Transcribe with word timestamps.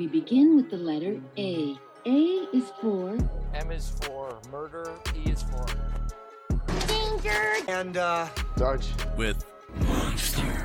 We 0.00 0.06
begin 0.06 0.56
with 0.56 0.70
the 0.70 0.78
letter 0.78 1.20
A. 1.36 1.76
A 2.06 2.48
is 2.54 2.72
for 2.80 3.18
M 3.52 3.70
is 3.70 3.90
for 4.00 4.38
murder. 4.50 4.94
E 5.14 5.30
is 5.30 5.42
for 5.42 5.66
Danger. 6.86 7.56
And, 7.68 7.98
uh, 7.98 8.28
Sarge. 8.56 8.88
with 9.18 9.44
Monster. 9.88 10.62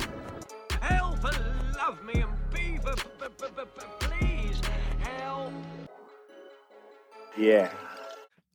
Help! 0.80 1.22
Love 1.76 2.02
me 2.02 2.22
and 2.22 2.32
be, 2.50 2.78
please 4.00 4.60
help! 5.00 5.52
Yeah. 7.36 7.70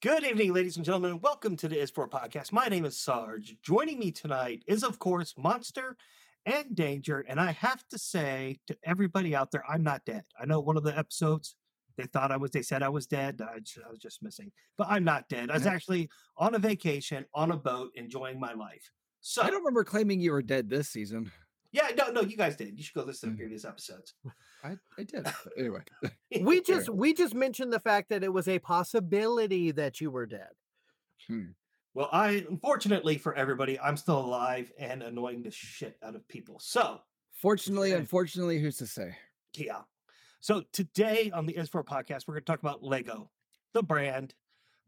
Good 0.01 0.23
evening, 0.23 0.51
ladies 0.51 0.77
and 0.77 0.83
gentlemen. 0.83 1.19
Welcome 1.21 1.57
to 1.57 1.67
the 1.67 1.79
Is 1.79 1.91
For 1.91 2.07
podcast. 2.07 2.51
My 2.51 2.65
name 2.69 2.85
is 2.85 2.97
Sarge. 2.97 3.55
Joining 3.61 3.99
me 3.99 4.09
tonight 4.09 4.63
is, 4.65 4.83
of 4.83 4.97
course, 4.97 5.35
Monster 5.37 5.95
and 6.45 6.75
Danger. 6.75 7.23
And 7.27 7.39
I 7.39 7.51
have 7.51 7.83
to 7.89 7.97
say 7.97 8.59
to 8.67 8.77
everybody 8.83 9.35
out 9.35 9.51
there, 9.51 9.63
I'm 9.69 9.83
not 9.83 10.05
dead. 10.05 10.23
I 10.39 10.45
know 10.45 10.59
one 10.59 10.77
of 10.77 10.83
the 10.83 10.97
episodes 10.97 11.55
they 11.97 12.05
thought 12.05 12.31
I 12.31 12.37
was, 12.37 12.51
they 12.51 12.61
said 12.61 12.83
I 12.83 12.89
was 12.89 13.05
dead. 13.05 13.41
I 13.41 13.55
was 13.89 13.99
just 13.99 14.23
missing, 14.23 14.51
but 14.77 14.87
I'm 14.89 15.03
not 15.03 15.27
dead. 15.27 15.51
I 15.51 15.55
was 15.55 15.67
actually 15.67 16.09
on 16.37 16.55
a 16.55 16.59
vacation 16.59 17.25
on 17.35 17.51
a 17.51 17.57
boat 17.57 17.91
enjoying 17.95 18.39
my 18.39 18.53
life. 18.53 18.89
So, 19.19 19.41
I 19.41 19.49
don't 19.49 19.59
remember 19.59 19.83
claiming 19.83 20.19
you 20.21 20.31
were 20.31 20.41
dead 20.41 20.69
this 20.69 20.87
season. 20.89 21.31
yeah, 21.73 21.89
no, 21.97 22.09
no, 22.09 22.21
you 22.21 22.37
guys 22.37 22.55
did. 22.55 22.77
You 22.77 22.83
should 22.83 22.95
go 22.95 23.03
listen 23.03 23.29
to 23.29 23.35
Mm. 23.35 23.39
previous 23.39 23.65
episodes. 23.65 24.13
I, 24.63 24.77
I 24.97 25.03
did. 25.03 25.27
Anyway, 25.57 25.81
we 26.41 26.61
just 26.61 26.89
we 26.89 27.13
just 27.13 27.35
mentioned 27.35 27.71
the 27.73 27.79
fact 27.79 28.09
that 28.09 28.23
it 28.23 28.31
was 28.33 28.47
a 28.47 28.57
possibility 28.59 29.71
that 29.71 29.99
you 30.01 30.09
were 30.11 30.25
dead. 30.25 30.49
Well, 31.93 32.09
I 32.11 32.45
unfortunately 32.49 33.17
for 33.17 33.35
everybody, 33.35 33.79
I'm 33.79 33.97
still 33.97 34.19
alive 34.19 34.71
and 34.77 35.03
annoying 35.03 35.43
the 35.43 35.51
shit 35.51 35.97
out 36.01 36.15
of 36.15 36.27
people. 36.27 36.59
So, 36.59 37.01
fortunately, 37.33 37.91
unfortunately, 37.91 38.59
who's 38.59 38.77
to 38.77 38.87
say? 38.87 39.15
yeah. 39.55 39.81
So 40.39 40.63
today 40.73 41.29
on 41.33 41.45
the 41.45 41.55
Is 41.55 41.69
For 41.69 41.83
podcast, 41.83 42.27
we're 42.27 42.33
going 42.33 42.43
to 42.43 42.51
talk 42.51 42.61
about 42.61 42.81
Lego, 42.81 43.29
the 43.73 43.83
brand, 43.83 44.33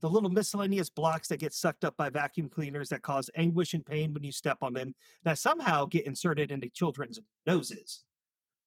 the 0.01 0.09
little 0.09 0.29
miscellaneous 0.29 0.89
blocks 0.89 1.27
that 1.27 1.39
get 1.39 1.53
sucked 1.53 1.85
up 1.85 1.95
by 1.95 2.09
vacuum 2.09 2.49
cleaners 2.49 2.89
that 2.89 3.03
cause 3.03 3.29
anguish 3.35 3.73
and 3.73 3.85
pain 3.85 4.13
when 4.13 4.23
you 4.23 4.31
step 4.31 4.57
on 4.61 4.73
them, 4.73 4.95
that 5.23 5.37
somehow 5.37 5.85
get 5.85 6.07
inserted 6.07 6.51
into 6.51 6.69
children's 6.69 7.19
noses. 7.45 8.03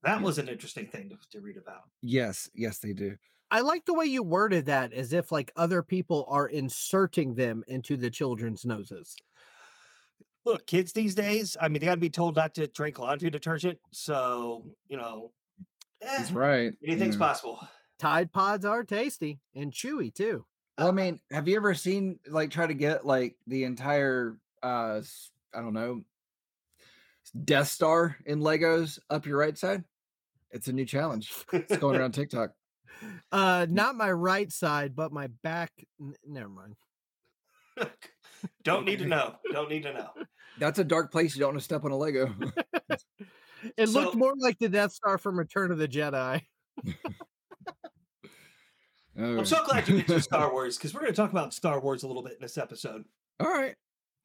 That 0.02 0.22
was 0.22 0.38
an 0.38 0.48
interesting 0.48 0.86
thing 0.86 1.08
to, 1.08 1.16
to 1.32 1.40
read 1.40 1.56
about. 1.56 1.82
Yes, 2.02 2.48
yes, 2.54 2.78
they 2.78 2.92
do. 2.92 3.16
I 3.50 3.60
like 3.60 3.84
the 3.84 3.94
way 3.94 4.06
you 4.06 4.22
worded 4.22 4.66
that 4.66 4.92
as 4.92 5.12
if 5.12 5.30
like 5.30 5.52
other 5.56 5.82
people 5.82 6.26
are 6.28 6.48
inserting 6.48 7.34
them 7.34 7.62
into 7.68 7.96
the 7.96 8.10
children's 8.10 8.64
noses. 8.64 9.16
Look, 10.44 10.66
kids 10.66 10.92
these 10.92 11.14
days, 11.14 11.56
I 11.60 11.68
mean, 11.68 11.80
they 11.80 11.86
got 11.86 11.94
to 11.94 12.00
be 12.00 12.10
told 12.10 12.36
not 12.36 12.54
to 12.54 12.66
drink 12.68 12.98
laundry 12.98 13.30
detergent. 13.30 13.78
So, 13.92 14.64
you 14.88 14.96
know, 14.96 15.32
eh, 16.02 16.18
He's 16.18 16.32
right. 16.32 16.72
anything's 16.84 17.16
yeah. 17.16 17.18
possible. 17.20 17.68
Tide 17.98 18.32
pods 18.32 18.64
are 18.64 18.84
tasty 18.84 19.40
and 19.54 19.72
chewy 19.72 20.14
too. 20.14 20.44
Well, 20.78 20.88
I 20.88 20.90
mean, 20.90 21.20
have 21.30 21.48
you 21.48 21.56
ever 21.56 21.74
seen 21.74 22.18
like 22.28 22.50
try 22.50 22.66
to 22.66 22.74
get 22.74 23.06
like 23.06 23.36
the 23.46 23.64
entire 23.64 24.36
uh 24.62 24.96
s- 24.98 25.30
I 25.54 25.60
don't 25.60 25.72
know 25.72 26.02
Death 27.44 27.68
Star 27.68 28.16
in 28.26 28.40
Legos 28.40 28.98
up 29.08 29.26
your 29.26 29.38
right 29.38 29.56
side? 29.56 29.84
It's 30.50 30.68
a 30.68 30.72
new 30.72 30.84
challenge. 30.84 31.32
It's 31.52 31.76
going 31.78 31.96
around 32.00 32.12
TikTok. 32.12 32.50
Uh 33.32 33.66
not 33.68 33.94
my 33.96 34.10
right 34.10 34.50
side, 34.52 34.94
but 34.96 35.12
my 35.12 35.28
back. 35.42 35.70
N- 36.00 36.14
never 36.26 36.48
mind. 36.48 36.76
Don't 38.64 38.84
need 38.84 38.98
to 39.00 39.06
know. 39.06 39.34
Don't 39.52 39.68
need 39.70 39.82
to 39.82 39.92
know. 39.92 40.10
That's 40.58 40.78
a 40.78 40.84
dark 40.84 41.12
place. 41.12 41.34
You 41.34 41.40
don't 41.40 41.50
want 41.50 41.58
to 41.58 41.64
step 41.64 41.84
on 41.84 41.90
a 41.90 41.96
Lego. 41.96 42.34
It 43.76 43.88
So- 43.88 44.00
looked 44.00 44.16
more 44.16 44.34
like 44.38 44.58
the 44.58 44.68
Death 44.68 44.92
Star 44.92 45.18
from 45.18 45.38
Return 45.38 45.72
of 45.72 45.78
the 45.78 45.88
Jedi. 45.88 46.42
Oh. 49.18 49.38
I'm 49.38 49.46
so 49.46 49.64
glad 49.64 49.88
you 49.88 49.94
mentioned 49.96 50.22
Star 50.24 50.52
Wars 50.52 50.76
because 50.76 50.92
we're 50.92 51.00
going 51.00 51.12
to 51.12 51.16
talk 51.16 51.30
about 51.30 51.54
Star 51.54 51.80
Wars 51.80 52.02
a 52.02 52.06
little 52.06 52.22
bit 52.22 52.34
in 52.34 52.38
this 52.42 52.58
episode. 52.58 53.04
All 53.40 53.48
right. 53.48 53.74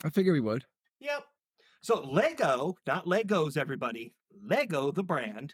I 0.03 0.09
figure 0.09 0.33
we 0.33 0.41
would. 0.41 0.65
Yep. 0.99 1.23
So 1.81 2.01
Lego, 2.01 2.75
not 2.85 3.05
Legos, 3.05 3.55
everybody. 3.55 4.13
Lego, 4.43 4.91
the 4.91 5.01
brand, 5.03 5.53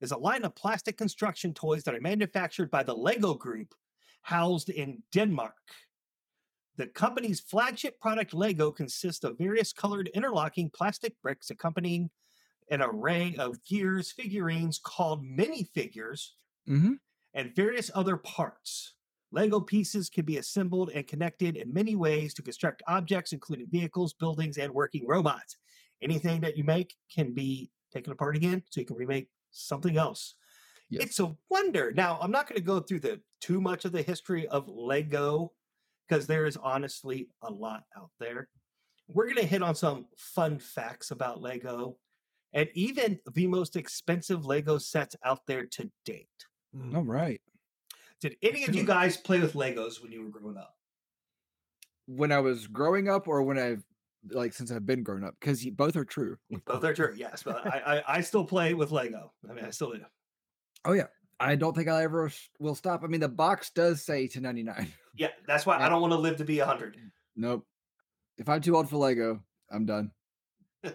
is 0.00 0.10
a 0.12 0.16
line 0.18 0.44
of 0.44 0.54
plastic 0.54 0.96
construction 0.96 1.54
toys 1.54 1.84
that 1.84 1.94
are 1.94 2.00
manufactured 2.00 2.70
by 2.70 2.82
the 2.82 2.94
Lego 2.94 3.34
Group, 3.34 3.74
housed 4.22 4.68
in 4.70 5.02
Denmark. 5.12 5.54
The 6.76 6.86
company's 6.88 7.40
flagship 7.40 8.00
product, 8.00 8.34
Lego, 8.34 8.72
consists 8.72 9.22
of 9.24 9.38
various 9.38 9.72
colored 9.72 10.10
interlocking 10.14 10.70
plastic 10.74 11.14
bricks 11.22 11.50
accompanying 11.50 12.10
an 12.70 12.82
array 12.82 13.36
of 13.38 13.62
gears, 13.64 14.10
figurines 14.12 14.80
called 14.82 15.24
minifigures, 15.24 16.30
Mm-hmm. 16.66 16.94
and 17.34 17.54
various 17.54 17.90
other 17.94 18.16
parts. 18.16 18.94
Lego 19.30 19.60
pieces 19.60 20.08
can 20.08 20.24
be 20.24 20.38
assembled 20.38 20.90
and 20.94 21.06
connected 21.06 21.56
in 21.58 21.74
many 21.74 21.94
ways 21.94 22.32
to 22.32 22.42
construct 22.42 22.82
objects, 22.88 23.32
including 23.32 23.66
vehicles, 23.70 24.14
buildings, 24.14 24.56
and 24.56 24.72
working 24.72 25.06
robots. 25.06 25.58
Anything 26.00 26.40
that 26.40 26.56
you 26.56 26.64
make 26.64 26.94
can 27.14 27.34
be 27.34 27.70
taken 27.92 28.12
apart 28.14 28.34
again, 28.34 28.62
so 28.70 28.80
you 28.80 28.86
can 28.86 28.96
remake 28.96 29.28
something 29.54 29.96
else. 29.96 30.34
Yes. 30.90 31.04
It's 31.04 31.20
a 31.20 31.34
wonder. 31.50 31.92
Now, 31.92 32.18
I'm 32.20 32.30
not 32.30 32.48
going 32.48 32.60
to 32.60 32.64
go 32.64 32.80
through 32.80 33.00
the 33.00 33.20
too 33.40 33.60
much 33.60 33.84
of 33.84 33.92
the 33.92 34.02
history 34.02 34.46
of 34.48 34.68
Lego 34.68 35.52
because 36.06 36.26
there 36.26 36.44
is 36.44 36.56
honestly 36.56 37.28
a 37.42 37.50
lot 37.50 37.84
out 37.96 38.10
there. 38.20 38.48
We're 39.08 39.24
going 39.24 39.36
to 39.36 39.46
hit 39.46 39.62
on 39.62 39.74
some 39.74 40.06
fun 40.16 40.58
facts 40.58 41.10
about 41.10 41.40
Lego 41.40 41.96
and 42.54 42.68
even 42.74 43.18
the 43.32 43.48
most 43.48 43.74
expensive 43.74 44.46
Lego 44.46 44.78
sets 44.78 45.16
out 45.24 45.40
there 45.46 45.66
to 45.66 45.90
date. 46.04 46.28
Mm. 46.74 46.94
All 46.94 47.02
right. 47.02 47.40
Did 48.20 48.36
any 48.42 48.64
of 48.64 48.74
you 48.74 48.84
guys 48.86 49.16
play 49.16 49.40
with 49.40 49.54
Legos 49.54 50.00
when 50.00 50.12
you 50.12 50.22
were 50.22 50.30
growing 50.30 50.56
up? 50.56 50.74
When 52.06 52.30
I 52.30 52.38
was 52.38 52.66
growing 52.66 53.08
up, 53.08 53.26
or 53.28 53.42
when 53.42 53.58
I've 53.58 53.82
like 54.30 54.52
since 54.52 54.70
I've 54.70 54.86
been 54.86 55.02
grown 55.02 55.24
up, 55.24 55.34
because 55.40 55.64
both 55.72 55.96
are 55.96 56.04
true. 56.04 56.36
Both 56.64 56.84
are 56.84 56.94
true, 56.94 57.14
yes, 57.16 57.42
but 57.42 57.66
I, 57.66 57.98
I 57.98 58.16
I 58.16 58.20
still 58.20 58.44
play 58.44 58.74
with 58.74 58.90
Lego. 58.90 59.32
I 59.48 59.52
mean, 59.52 59.64
I 59.64 59.70
still 59.70 59.92
do. 59.92 60.00
Oh 60.84 60.92
yeah. 60.92 61.06
I 61.40 61.56
don't 61.56 61.74
think 61.74 61.88
I 61.88 62.04
ever 62.04 62.30
will 62.58 62.74
stop. 62.74 63.02
I 63.02 63.06
mean, 63.06 63.20
the 63.20 63.28
box 63.28 63.70
does 63.70 64.02
say 64.02 64.28
to 64.28 64.40
99. 64.40 64.92
Yeah, 65.16 65.28
that's 65.46 65.66
why 65.66 65.78
I 65.78 65.88
don't 65.88 66.00
want 66.00 66.12
to 66.12 66.18
live 66.18 66.36
to 66.38 66.44
be 66.44 66.58
hundred. 66.58 66.96
Nope. 67.36 67.66
If 68.38 68.48
I'm 68.48 68.60
too 68.60 68.76
old 68.76 68.88
for 68.88 68.96
Lego, 68.96 69.40
I'm 69.70 69.86
done. 69.86 70.10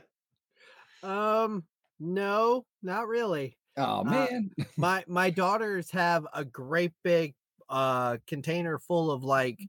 Um, 1.02 1.64
no, 1.98 2.66
not 2.84 3.08
really. 3.08 3.58
Oh 3.78 4.04
man. 4.04 4.52
my 4.78 5.02
my 5.08 5.30
daughters 5.30 5.90
have 5.92 6.28
a 6.34 6.44
great 6.44 6.92
big 7.06 7.36
uh 7.70 8.18
container 8.28 8.80
full 8.80 9.10
of 9.10 9.24
like 9.24 9.60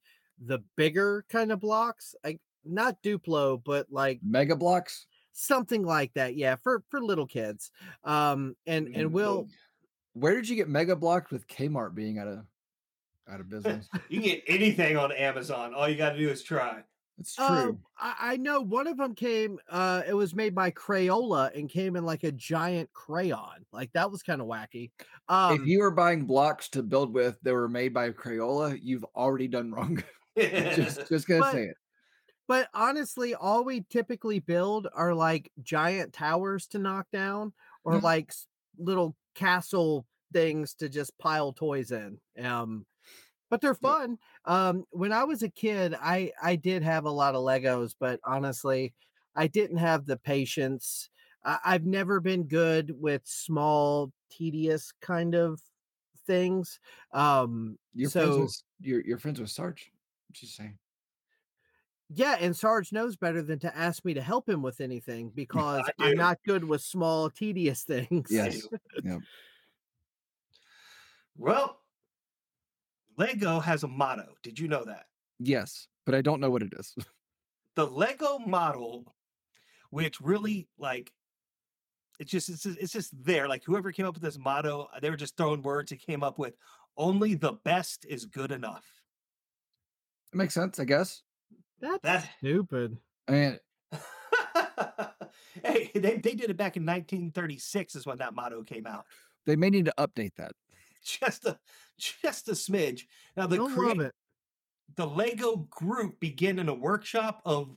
the 0.44 0.58
bigger 0.76 1.24
kind 1.28 1.52
of 1.52 1.60
blocks 1.60 2.16
like 2.24 2.40
not 2.64 3.02
duplo 3.02 3.60
but 3.64 3.86
like 3.90 4.20
Mega 4.22 4.56
Bloks. 4.56 5.06
something 5.32 5.82
like 5.82 6.12
that 6.14 6.36
yeah 6.36 6.56
for 6.56 6.82
for 6.88 7.00
little 7.00 7.26
kids 7.26 7.70
um 8.04 8.54
and 8.66 8.94
and 8.94 9.12
we'll 9.12 9.46
Where 10.14 10.34
did 10.34 10.48
you 10.48 10.56
get 10.56 10.68
Mega 10.68 10.96
blocked 10.96 11.30
with 11.30 11.46
Kmart 11.46 11.94
being 11.94 12.18
out 12.18 12.26
of 12.28 12.44
out 13.30 13.40
of 13.40 13.48
business? 13.48 13.88
You 14.08 14.20
can 14.20 14.28
get 14.30 14.42
anything 14.48 14.96
on 14.96 15.12
Amazon. 15.12 15.72
All 15.72 15.88
you 15.88 15.94
got 15.96 16.10
to 16.10 16.18
do 16.18 16.28
is 16.28 16.42
try. 16.42 16.82
It's 17.18 17.34
true. 17.36 17.44
um, 17.46 17.78
I, 17.98 18.14
I 18.32 18.36
know 18.38 18.60
one 18.62 18.86
of 18.88 18.96
them 18.96 19.14
came 19.14 19.58
uh 19.68 20.02
it 20.08 20.14
was 20.14 20.34
made 20.34 20.54
by 20.54 20.70
crayola 20.70 21.54
and 21.56 21.68
came 21.68 21.94
in 21.96 22.04
like 22.04 22.24
a 22.24 22.32
giant 22.32 22.90
crayon 22.94 23.64
like 23.72 23.92
that 23.92 24.10
was 24.10 24.22
kind 24.22 24.40
of 24.40 24.46
wacky 24.46 24.90
um 25.28 25.60
if 25.60 25.66
you 25.66 25.80
were 25.80 25.90
buying 25.90 26.24
blocks 26.24 26.70
to 26.70 26.82
build 26.82 27.12
with 27.12 27.38
that 27.42 27.52
were 27.52 27.68
made 27.68 27.92
by 27.94 28.10
Crayola, 28.10 28.78
you've 28.82 29.04
already 29.14 29.48
done 29.48 29.70
wrong. 29.70 30.02
just 30.38 31.06
just 31.08 31.28
gonna 31.28 31.40
But- 31.40 31.52
say 31.52 31.64
it. 31.64 31.76
But 32.50 32.68
honestly, 32.74 33.32
all 33.32 33.62
we 33.62 33.82
typically 33.82 34.40
build 34.40 34.88
are 34.92 35.14
like 35.14 35.52
giant 35.62 36.12
towers 36.12 36.66
to 36.70 36.80
knock 36.80 37.06
down 37.12 37.52
or 37.84 37.92
Yeah. 37.92 38.00
like 38.00 38.32
little 38.76 39.16
castle 39.36 40.04
things 40.32 40.74
to 40.74 40.88
just 40.88 41.16
pile 41.16 41.52
toys 41.52 41.92
in. 41.92 42.20
Um, 42.36 42.86
but 43.50 43.60
they're 43.60 43.76
fun. 43.76 44.18
Um, 44.46 44.84
when 44.90 45.12
I 45.12 45.22
was 45.22 45.44
a 45.44 45.48
kid, 45.48 45.94
I 45.94 46.32
I 46.42 46.56
did 46.56 46.82
have 46.82 47.04
a 47.04 47.10
lot 47.12 47.36
of 47.36 47.42
Legos, 47.44 47.94
but 47.96 48.18
honestly, 48.24 48.94
I 49.36 49.46
didn't 49.46 49.76
have 49.76 50.06
the 50.06 50.16
patience. 50.16 51.08
I, 51.44 51.60
I've 51.64 51.86
never 51.86 52.18
been 52.18 52.48
good 52.48 53.00
with 53.00 53.22
small, 53.26 54.12
tedious 54.28 54.90
kind 55.00 55.36
of 55.36 55.62
things. 56.26 56.80
Um, 57.12 57.78
You're 57.94 58.10
friends 58.10 58.36
with 58.38 58.62
you're, 58.80 59.02
you're 59.02 59.18
friends 59.18 59.38
with 59.40 59.50
Sarge. 59.50 59.92
She's 60.32 60.52
saying. 60.52 60.78
Yeah, 62.12 62.36
and 62.40 62.56
Sarge 62.56 62.92
knows 62.92 63.14
better 63.16 63.40
than 63.40 63.60
to 63.60 63.76
ask 63.76 64.04
me 64.04 64.14
to 64.14 64.20
help 64.20 64.48
him 64.48 64.62
with 64.62 64.80
anything 64.80 65.30
because 65.32 65.88
I 66.00 66.08
I'm 66.08 66.16
not 66.16 66.38
good 66.44 66.64
with 66.64 66.82
small, 66.82 67.30
tedious 67.30 67.82
things. 67.84 68.28
Yes. 68.30 68.66
Yep. 69.04 69.20
Well, 71.36 71.80
Lego 73.16 73.60
has 73.60 73.84
a 73.84 73.88
motto. 73.88 74.34
Did 74.42 74.58
you 74.58 74.66
know 74.66 74.84
that? 74.84 75.06
Yes, 75.38 75.86
but 76.04 76.14
I 76.14 76.20
don't 76.20 76.40
know 76.40 76.50
what 76.50 76.62
it 76.62 76.72
is. 76.76 76.94
The 77.76 77.86
Lego 77.86 78.40
model, 78.40 79.14
which 79.90 80.20
really 80.20 80.68
like 80.76 81.12
it's 82.18 82.32
just 82.32 82.48
it's 82.48 82.64
just, 82.64 82.78
it's 82.78 82.92
just 82.92 83.24
there. 83.24 83.48
Like 83.48 83.62
whoever 83.64 83.92
came 83.92 84.06
up 84.06 84.14
with 84.14 84.24
this 84.24 84.36
motto, 84.36 84.88
they 85.00 85.08
were 85.08 85.16
just 85.16 85.36
throwing 85.36 85.62
words. 85.62 85.92
It 85.92 86.04
came 86.04 86.24
up 86.24 86.36
with 86.36 86.56
only 86.96 87.34
the 87.34 87.52
best 87.64 88.04
is 88.08 88.26
good 88.26 88.50
enough. 88.50 88.84
It 90.32 90.36
makes 90.36 90.52
sense, 90.52 90.80
I 90.80 90.84
guess. 90.84 91.22
That's 91.80 92.02
That 92.02 92.28
stupid. 92.38 92.98
I 93.28 93.32
mean, 93.32 93.58
hey, 95.64 95.90
they, 95.94 96.16
they 96.16 96.34
did 96.34 96.50
it 96.50 96.56
back 96.56 96.76
in 96.76 96.84
1936 96.84 97.94
is 97.96 98.06
when 98.06 98.18
that 98.18 98.34
motto 98.34 98.62
came 98.62 98.86
out. 98.86 99.04
they 99.46 99.56
may 99.56 99.70
need 99.70 99.86
to 99.86 99.94
update 99.98 100.34
that. 100.36 100.52
Just 101.04 101.46
a 101.46 101.58
just 101.98 102.48
a 102.48 102.52
smidge. 102.52 103.02
Now 103.36 103.46
the 103.46 103.56
Don't 103.56 103.72
crea- 103.74 103.88
love 103.88 104.00
it. 104.00 104.12
the 104.96 105.06
Lego 105.06 105.56
group 105.70 106.20
began 106.20 106.58
in 106.58 106.68
a 106.68 106.74
workshop 106.74 107.40
of 107.46 107.74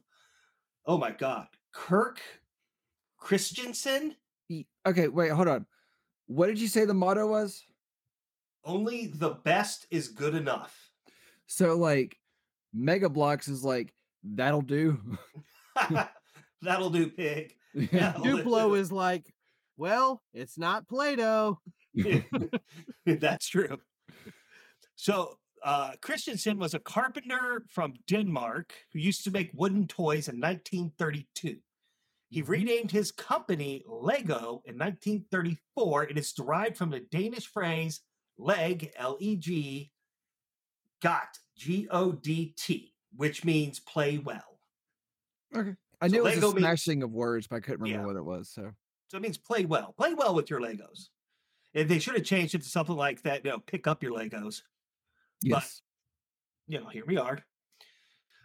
oh 0.86 0.98
my 0.98 1.12
god, 1.12 1.48
Kirk 1.74 2.20
Christiansen. 3.18 4.16
Okay, 4.86 5.08
wait, 5.08 5.30
hold 5.32 5.48
on. 5.48 5.66
What 6.28 6.48
did 6.48 6.60
you 6.60 6.68
say 6.68 6.84
the 6.86 6.94
motto 6.94 7.26
was? 7.28 7.64
Only 8.66 9.08
the 9.08 9.30
best 9.32 9.88
is 9.90 10.10
good 10.10 10.36
enough. 10.36 10.90
So 11.48 11.78
like 11.78 12.18
Mega 12.74 13.10
Bloks 13.10 13.48
is 13.48 13.64
like 13.64 13.94
that'll 14.24 14.62
do. 14.62 15.00
That'll 16.64 16.90
do, 16.90 17.10
pig. 17.10 17.54
That'll 17.92 18.24
do. 18.24 18.44
Duplo 18.44 18.78
is 18.78 18.92
like, 18.92 19.34
well, 19.78 20.22
it's 20.34 20.58
not 20.58 20.88
Play-Doh. 20.88 21.60
That's 23.06 23.48
true. 23.48 23.80
So 24.96 25.38
uh, 25.64 25.92
Christiansen 26.02 26.58
was 26.58 26.74
a 26.74 26.80
carpenter 26.80 27.66
from 27.70 27.96
Denmark 28.08 28.74
who 28.94 29.00
used 29.00 29.24
to 29.26 29.32
make 29.32 29.52
wooden 29.54 29.88
toys 29.88 30.30
in 30.30 30.40
1932. 30.40 31.58
He 32.30 32.42
renamed 32.42 32.92
his 32.92 33.12
company 33.12 33.84
Lego 33.88 34.64
in 34.66 34.78
1934. 34.78 36.06
It 36.06 36.18
is 36.18 36.32
derived 36.32 36.78
from 36.78 36.90
the 36.90 37.02
Danish 37.12 37.48
phrase 37.48 38.02
leg, 38.38 38.92
L 38.98 39.18
E 39.20 39.36
G, 39.36 39.92
got, 41.02 41.38
G 41.56 41.88
O 41.92 42.12
D 42.12 42.54
T, 42.58 42.94
which 43.16 43.44
means 43.46 43.80
play 43.80 44.18
well. 44.18 44.60
Okay. 45.56 45.76
I 46.02 46.08
So 46.08 46.12
knew 46.14 46.20
it 46.20 46.24
was 46.24 46.36
Lego 46.36 46.50
a 46.50 46.54
means- 46.56 46.60
smashing 46.66 47.04
of 47.04 47.12
words, 47.12 47.48
but 47.48 47.58
I 47.58 47.60
couldn't 47.60 47.82
remember 47.82 48.02
Yeah. 48.02 48.08
what 48.08 48.16
it 48.18 48.26
was. 48.26 48.50
So 48.50 48.74
So 49.10 49.18
it 49.18 49.22
means 49.22 49.38
play 49.38 49.66
well. 49.66 49.94
Play 49.94 50.14
well 50.16 50.34
with 50.36 50.50
your 50.50 50.60
Legos. 50.60 51.10
And 51.76 51.88
they 51.90 52.00
should 52.00 52.16
have 52.16 52.24
changed 52.26 52.56
it 52.56 52.62
to 52.64 52.68
something 52.70 52.96
like 52.96 53.22
that, 53.24 53.44
you 53.46 53.52
know, 53.52 53.60
pick 53.60 53.88
up 53.88 54.04
your 54.04 54.12
Legos. 54.14 54.62
yes. 55.42 55.82
you 56.68 56.80
know, 56.80 56.88
here 56.88 57.06
we 57.06 57.18
are. 57.18 57.40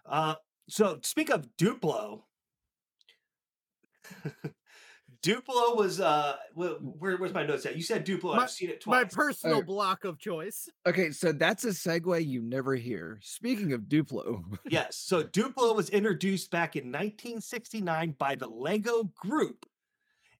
Uh, 0.04 0.34
so 0.68 0.98
speak 1.02 1.30
of 1.30 1.46
Duplo, 1.56 2.24
Duplo 5.22 5.76
was 5.76 6.00
uh, 6.00 6.36
where, 6.54 6.74
where's 7.18 7.34
my 7.34 7.44
notes 7.44 7.66
at? 7.66 7.74
You 7.76 7.82
said 7.82 8.06
Duplo. 8.06 8.36
My- 8.36 8.44
I've 8.44 8.50
seen 8.50 8.70
it 8.70 8.80
twice. 8.80 8.94
My 8.94 9.04
personal 9.04 9.58
Oh. 9.58 9.62
block 9.62 10.04
of 10.04 10.18
choice. 10.18 10.68
Okay, 10.86 11.10
so 11.10 11.32
that's 11.32 11.64
a 11.64 11.68
segue 11.70 12.24
you 12.24 12.40
never 12.40 12.76
hear. 12.76 13.18
Speaking 13.22 13.72
of 13.72 13.82
Duplo, 13.82 14.42
yes. 14.68 14.96
So 14.96 15.24
Duplo 15.24 15.74
was 15.74 15.90
introduced 15.90 16.50
back 16.52 16.76
in 16.76 16.84
1969 16.92 18.14
by 18.18 18.36
the 18.36 18.46
Lego 18.46 19.04
Group, 19.16 19.66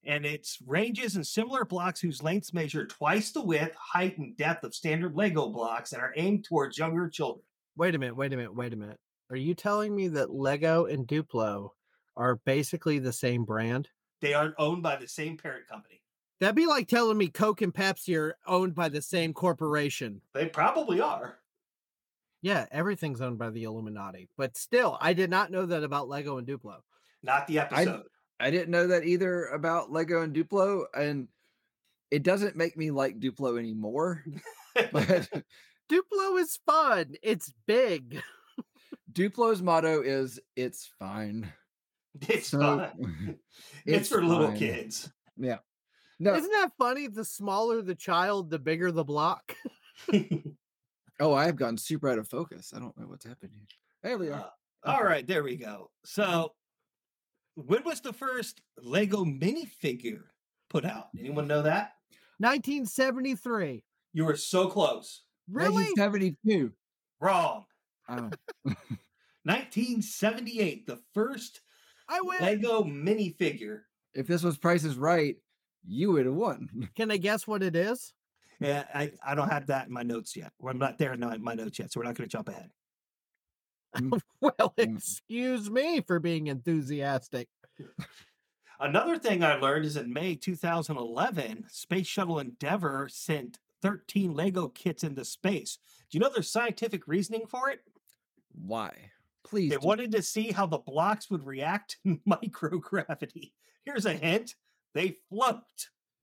and 0.05 0.25
its 0.25 0.59
ranges 0.65 1.17
in 1.17 1.25
similar 1.25 1.65
blocks 1.65 2.01
whose 2.01 2.23
lengths 2.23 2.55
measure 2.55 2.87
twice 2.87 3.33
the 3.33 3.45
width, 3.45 3.75
height, 3.75 4.17
and 4.19 4.37
depth 4.37 4.63
of 4.63 4.75
standard 4.75 5.15
Lego 5.17 5.49
blocks 5.49 5.93
and 5.93 6.01
are 6.01 6.13
aimed 6.17 6.45
towards 6.45 6.79
younger 6.79 7.09
children. 7.09 7.43
Wait 7.77 7.95
a 7.97 7.99
minute, 7.99 8.17
wait 8.17 8.33
a 8.33 8.37
minute, 8.37 8.55
wait 8.55 8.73
a 8.73 8.77
minute. 8.77 8.99
Are 9.31 9.37
you 9.37 9.55
telling 9.55 9.95
me 9.95 10.09
that 10.09 10.31
Lego 10.33 10.87
and 10.87 11.07
Duplo 11.07 11.71
are 12.17 12.37
basically 12.47 12.99
the 13.01 13.13
same 13.13 13.45
brand? 13.45 13.89
They 14.21 14.35
aren't 14.35 14.55
owned 14.59 14.83
by 14.83 14.97
the 14.97 15.09
same 15.09 15.37
parent 15.37 15.69
company. 15.69 16.03
That'd 16.41 16.55
be 16.55 16.67
like 16.67 16.87
telling 16.87 17.19
me 17.19 17.29
Coke 17.29 17.63
and 17.63 17.75
Pepsi 17.75 18.17
are 18.17 18.37
owned 18.47 18.75
by 18.75 18.89
the 18.89 19.03
same 19.03 19.33
corporation. 19.33 20.21
They 20.35 20.47
probably 20.47 21.01
are. 21.01 21.39
Yeah, 22.43 22.67
everything's 22.71 23.21
owned 23.21 23.39
by 23.39 23.51
the 23.51 23.65
Illuminati. 23.65 24.29
But 24.37 24.57
still, 24.57 24.97
I 25.01 25.13
did 25.13 25.31
not 25.31 25.51
know 25.51 25.67
that 25.67 25.83
about 25.83 26.09
Lego 26.09 26.39
and 26.39 26.47
Duplo. 26.47 26.77
Not 27.23 27.49
the 27.49 27.59
episode. 27.59 28.05
I 28.39 28.51
didn't 28.51 28.71
know 28.71 28.87
that 28.89 29.05
either 29.05 29.47
about 29.47 29.91
Lego 29.91 30.23
and 30.23 30.35
Duplo, 30.35 30.85
and 30.95 31.27
it 32.13 32.23
doesn't 32.23 32.57
make 32.57 32.77
me 32.77 32.91
like 32.91 33.19
Duplo 33.19 33.59
anymore. 33.59 34.25
But 34.93 35.29
Duplo 35.91 36.39
is 36.39 36.61
fun. 36.65 37.17
It's 37.21 37.53
big. 37.67 38.23
Duplo's 39.13 39.61
motto 39.61 40.03
is 40.03 40.39
"It's 40.55 40.89
fine." 41.01 41.53
It's 42.29 42.49
So, 42.49 42.59
fun. 42.59 42.91
It's, 43.87 43.99
it's 44.01 44.09
for 44.09 44.23
little 44.23 44.53
kids. 44.53 45.11
Yeah. 45.37 45.59
No. 46.21 46.35
Isn't 46.35 46.51
that 46.53 46.73
funny? 46.79 47.07
The 47.07 47.25
smaller 47.25 47.81
the 47.81 47.95
child, 47.95 48.51
the 48.51 48.59
bigger 48.59 48.91
the 48.91 49.05
block. 49.05 49.55
Oh, 51.21 51.33
I 51.35 51.47
have 51.47 51.57
gotten 51.57 51.79
super 51.79 52.09
out 52.09 52.19
of 52.19 52.29
focus. 52.29 52.73
I 52.75 52.79
don't 52.79 52.97
know 52.99 53.07
what's 53.07 53.25
happening. 53.25 53.67
There 54.03 54.19
we 54.19 54.29
are. 54.29 54.51
Uh, 54.85 54.91
all 54.91 55.03
right, 55.05 55.27
there 55.27 55.43
we 55.43 55.57
go. 55.57 55.91
So, 56.05 56.53
when 57.55 57.83
was 57.85 58.01
the 58.01 58.13
first 58.13 58.61
Lego 58.81 59.25
minifigure 59.25 60.25
put 60.71 60.85
out? 60.85 61.09
Anyone 61.19 61.49
know 61.49 61.63
that? 61.63 61.93
1973. 62.39 63.83
You 64.13 64.25
were 64.25 64.37
so 64.37 64.69
close. 64.69 65.23
Really? 65.51 65.85
1972. 65.97 66.73
Wrong. 67.21 67.65
Oh, 68.09 68.31
1978, 69.45 70.87
the 70.87 71.01
first 71.15 71.61
I 72.09 72.21
win. 72.23 72.39
Lego 72.41 72.83
minifigure. 72.85 73.81
if 74.15 74.27
this 74.27 74.43
was 74.43 74.57
Price 74.59 74.85
is 74.85 74.97
Right, 74.97 75.37
you 75.87 76.13
would 76.13 76.27
have 76.27 76.35
won. 76.35 76.89
Can 76.97 77.11
I 77.11 77.17
guess 77.19 77.47
what 77.47 77.63
it 77.63 77.77
is? 77.77 78.13
Yeah, 78.61 78.85
I, 78.95 79.13
I 79.25 79.35
don't 79.35 79.49
have 79.51 79.67
that 79.69 79.87
in 79.87 79.93
my 79.93 80.03
notes 80.03 80.35
yet. 80.37 80.53
Or 80.59 80.71
I'm 80.71 80.79
not 80.79 80.99
there 80.99 81.13
in 81.13 81.21
my 81.21 81.37
my 81.39 81.55
notes 81.55 81.79
yet, 81.79 81.93
so 81.93 82.01
we're 82.01 82.05
not 82.07 82.17
going 82.17 82.29
to 82.29 82.33
jump 82.37 82.49
ahead. 82.49 82.71
Well, 84.41 84.75
Mm. 84.79 84.97
excuse 84.97 85.71
me 85.71 86.01
for 86.01 86.19
being 86.21 86.47
enthusiastic. 86.49 87.49
Another 88.81 89.19
thing 89.19 89.43
I 89.43 89.55
learned 89.57 89.85
is 89.87 89.97
in 89.97 90.13
May 90.13 90.37
2011, 90.37 91.65
Space 91.69 92.07
Shuttle 92.07 92.39
Endeavour 92.39 93.09
sent 93.11 93.59
13 93.83 94.35
Lego 94.35 94.69
kits 94.69 95.03
into 95.03 95.25
space. 95.25 95.79
Do 96.11 96.17
you 96.17 96.21
know 96.21 96.31
there's 96.33 96.51
scientific 96.51 97.09
reasoning 97.09 97.47
for 97.49 97.71
it? 97.71 97.81
Why? 98.53 99.11
Please. 99.49 99.71
They 99.71 99.77
do. 99.77 99.87
wanted 99.87 100.13
to 100.13 100.23
see 100.23 100.53
how 100.53 100.67
the 100.67 100.79
blocks 100.79 101.31
would 101.31 101.45
react 101.47 101.97
to 102.05 102.19
microgravity. 102.29 103.53
Here's 103.85 104.07
a 104.07 104.13
hint 104.13 104.55
they 104.95 105.17
float. 105.29 105.63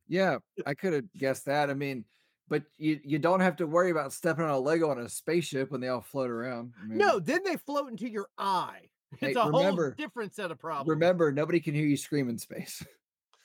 Yeah, 0.08 0.38
I 0.66 0.74
could 0.76 0.94
have 0.94 1.12
guessed 1.18 1.46
that. 1.46 1.70
I 1.70 1.74
mean, 1.74 2.06
but 2.48 2.64
you 2.78 3.00
you 3.04 3.18
don't 3.20 3.40
have 3.40 3.56
to 3.58 3.66
worry 3.68 3.90
about 3.90 4.14
stepping 4.14 4.44
on 4.46 4.52
a 4.52 4.60
Lego 4.60 4.90
on 4.92 5.00
a 5.00 5.10
spaceship 5.10 5.72
when 5.72 5.82
they 5.82 5.88
all 5.88 6.02
float 6.02 6.30
around. 6.30 6.74
I 6.82 6.86
mean, 6.86 6.98
No, 7.00 7.20
then 7.20 7.42
they 7.44 7.58
float 7.58 7.90
into 7.90 8.08
your 8.10 8.28
eye. 8.38 8.82
Hey, 9.20 9.28
It's 9.30 9.38
a 9.38 9.46
remember- 9.46 9.92
whole 9.92 10.06
different 10.06 10.36
set 10.36 10.52
of 10.52 10.60
problems. 10.60 10.90
Remember, 10.90 11.32
nobody 11.32 11.60
can 11.62 11.74
hear 11.74 11.86
you 11.86 11.96
scream 11.96 12.28
in 12.28 12.38
space. 12.38 12.86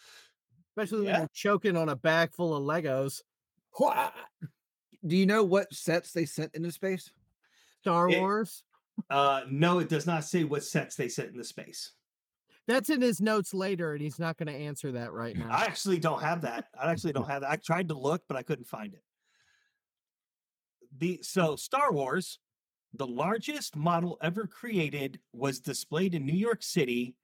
especially 0.76 1.00
when 1.04 1.08
Yeah. 1.08 1.18
you're 1.20 1.30
choking 1.32 1.76
on 1.76 1.88
a 1.90 1.94
bag 1.96 2.32
full 2.34 2.56
of 2.56 2.62
Legos. 2.64 3.22
Do 5.06 5.16
you 5.16 5.26
know 5.26 5.44
what 5.44 5.72
sets 5.72 6.12
they 6.12 6.24
sent 6.26 6.54
into 6.54 6.72
space? 6.72 7.10
Star 7.82 8.10
It- 8.10 8.18
Wars. 8.18 8.64
Uh, 9.08 9.42
no, 9.50 9.78
it 9.78 9.88
does 9.88 10.06
not 10.06 10.24
say 10.24 10.44
what 10.44 10.64
sets 10.64 10.96
they 10.96 11.08
set 11.08 11.28
in 11.28 11.36
the 11.36 11.44
space. 11.44 11.92
That's 12.68 12.90
in 12.90 13.00
his 13.00 13.20
notes 13.20 13.52
later, 13.54 13.94
and 13.94 14.02
he's 14.02 14.18
not 14.18 14.36
going 14.36 14.46
to 14.48 14.52
answer 14.54 14.92
that 14.92 15.12
right 15.12 15.36
now. 15.38 15.48
I 15.50 15.64
actually 15.64 15.98
don't 15.98 16.22
have 16.22 16.42
that. 16.42 16.66
I 16.80 16.90
actually 16.90 17.12
don't 17.12 17.28
have 17.28 17.42
that. 17.42 17.50
I 17.50 17.56
tried 17.56 17.88
to 17.88 17.94
look, 17.98 18.22
but 18.28 18.36
I 18.36 18.42
couldn't 18.42 18.66
find 18.66 18.94
it. 18.94 19.02
The 20.98 21.20
so 21.22 21.56
Star 21.56 21.92
Wars, 21.92 22.38
the 22.94 23.06
largest 23.06 23.76
model 23.76 24.18
ever 24.22 24.46
created, 24.46 25.20
was 25.32 25.60
displayed 25.60 26.14
in 26.14 26.26
New 26.26 26.32
York 26.36 26.62
City. 26.62 27.16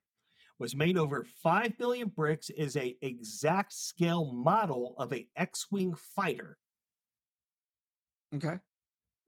Was 0.59 0.75
made 0.75 0.97
over 0.97 1.27
five 1.43 1.75
million 1.79 2.09
bricks. 2.09 2.49
Is 2.51 2.77
a 2.77 2.97
exact 3.03 3.75
scale 3.75 4.33
model 4.33 4.95
of 4.97 5.13
a 5.13 5.29
X-wing 5.37 5.95
fighter. 5.95 6.57
Okay, 8.35 8.57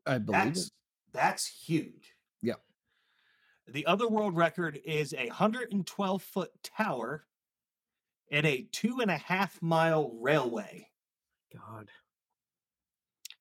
I 0.06 0.18
believe 0.18 0.44
That's 0.44 0.66
it. 0.66 0.72
that's 1.12 1.46
huge. 1.46 2.14
Yeah. 3.68 3.72
The 3.72 3.86
other 3.86 4.08
world 4.08 4.36
record 4.36 4.80
is 4.84 5.14
a 5.14 5.28
112 5.28 6.22
foot 6.22 6.50
tower 6.62 7.24
and 8.30 8.46
a 8.46 8.68
two 8.72 9.00
and 9.00 9.10
a 9.10 9.16
half 9.16 9.60
mile 9.62 10.12
railway. 10.20 10.88
God. 11.54 11.88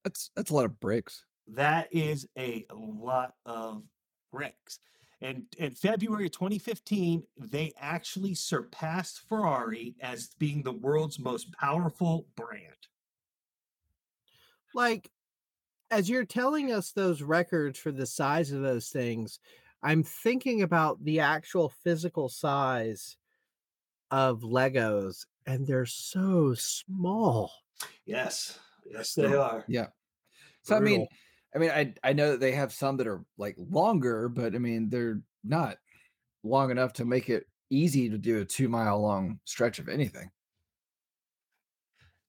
That's 0.03 0.31
that's 0.36 0.51
a 0.51 0.55
lot 0.55 0.65
of 0.65 0.79
bricks. 0.79 1.25
That 1.48 1.88
is 1.91 2.27
a 2.38 2.65
lot 2.74 3.34
of 3.46 3.84
bricks. 4.31 4.79
And 5.22 5.46
in 5.57 5.72
February 5.72 6.29
2015, 6.29 7.24
they 7.38 7.74
actually 7.79 8.36
surpassed 8.36 9.22
Ferrari 9.27 9.96
as 10.00 10.29
being 10.38 10.62
the 10.62 10.74
world's 10.74 11.17
most 11.17 11.51
powerful 11.53 12.27
brand. 12.36 12.62
Like, 14.75 15.10
as 15.89 16.07
you're 16.07 16.25
telling 16.25 16.72
us 16.72 16.91
those 16.91 17.24
records 17.24 17.79
for 17.79 17.91
the 17.91 18.05
size 18.05 18.51
of 18.51 18.62
those 18.62 18.89
things, 18.89 19.39
I'm 19.88 20.03
thinking 20.03 20.63
about 20.63 21.01
the 21.06 21.22
actual 21.22 21.70
physical 21.70 22.27
size 22.27 23.15
of 24.12 24.41
Legos. 24.41 25.25
and 25.46 25.65
they're 25.65 25.86
so 25.86 26.53
small. 26.56 27.53
Yes, 28.06 28.60
yes, 28.86 29.13
they 29.13 29.34
are. 29.34 29.63
Yeah. 29.70 29.88
So 30.63 30.75
I 30.75 30.82
mean, 30.82 31.08
I 31.56 31.60
mean, 31.60 31.70
I 31.72 31.94
I 32.03 32.12
know 32.12 32.32
that 32.32 32.41
they 32.41 32.51
have 32.51 32.74
some 32.74 32.98
that 32.98 33.08
are 33.08 33.24
like 33.38 33.56
longer, 33.58 34.27
but 34.27 34.56
I 34.56 34.58
mean, 34.58 34.89
they're 34.89 35.22
not 35.46 35.77
long 36.44 36.70
enough 36.70 36.91
to 36.94 37.06
make 37.06 37.29
it 37.29 37.46
easy 37.70 38.10
to 38.10 38.17
do 38.17 38.41
a 38.41 38.46
two 38.46 38.67
mile 38.67 39.01
long 39.01 39.39
stretch 39.46 39.79
of 39.79 39.88
anything. 39.88 40.29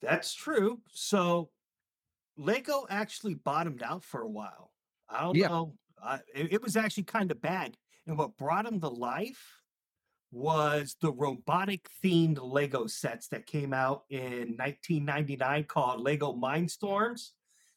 That's 0.01 0.33
true. 0.33 0.81
So 0.93 1.51
Lego 2.37 2.87
actually 2.89 3.35
bottomed 3.35 3.83
out 3.83 4.05
for 4.05 4.21
a 4.23 4.29
while. 4.29 4.71
I 5.09 5.23
don't 5.23 5.35
Yeah. 5.35 5.49
know. 5.49 5.75
I, 6.03 6.21
it, 6.35 6.53
it 6.55 6.63
was 6.63 6.77
actually 6.77 7.05
kind 7.05 7.31
of 7.31 7.41
bad. 7.41 7.77
And 8.07 8.17
what 8.17 8.37
brought 8.37 8.67
him 8.67 8.81
to 8.81 8.89
life 8.89 9.61
was 10.31 10.97
the 11.01 11.13
robotic 11.13 11.89
themed 12.05 12.39
Lego 12.41 12.87
sets 12.87 13.29
that 13.29 13.47
came 13.47 13.73
out 13.73 14.05
in 14.11 14.57
1999 14.57 15.65
called 15.65 16.01
Lego 16.01 16.33
Mindstorms, 16.35 17.31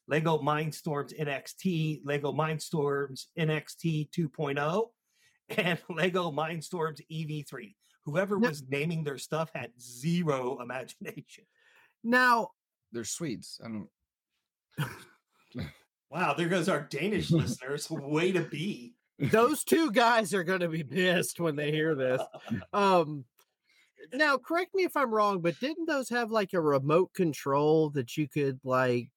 Lego 0.07 0.37
Mindstorms 0.39 1.17
NXT, 1.17 2.01
Lego 2.03 2.33
Mindstorms 2.33 3.27
NXT 3.37 4.09
2.0, 4.11 4.59
oh, 4.59 4.91
and 5.57 5.79
Lego 5.89 6.31
Mindstorms 6.31 7.01
EV3. 7.11 7.75
Whoever 8.05 8.37
Now- 8.39 8.49
was 8.49 8.63
naming 8.67 9.03
their 9.03 9.17
stuff 9.17 9.49
had 9.53 9.71
zero 9.79 10.59
imagination. 10.61 11.45
Now, 12.03 12.49
They're 12.91 13.03
Swedes. 13.03 13.61
I 13.63 13.67
don't. 13.67 13.89
Wow, 16.11 16.33
there 16.33 16.49
goes 16.49 16.67
our 16.69 16.81
Danish 16.81 17.31
listeners. 17.31 17.89
Way 17.89 18.31
to 18.33 18.41
be. 18.41 18.93
those 19.17 19.63
two 19.63 19.91
guys 19.91 20.33
are 20.33 20.43
going 20.43 20.59
to 20.59 20.67
be 20.67 20.83
pissed 20.83 21.39
when 21.39 21.55
they 21.55 21.71
hear 21.71 21.95
this. 21.95 22.21
Um, 22.73 23.25
now, 24.13 24.37
correct 24.37 24.73
me 24.73 24.83
if 24.83 24.97
I'm 24.97 25.13
wrong, 25.13 25.41
but 25.41 25.59
didn't 25.59 25.85
those 25.85 26.09
have 26.09 26.31
like 26.31 26.53
a 26.53 26.59
remote 26.61 27.13
control 27.13 27.91
that 27.91 28.17
you 28.17 28.27
could 28.27 28.59
like 28.63 29.09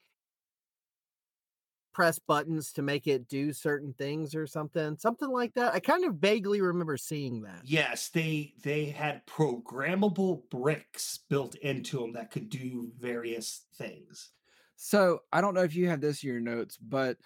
press 1.93 2.19
buttons 2.19 2.73
to 2.73 2.83
make 2.83 3.07
it 3.07 3.27
do 3.29 3.53
certain 3.53 3.95
things 3.97 4.35
or 4.35 4.47
something? 4.47 4.97
Something 4.99 5.31
like 5.31 5.55
that. 5.55 5.73
I 5.75 5.81
kind 5.81 6.05
of 6.05 6.17
vaguely 6.17 6.61
remember 6.61 6.97
seeing 6.97 7.43
that. 7.43 7.63
Yes, 7.65 8.09
they 8.11 8.53
they 8.63 8.87
had 8.87 9.25
programmable 9.27 10.43
bricks 10.51 11.19
built 11.31 11.55
into 11.57 11.99
them 11.99 12.13
that 12.13 12.31
could 12.31 12.51
do 12.51 12.93
various 13.01 13.63
things. 13.77 14.31
So 14.77 15.21
I 15.33 15.41
don't 15.41 15.55
know 15.55 15.63
if 15.63 15.75
you 15.75 15.89
have 15.89 16.01
this 16.01 16.23
in 16.23 16.31
your 16.31 16.41
notes, 16.41 16.77
but 16.77 17.19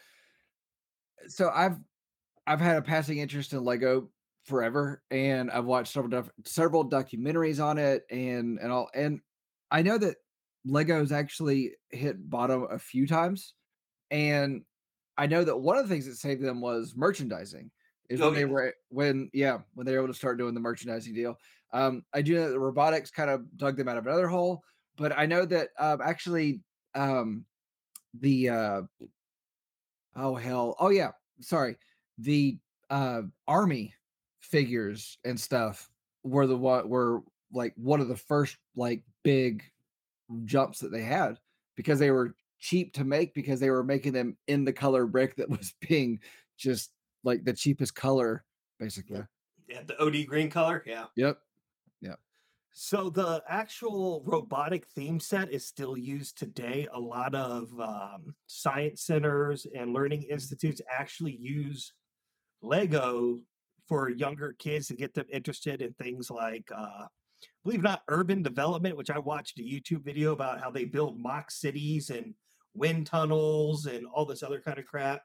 so 1.29 1.51
I've 1.51 1.79
I've 2.47 2.61
had 2.61 2.79
a 2.79 2.83
passing 2.83 3.19
interest 3.19 3.53
in 3.53 3.65
Lego 3.65 4.11
forever, 4.45 5.05
and 5.11 5.51
I've 5.51 5.67
watched 5.67 5.93
several 5.93 6.11
doc- 6.11 6.35
several 6.47 6.89
documentaries 6.89 7.65
on 7.65 7.79
it, 7.79 8.05
and 8.11 8.59
and 8.61 8.73
all, 8.73 8.91
and 8.95 9.21
I 9.71 9.83
know 9.83 9.99
that 9.99 10.19
Lego's 10.67 11.13
actually 11.13 11.77
hit 11.91 12.29
bottom 12.31 12.67
a 12.71 12.79
few 12.79 13.07
times, 13.07 13.55
and 14.11 14.65
I 15.19 15.27
know 15.27 15.45
that 15.45 15.59
one 15.59 15.79
of 15.79 15.89
the 15.89 15.95
things 15.95 16.07
that 16.07 16.17
saved 16.17 16.43
them 16.43 16.61
was 16.61 16.95
merchandising. 16.97 17.73
Is 18.11 18.21
Oh, 18.21 18.25
when 18.25 18.35
they 18.35 18.45
yeah. 18.45 18.47
were 18.47 18.75
when 18.91 19.31
yeah 19.35 19.61
when 19.75 19.87
they 19.87 19.93
were 19.93 19.99
able 20.01 20.09
to 20.09 20.15
start 20.15 20.39
doing 20.39 20.55
the 20.55 20.61
merchandising 20.61 21.15
deal. 21.15 21.37
Um, 21.73 22.05
I 22.15 22.23
do 22.23 22.35
know 22.35 22.45
that 22.47 22.51
the 22.51 22.61
robotics 22.61 23.11
kind 23.11 23.31
of 23.31 23.57
dug 23.57 23.77
them 23.77 23.89
out 23.89 23.99
of 23.99 24.07
another 24.07 24.29
hole, 24.29 24.63
but 24.97 25.13
I 25.19 25.27
know 25.27 25.47
that 25.47 25.71
um, 25.79 26.01
actually 26.03 26.63
um 26.99 27.45
the 28.21 28.49
uh 28.49 28.83
oh 30.17 30.35
hell 30.35 30.77
oh 30.81 30.91
yeah 30.91 31.13
sorry 31.41 31.77
the 32.19 32.59
uh 32.91 33.23
army 33.47 33.95
figures 34.41 35.19
and 35.25 35.39
stuff 35.39 35.91
were 36.25 36.47
the 36.47 36.57
what 36.57 36.89
were 36.89 37.23
like 37.53 37.73
one 37.77 38.01
of 38.01 38.09
the 38.09 38.17
first 38.17 38.57
like 38.75 39.03
big 39.23 39.63
jumps 40.45 40.81
that 40.81 40.91
they 40.91 41.03
had 41.03 41.39
because 41.77 41.99
they 41.99 42.11
were 42.11 42.35
cheap 42.59 42.93
to 42.93 43.05
make 43.05 43.33
because 43.33 43.61
they 43.61 43.71
were 43.71 43.85
making 43.85 44.13
them 44.13 44.37
in 44.49 44.65
the 44.65 44.73
color 44.73 45.07
brick 45.07 45.37
that 45.37 45.49
was 45.59 45.75
being 45.89 46.19
just 46.57 46.91
like 47.23 47.45
the 47.45 47.53
cheapest 47.53 47.95
color 47.95 48.45
basically 48.81 49.23
Yeah, 49.69 49.83
the 49.87 50.01
OD 50.03 50.27
green 50.27 50.51
color. 50.51 50.83
Yeah. 50.87 51.05
Yep. 51.15 51.39
Yep 52.01 52.19
So 52.73 53.11
the 53.11 53.43
actual 53.49 54.23
robotic 54.25 54.87
theme 54.95 55.19
set 55.19 55.53
is 55.53 55.67
still 55.67 55.97
used 55.97 56.39
today. 56.39 56.87
A 56.93 57.01
lot 57.01 57.35
of 57.35 57.69
um, 57.81 58.35
science 58.47 59.03
centers 59.03 59.67
and 59.77 59.93
learning 59.93 60.23
institutes 60.31 60.81
actually 60.91 61.37
use 61.37 61.93
Lego 62.63 63.39
for 63.89 64.11
younger 64.11 64.55
kids 64.59 64.87
to 64.89 64.95
get 64.95 65.15
them 65.15 65.27
interested 65.33 65.83
in 65.83 65.93
things 65.95 66.31
like, 66.31 66.69
uh, 66.77 67.07
believe 67.65 67.81
it 67.81 67.83
or 67.83 67.91
not, 67.91 68.03
urban 68.09 68.43
development. 68.43 68.97
Which 68.97 69.11
I 69.11 69.19
watched 69.19 69.59
a 69.59 69.63
YouTube 69.63 70.05
video 70.05 70.33
about 70.33 70.61
how 70.61 70.71
they 70.71 70.85
build 70.85 71.19
mock 71.19 71.51
cities 71.51 72.11
and 72.11 72.35
wind 72.75 73.07
tunnels 73.07 73.87
and 73.87 74.07
all 74.07 74.25
this 74.25 74.43
other 74.43 74.61
kind 74.61 74.79
of 74.79 74.87
crap. 74.87 75.23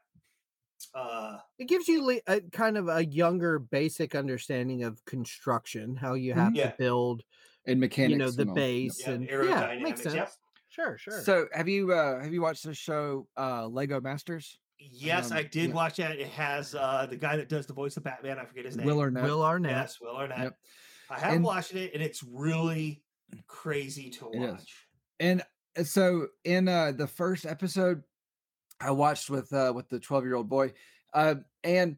Uh, 0.94 1.38
It 1.58 1.66
gives 1.68 1.88
you 1.88 2.04
li- 2.04 2.20
a 2.26 2.40
kind 2.40 2.76
of 2.76 2.88
a 2.88 3.04
younger 3.04 3.58
basic 3.58 4.14
understanding 4.14 4.84
of 4.84 5.04
construction, 5.04 5.96
how 5.96 6.14
you 6.14 6.34
have 6.34 6.54
Yeah. 6.54 6.70
to 6.70 6.76
build, 6.78 7.22
and 7.66 7.80
mechanics 7.80 8.12
you 8.12 8.18
know, 8.18 8.30
the 8.30 8.42
and 8.42 8.54
base, 8.54 9.00
yeah, 9.00 9.10
and 9.12 9.24
yeah, 9.24 9.30
aerodynamics. 9.32 9.76
it 9.76 9.82
makes 9.82 10.02
sense. 10.02 10.14
Yep. 10.14 10.32
Sure, 10.68 10.98
sure. 10.98 11.20
so 11.22 11.46
have 11.52 11.68
you 11.68 11.92
uh 11.92 12.20
have 12.20 12.32
you 12.32 12.42
watched 12.42 12.64
the 12.64 12.74
show 12.74 13.28
uh 13.36 13.64
lego 13.66 14.00
masters 14.00 14.58
Yes, 14.78 15.30
Um, 15.30 15.36
I 15.38 15.42
did 15.44 15.68
yeah. 15.70 15.74
watch 15.74 15.96
that. 15.98 16.18
It 16.18 16.26
has 16.28 16.74
uh, 16.74 17.06
the 17.08 17.16
guy 17.16 17.36
that 17.36 17.48
does 17.48 17.64
the 17.66 17.72
voice 17.72 17.96
of 17.96 18.02
Batman. 18.02 18.38
I 18.40 18.44
forget 18.44 18.64
his 18.66 18.76
name. 18.76 18.86
will 18.86 19.00
or 19.00 19.10
no 19.10 19.22
Will 19.22 19.42
Arnett. 19.42 19.70
Yes, 19.70 20.00
Will 20.00 20.16
Arnett. 20.16 20.38
Yep. 20.38 20.58
I 21.10 21.18
have 21.20 21.34
And- 21.34 21.44
watched 21.44 21.74
it, 21.74 21.94
and 21.94 22.02
it's 22.02 22.22
really 22.24 23.02
crazy 23.46 24.10
to 24.10 24.28
watch. 24.32 24.86
and 25.20 25.42
uh, 25.78 25.84
so 25.84 26.26
in 26.42 26.68
uh 26.68 26.92
the 26.92 27.06
first 27.06 27.46
episode 27.46 28.02
i 28.80 28.90
watched 28.90 29.30
with 29.30 29.52
uh 29.52 29.72
with 29.74 29.88
the 29.88 30.00
12 30.00 30.24
year 30.24 30.34
old 30.34 30.48
boy 30.48 30.72
uh 31.12 31.34
and 31.62 31.96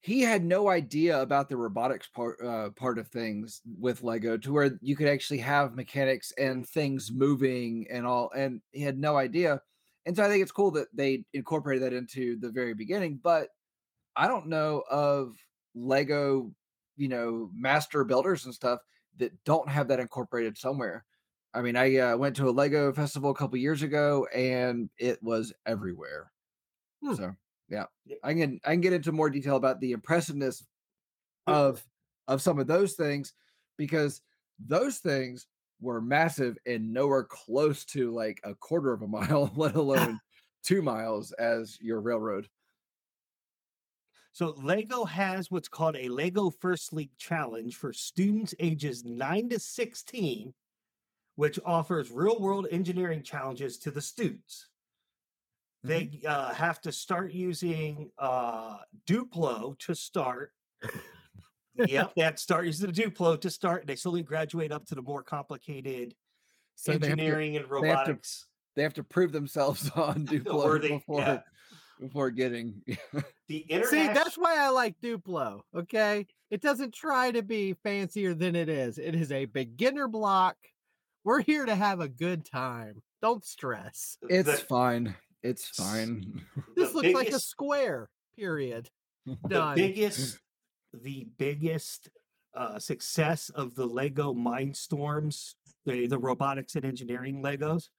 he 0.00 0.20
had 0.20 0.44
no 0.44 0.68
idea 0.68 1.20
about 1.20 1.48
the 1.48 1.56
robotics 1.56 2.06
part 2.08 2.36
uh 2.44 2.70
part 2.70 2.98
of 2.98 3.08
things 3.08 3.60
with 3.78 4.02
lego 4.02 4.36
to 4.36 4.52
where 4.52 4.78
you 4.80 4.96
could 4.96 5.08
actually 5.08 5.38
have 5.38 5.74
mechanics 5.74 6.32
and 6.38 6.66
things 6.68 7.10
moving 7.12 7.86
and 7.90 8.06
all 8.06 8.30
and 8.36 8.60
he 8.72 8.82
had 8.82 8.98
no 8.98 9.16
idea 9.16 9.60
and 10.06 10.16
so 10.16 10.24
i 10.24 10.28
think 10.28 10.42
it's 10.42 10.52
cool 10.52 10.70
that 10.70 10.88
they 10.94 11.24
incorporated 11.34 11.82
that 11.82 11.96
into 11.96 12.38
the 12.40 12.50
very 12.50 12.74
beginning 12.74 13.18
but 13.22 13.48
i 14.16 14.28
don't 14.28 14.46
know 14.46 14.82
of 14.90 15.36
lego 15.74 16.50
you 16.96 17.08
know 17.08 17.50
master 17.54 18.04
builders 18.04 18.44
and 18.44 18.54
stuff 18.54 18.80
that 19.16 19.32
don't 19.44 19.68
have 19.68 19.88
that 19.88 20.00
incorporated 20.00 20.56
somewhere 20.56 21.04
I 21.54 21.62
mean, 21.62 21.76
I 21.76 21.96
uh, 21.96 22.16
went 22.16 22.36
to 22.36 22.48
a 22.48 22.50
Lego 22.50 22.92
festival 22.92 23.30
a 23.30 23.34
couple 23.34 23.56
years 23.58 23.82
ago, 23.82 24.26
and 24.34 24.90
it 24.98 25.22
was 25.22 25.52
everywhere. 25.66 26.30
Hmm. 27.02 27.14
So, 27.14 27.36
yeah, 27.68 27.84
I 28.22 28.34
can 28.34 28.60
I 28.64 28.72
can 28.72 28.80
get 28.80 28.92
into 28.92 29.12
more 29.12 29.30
detail 29.30 29.56
about 29.56 29.80
the 29.80 29.92
impressiveness 29.92 30.64
of 31.46 31.84
of 32.26 32.42
some 32.42 32.58
of 32.58 32.66
those 32.66 32.94
things 32.94 33.32
because 33.76 34.20
those 34.66 34.98
things 34.98 35.46
were 35.80 36.00
massive 36.00 36.58
and 36.66 36.92
nowhere 36.92 37.24
close 37.24 37.84
to 37.86 38.12
like 38.12 38.40
a 38.44 38.54
quarter 38.54 38.92
of 38.92 39.02
a 39.02 39.08
mile, 39.08 39.50
let 39.56 39.74
alone 39.76 40.20
two 40.62 40.82
miles 40.82 41.32
as 41.32 41.78
your 41.80 42.00
railroad. 42.00 42.48
So 44.32 44.54
Lego 44.62 45.04
has 45.04 45.50
what's 45.50 45.68
called 45.68 45.96
a 45.96 46.08
Lego 46.08 46.50
First 46.50 46.92
League 46.92 47.16
Challenge 47.18 47.74
for 47.74 47.92
students 47.92 48.54
ages 48.60 49.04
9 49.04 49.48
to 49.48 49.58
16, 49.58 50.54
which 51.38 51.56
offers 51.64 52.10
real-world 52.10 52.66
engineering 52.72 53.22
challenges 53.22 53.78
to 53.78 53.92
the 53.92 54.00
students. 54.02 54.66
They 55.84 56.18
uh, 56.26 56.52
have 56.52 56.80
to 56.80 56.90
start 56.90 57.30
using 57.30 58.10
uh, 58.18 58.78
Duplo 59.06 59.78
to 59.78 59.94
start. 59.94 60.50
yep, 61.76 62.12
they 62.16 62.22
have 62.22 62.34
to 62.34 62.42
start 62.42 62.66
using 62.66 62.90
the 62.90 62.92
Duplo 63.02 63.40
to 63.40 63.50
start. 63.50 63.82
and 63.82 63.88
They 63.88 63.94
slowly 63.94 64.24
graduate 64.24 64.72
up 64.72 64.84
to 64.86 64.96
the 64.96 65.02
more 65.02 65.22
complicated 65.22 66.16
So 66.74 66.90
have, 66.90 67.02
to, 67.02 67.06
engineering 67.10 67.56
and 67.56 67.64
they 67.66 67.68
have 67.68 68.06
to- 68.06 68.10
robotics. 68.10 68.46
they 68.74 68.82
have 68.82 68.94
to 68.94 69.04
prove 69.04 69.30
themselves 69.30 69.88
on 69.94 70.26
Duplo 70.26 70.80
before 70.82 71.20
yeah. 71.20 71.40
before 72.00 72.30
getting. 72.32 72.82
The 73.48 73.64
See, 73.84 74.06
that's 74.08 74.36
why 74.36 74.56
I 74.58 74.68
like 74.70 74.96
Duplo. 75.00 75.60
Okay. 75.74 76.26
It 76.50 76.60
doesn't 76.60 76.92
try 76.92 77.30
to 77.30 77.42
be 77.42 77.72
fancier 77.82 78.34
than 78.34 78.54
it 78.56 78.68
is. 78.68 78.98
It 78.98 79.14
is 79.14 79.30
a 79.32 79.44
beginner 79.46 80.08
block. 80.08 80.56
We're 81.28 81.42
here 81.42 81.66
to 81.66 81.74
have 81.74 82.00
a 82.00 82.08
good 82.08 82.46
time. 82.50 83.02
Don't 83.20 83.44
stress. 83.44 84.16
it's 84.30 84.48
the- 84.50 84.56
fine. 84.64 85.14
It's 85.42 85.68
fine. 85.68 86.40
This 86.74 86.92
the 86.92 86.96
looks 86.96 87.12
like 87.12 87.28
a 87.28 87.38
square, 87.38 88.08
period. 88.34 88.88
the 89.26 89.36
Done. 89.46 89.74
biggest 89.76 90.38
the 90.94 91.26
biggest 91.36 92.08
uh, 92.56 92.78
success 92.78 93.50
of 93.50 93.74
the 93.74 93.84
lego 93.84 94.32
mindstorms 94.32 95.52
the, 95.84 96.06
the 96.06 96.16
robotics 96.18 96.76
and 96.76 96.86
engineering 96.86 97.42
legos 97.42 97.90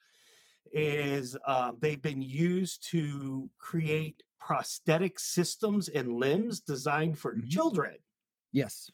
is 0.73 1.37
uh, 1.45 1.71
they've 1.79 2.01
been 2.01 2.23
used 2.23 2.83
to 2.89 3.47
create 3.59 4.23
prosthetic 4.39 5.19
systems 5.19 5.87
and 5.87 6.13
limbs 6.13 6.61
designed 6.61 7.19
for 7.19 7.35
Mhm. 7.35 7.47
children 7.47 7.95
yes. 8.51 8.89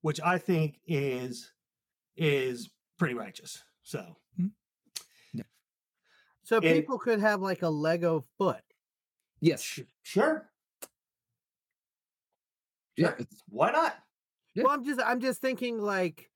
which 0.00 0.20
i 0.20 0.36
think 0.36 0.80
is 0.88 1.52
is 2.16 2.68
pretty 2.98 3.14
righteous. 3.14 3.62
So 3.82 3.98
mm-hmm. 4.38 4.46
yeah. 5.32 5.44
So 6.42 6.56
And- 6.56 6.64
people 6.64 6.98
could 6.98 7.20
have 7.20 7.40
like 7.40 7.62
a 7.62 7.68
Lego 7.68 8.24
foot. 8.38 8.62
Yes. 9.40 9.60
sh- 9.62 9.80
sure, 10.02 10.48
Yeah. 12.96 13.08
sure. 13.08 13.16
it's- 13.18 13.42
why 13.48 13.72
not? 13.72 13.96
Yeah. 14.54 14.64
Well, 14.64 14.72
I'm 14.74 14.84
just 14.84 15.00
I'm 15.00 15.20
just 15.20 15.40
thinking 15.40 15.80
like 15.80 16.30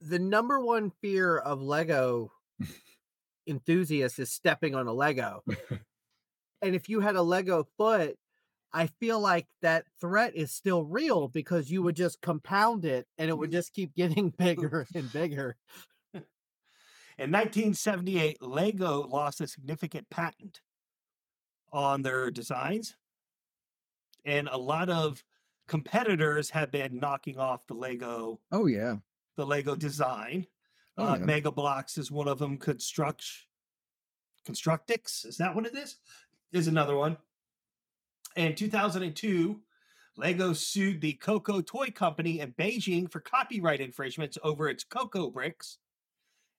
the 0.00 0.18
number 0.18 0.60
one 0.60 0.90
fear 1.02 1.38
of 1.38 1.60
Lego 1.62 2.32
enthusiasts 3.46 4.18
is 4.18 4.30
stepping 4.32 4.74
on 4.74 4.86
a 4.86 4.92
Lego. 4.92 5.42
and 6.62 6.74
if 6.74 6.88
you 6.88 7.00
had 7.00 7.16
a 7.16 7.22
Lego 7.22 7.66
foot, 7.76 8.16
I 8.74 8.88
feel 8.88 9.20
like 9.20 9.46
that 9.62 9.84
threat 10.00 10.34
is 10.34 10.50
still 10.50 10.82
real 10.82 11.28
because 11.28 11.70
you 11.70 11.80
would 11.84 11.94
just 11.94 12.20
compound 12.20 12.84
it 12.84 13.06
and 13.16 13.30
it 13.30 13.38
would 13.38 13.52
just 13.52 13.72
keep 13.72 13.94
getting 13.94 14.30
bigger 14.38 14.86
and 14.94 15.10
bigger. 15.12 15.56
In 17.16 17.30
1978, 17.30 18.42
Lego 18.42 19.06
lost 19.06 19.40
a 19.40 19.46
significant 19.46 20.10
patent 20.10 20.60
on 21.72 22.02
their 22.02 22.28
designs, 22.32 22.96
and 24.24 24.48
a 24.50 24.58
lot 24.58 24.90
of 24.90 25.22
competitors 25.68 26.50
have 26.50 26.72
been 26.72 26.98
knocking 26.98 27.38
off 27.38 27.68
the 27.68 27.74
Lego 27.74 28.40
Oh 28.50 28.66
yeah. 28.66 28.96
the 29.36 29.46
Lego 29.46 29.76
design. 29.76 30.48
Oh, 30.98 31.04
uh, 31.06 31.16
yeah. 31.18 31.24
Mega 31.24 31.52
Bloks 31.52 31.98
is 31.98 32.10
one 32.10 32.26
of 32.26 32.40
them. 32.40 32.58
Construct 32.58 33.24
Constructix 34.44 35.24
is 35.24 35.36
that 35.36 35.54
what 35.54 35.66
it 35.66 35.76
is? 35.76 35.96
Is 36.52 36.66
another 36.66 36.96
one. 36.96 37.16
In 38.36 38.54
2002, 38.54 39.60
Lego 40.16 40.52
sued 40.52 41.00
the 41.00 41.14
Coco 41.14 41.60
Toy 41.60 41.88
Company 41.88 42.40
in 42.40 42.52
Beijing 42.52 43.10
for 43.10 43.20
copyright 43.20 43.80
infringements 43.80 44.38
over 44.42 44.68
its 44.68 44.84
Coco 44.84 45.30
bricks. 45.30 45.78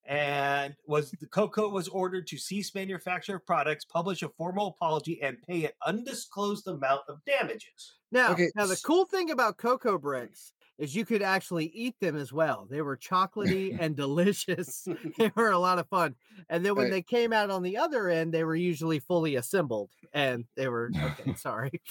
And 0.07 0.75
was 0.85 1.09
the 1.11 1.25
Coco 1.25 1.67
was 1.69 1.87
ordered 1.87 2.27
to 2.27 2.37
cease 2.37 2.75
manufacture 2.75 3.37
of 3.37 3.45
products, 3.45 3.85
publish 3.85 4.21
a 4.21 4.29
formal 4.29 4.67
apology, 4.67 5.19
and 5.21 5.41
pay 5.41 5.65
an 5.65 5.71
undisclosed 5.85 6.67
amount 6.67 7.01
of 7.09 7.25
damages. 7.25 7.95
Now, 8.11 8.33
Okay, 8.33 8.51
now 8.55 8.67
the 8.67 8.79
cool 8.85 9.05
thing 9.05 9.31
about 9.31 9.57
cocoa 9.57 9.97
bricks 9.97 10.53
is 10.77 10.95
you 10.95 11.05
could 11.05 11.21
actually 11.21 11.67
eat 11.67 11.95
them 12.01 12.15
as 12.15 12.33
well. 12.33 12.67
They 12.69 12.81
were 12.81 12.97
chocolatey 12.97 13.75
and 13.79 13.95
delicious. 13.95 14.87
they 15.17 15.31
were 15.35 15.51
a 15.51 15.59
lot 15.59 15.79
of 15.79 15.87
fun. 15.87 16.15
And 16.49 16.65
then 16.65 16.75
when 16.75 16.85
Right. 16.85 16.91
they 16.91 17.01
came 17.01 17.31
out 17.33 17.49
on 17.49 17.63
the 17.63 17.77
other 17.77 18.09
end, 18.09 18.33
they 18.33 18.43
were 18.43 18.55
usually 18.55 18.99
fully 18.99 19.35
assembled, 19.35 19.91
and 20.13 20.45
they 20.55 20.67
were 20.67 20.91
okay. 21.01 21.33
Sorry. 21.37 21.81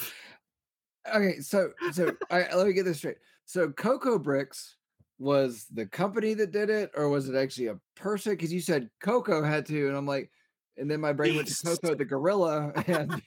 Okay, 1.14 1.40
so 1.40 1.70
so 1.92 2.12
I, 2.30 2.54
let 2.54 2.66
me 2.66 2.72
get 2.72 2.84
this 2.84 2.98
straight. 2.98 3.18
So 3.44 3.70
Cocoa 3.70 4.18
Bricks 4.18 4.76
was 5.18 5.66
the 5.72 5.86
company 5.86 6.34
that 6.34 6.50
did 6.50 6.70
it, 6.70 6.90
or 6.94 7.08
was 7.08 7.28
it 7.28 7.36
actually 7.36 7.66
a 7.68 7.78
person? 7.94 8.32
Because 8.32 8.52
you 8.52 8.60
said 8.60 8.90
Coco 9.02 9.42
had 9.42 9.66
to, 9.66 9.88
and 9.88 9.96
I'm 9.96 10.06
like, 10.06 10.30
and 10.76 10.90
then 10.90 11.00
my 11.00 11.12
brain 11.12 11.36
went 11.36 11.48
to. 11.48 11.54
Coco 11.64 11.94
the 11.94 12.04
gorilla, 12.04 12.72
and 12.86 13.22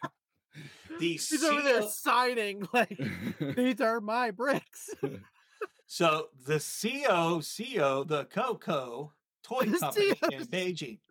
The 0.99 1.11
He's 1.13 1.43
over 1.43 1.61
there 1.61 1.83
signing 1.83 2.67
like 2.73 2.99
these 3.55 3.79
are 3.79 4.01
my 4.01 4.31
bricks. 4.31 4.89
So 5.87 6.27
the 6.45 6.59
CO, 6.59 7.41
CO, 7.41 8.03
the 8.03 8.25
Coco 8.25 9.13
toy 9.43 9.61
The 9.65 9.77
company 9.79 10.09
in 10.09 10.15
CO. 10.39 10.45
Beijing. 10.45 10.99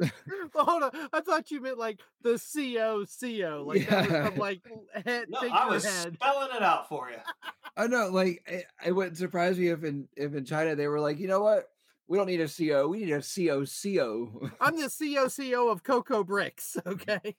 well, 0.55 0.65
hold 0.67 0.83
on. 0.85 0.91
I 1.13 1.21
thought 1.23 1.51
you 1.51 1.61
meant 1.63 1.79
like 1.79 2.01
the 2.23 2.39
CO 2.39 3.05
CO, 3.07 3.65
like 3.67 3.89
that 3.89 4.03
was 4.03 4.11
Yeah. 4.11 4.25
some 4.29 4.37
like 4.37 4.61
head 5.05 5.29
No, 5.31 5.39
I 5.51 5.67
was 5.69 5.85
figurehead. 5.87 6.15
spelling 6.15 6.57
it 6.57 6.63
out 6.63 6.89
for 6.89 7.09
you. 7.11 7.17
I 7.79 7.87
know, 7.87 8.09
like, 8.09 8.43
it, 8.47 8.67
it 8.87 8.93
wouldn't 8.93 9.17
surprise 9.19 9.59
me 9.59 9.69
if 9.69 9.83
in 9.85 10.09
if 10.17 10.35
in 10.35 10.45
China 10.45 10.75
they 10.77 10.89
were 10.89 11.01
like, 11.01 11.19
you 11.19 11.29
know 11.29 11.41
what, 11.41 11.69
we 12.09 12.19
don't 12.19 12.27
need 12.27 12.41
a 12.41 12.49
CO, 12.49 12.89
we 12.89 12.99
need 13.05 13.13
a 13.13 13.23
COCO. 13.23 14.51
I'm 14.61 14.77
the 14.77 14.89
COCO 14.91 15.69
of 15.71 15.83
Cocoa 15.83 16.23
Bricks. 16.25 16.77
Okay. 16.87 17.35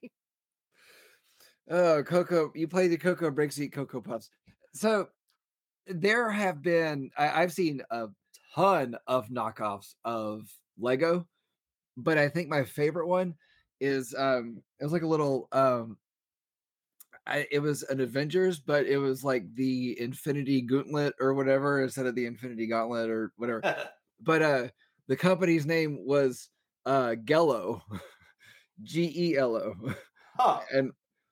Oh, 1.70 2.02
Cocoa, 2.02 2.50
you 2.54 2.66
play 2.66 2.88
the 2.88 2.96
Cocoa 2.96 3.30
Bricks, 3.30 3.60
eat 3.60 3.72
Cocoa 3.72 4.00
Puffs. 4.00 4.30
So 4.72 5.08
there 5.88 6.30
have 6.30 6.62
been, 6.62 7.10
I, 7.16 7.42
I've 7.42 7.52
seen 7.52 7.82
a 7.90 8.08
ton 8.54 8.96
of 9.06 9.28
knockoffs 9.28 9.94
of 10.04 10.50
Lego, 10.78 11.26
but 11.96 12.18
I 12.18 12.28
think 12.28 12.48
my 12.48 12.64
favorite 12.64 13.08
one 13.08 13.34
is 13.80 14.14
um 14.18 14.60
it 14.80 14.84
was 14.84 14.92
like 14.92 15.02
a 15.02 15.06
little 15.06 15.48
um 15.52 15.96
I, 17.26 17.46
it 17.50 17.58
was 17.58 17.82
an 17.82 18.00
Avengers, 18.00 18.58
but 18.58 18.86
it 18.86 18.96
was 18.96 19.22
like 19.22 19.54
the 19.54 20.00
Infinity 20.00 20.62
Gauntlet 20.62 21.14
or 21.20 21.34
whatever 21.34 21.82
instead 21.82 22.06
of 22.06 22.14
the 22.14 22.24
Infinity 22.24 22.66
Gauntlet 22.66 23.10
or 23.10 23.32
whatever. 23.36 23.62
But 24.20 24.42
uh 24.42 24.68
the 25.06 25.16
company's 25.16 25.64
name 25.64 26.04
was 26.04 26.48
uh 26.86 27.14
Gello, 27.24 27.82
G 28.82 29.12
E 29.14 29.36
L 29.36 29.54
O 29.54 29.74
huh. 30.36 30.60
and 30.72 30.90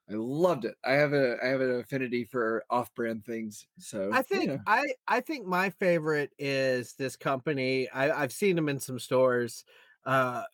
I 0.09 0.15
loved 0.15 0.65
it. 0.65 0.77
I 0.85 0.93
have 0.93 1.13
a 1.13 1.37
I 1.43 1.49
have 1.49 1.61
an 1.61 1.81
affinity 1.81 2.25
for 2.25 2.65
off-brand 2.71 3.25
things. 3.25 3.67
So 3.79 4.11
I 4.13 4.23
think 4.23 4.47
know. 4.47 4.61
I 4.67 4.85
I 5.09 5.21
think 5.21 5.47
my 5.47 5.71
favorite 5.71 6.31
is 6.39 6.93
this 6.93 7.17
company. 7.17 7.89
I, 7.91 8.11
I've 8.23 8.33
seen 8.33 8.55
them 8.55 8.69
in 8.69 8.79
some 8.79 9.01
stores, 9.01 9.65
uh, 10.05 10.45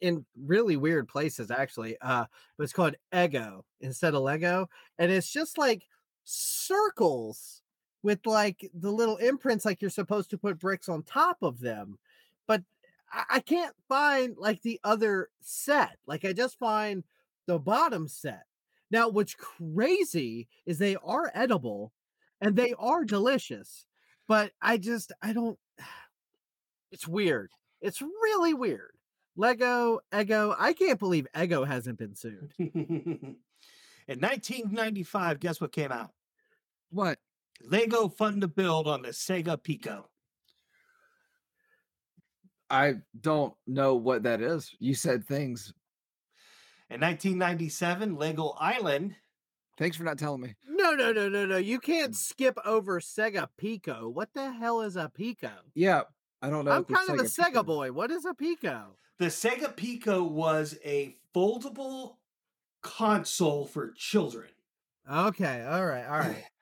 in 0.00 0.24
really 0.40 0.76
weird 0.76 1.06
places 1.06 1.50
actually. 1.50 1.98
Uh, 2.00 2.24
it's 2.58 2.72
called 2.72 2.94
Ego 3.14 3.66
instead 3.80 4.14
of 4.14 4.22
Lego, 4.22 4.70
and 4.98 5.12
it's 5.12 5.30
just 5.30 5.58
like 5.58 5.82
circles 6.24 7.60
with 8.02 8.20
like 8.24 8.70
the 8.72 8.90
little 8.90 9.18
imprints, 9.18 9.66
like 9.66 9.82
you're 9.82 9.90
supposed 9.90 10.30
to 10.30 10.38
put 10.38 10.58
bricks 10.58 10.88
on 10.88 11.02
top 11.02 11.38
of 11.42 11.60
them. 11.60 11.98
But 12.46 12.62
I, 13.12 13.24
I 13.32 13.40
can't 13.40 13.74
find 13.86 14.34
like 14.38 14.62
the 14.62 14.80
other 14.82 15.28
set. 15.42 15.98
Like 16.06 16.24
I 16.24 16.32
just 16.32 16.58
find 16.58 17.04
the 17.46 17.58
bottom 17.58 18.08
set. 18.08 18.44
Now, 18.94 19.08
what's 19.08 19.34
crazy 19.34 20.46
is 20.66 20.78
they 20.78 20.94
are 20.94 21.28
edible 21.34 21.92
and 22.40 22.54
they 22.54 22.74
are 22.78 23.04
delicious, 23.04 23.86
but 24.28 24.52
I 24.62 24.76
just, 24.78 25.10
I 25.20 25.32
don't, 25.32 25.58
it's 26.92 27.08
weird. 27.08 27.50
It's 27.80 28.00
really 28.00 28.54
weird. 28.54 28.92
Lego, 29.34 29.98
Ego, 30.16 30.54
I 30.56 30.74
can't 30.74 31.00
believe 31.00 31.26
Ego 31.36 31.64
hasn't 31.64 31.98
been 31.98 32.14
sued. 32.14 32.52
In 32.58 33.36
1995, 34.06 35.40
guess 35.40 35.60
what 35.60 35.72
came 35.72 35.90
out? 35.90 36.12
what? 36.90 37.18
Lego 37.64 38.08
Fun 38.08 38.42
to 38.42 38.46
Build 38.46 38.86
on 38.86 39.02
the 39.02 39.08
Sega 39.08 39.60
Pico. 39.60 40.08
I 42.70 42.94
don't 43.20 43.54
know 43.66 43.96
what 43.96 44.22
that 44.22 44.40
is. 44.40 44.70
You 44.78 44.94
said 44.94 45.24
things. 45.24 45.74
In 46.94 47.00
1997, 47.00 48.14
Lego 48.14 48.54
Island. 48.60 49.16
Thanks 49.76 49.96
for 49.96 50.04
not 50.04 50.16
telling 50.16 50.40
me. 50.40 50.54
No, 50.68 50.92
no, 50.92 51.10
no, 51.10 51.28
no, 51.28 51.44
no. 51.44 51.56
You 51.56 51.80
can't 51.80 52.12
mm. 52.12 52.16
skip 52.16 52.56
over 52.64 53.00
Sega 53.00 53.48
Pico. 53.58 54.08
What 54.08 54.28
the 54.32 54.52
hell 54.52 54.80
is 54.80 54.94
a 54.94 55.10
Pico? 55.12 55.50
Yeah, 55.74 56.02
I 56.40 56.50
don't 56.50 56.64
know. 56.64 56.70
I'm 56.70 56.84
kind 56.84 57.10
of 57.10 57.16
a 57.16 57.22
Sega 57.24 57.46
Pico- 57.46 57.62
Sega 57.62 57.66
boy. 57.66 57.90
What 57.90 58.12
is 58.12 58.24
a 58.24 58.32
Pico? 58.32 58.96
The 59.18 59.26
Sega 59.26 59.74
Pico 59.74 60.22
was 60.22 60.78
a 60.84 61.16
foldable 61.34 62.18
console 62.80 63.66
for 63.66 63.90
children. 63.96 64.50
Okay, 65.12 65.66
all 65.68 65.84
right, 65.84 66.06
all 66.06 66.18
right. 66.20 66.44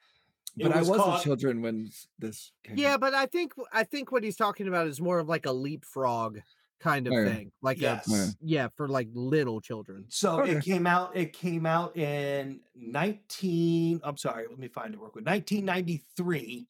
It 0.59 0.65
But 0.65 0.77
I 0.77 0.81
was 0.81 0.89
wasn't 0.89 1.07
called- 1.07 1.23
children 1.23 1.63
when 1.63 1.91
this 2.19 2.53
came. 2.63 2.79
Yeah, 2.79 2.95
out. 2.95 3.01
but 3.01 3.15
I 3.15 3.25
think 3.25 3.53
I 3.73 3.85
think 3.85 4.13
what 4.13 4.23
he's 4.23 4.37
talking 4.37 4.69
about 4.69 4.87
is 4.87 5.01
more 5.01 5.19
of 5.19 5.27
like 5.27 5.47
a 5.47 5.53
leapfrog 5.53 6.41
kind 6.83 7.07
of 7.07 7.13
yeah. 7.13 7.25
thing. 7.25 7.53
Like 7.63 7.81
Yes. 7.81 8.13
a 8.13 8.35
yeah, 8.41 8.69
for 8.77 8.89
like 8.89 9.09
little 9.15 9.61
children. 9.61 10.05
So 10.09 10.41
Okay. 10.41 10.57
it 10.57 10.65
came 10.65 10.87
out. 10.87 11.17
It 11.17 11.33
came 11.33 11.65
out 11.65 11.97
in 11.97 12.61
19. 12.75 14.01
I'm 14.03 14.17
sorry. 14.17 14.47
Let 14.49 14.59
me 14.59 14.69
find 14.69 14.93
it 14.93 15.01
real 15.01 15.11
quick. 15.11 15.25
1993, 15.25 16.67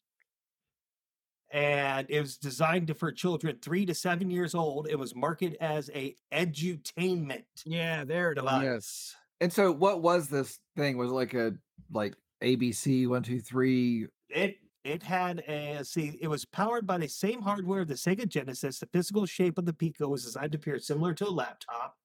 and 1.50 2.06
it 2.10 2.20
was 2.20 2.36
designed 2.38 2.94
for 2.98 3.10
children 3.12 3.58
three 3.62 3.84
to 3.86 3.94
seven 3.94 4.30
years 4.30 4.54
old. 4.54 4.86
It 4.88 4.98
was 4.98 5.14
marketed 5.14 5.56
as 5.60 5.90
a 5.94 6.14
edutainment 6.32 7.44
Yeah, 7.64 8.04
there 8.04 8.32
it 8.32 8.38
is. 8.38 8.42
device. 8.44 8.62
Yes. 8.64 9.16
And 9.40 9.52
so, 9.52 9.72
what 9.72 10.02
was 10.02 10.28
this 10.28 10.58
thing? 10.76 10.96
Was 10.98 11.10
it 11.10 11.14
like 11.14 11.34
a 11.34 11.54
like 11.90 12.14
ABC 12.42 13.06
one 13.08 13.22
two 13.22 13.40
three? 13.40 14.06
It 14.28 14.58
it 14.84 15.02
had 15.02 15.40
a 15.48 15.84
see. 15.84 16.18
It 16.20 16.28
was 16.28 16.44
powered 16.44 16.86
by 16.86 16.98
the 16.98 17.08
same 17.08 17.40
hardware 17.40 17.82
of 17.82 17.88
the 17.88 17.94
Sega 17.94 18.26
Genesis. 18.26 18.78
The 18.78 18.88
physical 18.92 19.26
shape 19.26 19.58
of 19.58 19.66
the 19.66 19.72
Pico 19.72 20.08
was 20.08 20.24
designed 20.24 20.52
to 20.52 20.58
appear 20.58 20.78
similar 20.78 21.14
to 21.14 21.28
a 21.28 21.30
laptop. 21.30 21.96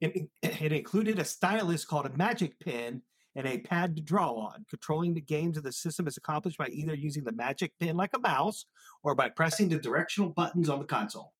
It, 0.00 0.28
it 0.42 0.72
included 0.72 1.18
a 1.18 1.24
stylus 1.24 1.84
called 1.84 2.06
a 2.06 2.16
Magic 2.16 2.58
Pen 2.60 3.02
and 3.36 3.46
a 3.46 3.58
pad 3.58 3.94
to 3.96 4.02
draw 4.02 4.32
on. 4.32 4.66
Controlling 4.68 5.14
the 5.14 5.20
games 5.20 5.56
of 5.56 5.62
the 5.62 5.72
system 5.72 6.08
is 6.08 6.16
accomplished 6.16 6.58
by 6.58 6.66
either 6.68 6.94
using 6.94 7.22
the 7.22 7.32
Magic 7.32 7.72
Pen 7.78 7.96
like 7.96 8.10
a 8.14 8.18
mouse 8.18 8.66
or 9.04 9.14
by 9.14 9.28
pressing 9.28 9.68
the 9.68 9.78
directional 9.78 10.30
buttons 10.30 10.68
on 10.68 10.80
the 10.80 10.84
console. 10.84 11.32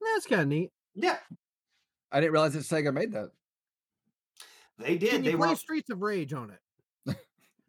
That's 0.00 0.26
kind 0.26 0.42
of 0.42 0.48
neat. 0.48 0.70
Yeah, 0.94 1.18
I 2.10 2.20
didn't 2.20 2.32
realize 2.32 2.54
that 2.54 2.60
Sega 2.60 2.92
made 2.92 3.12
that. 3.12 3.30
they 4.78 4.98
did. 4.98 5.10
Can 5.10 5.22
they 5.22 5.32
you 5.32 5.36
play 5.36 5.50
were 5.50 5.56
Streets 5.56 5.90
of 5.90 6.00
Rage 6.00 6.32
on 6.32 6.50
it? 6.50 7.16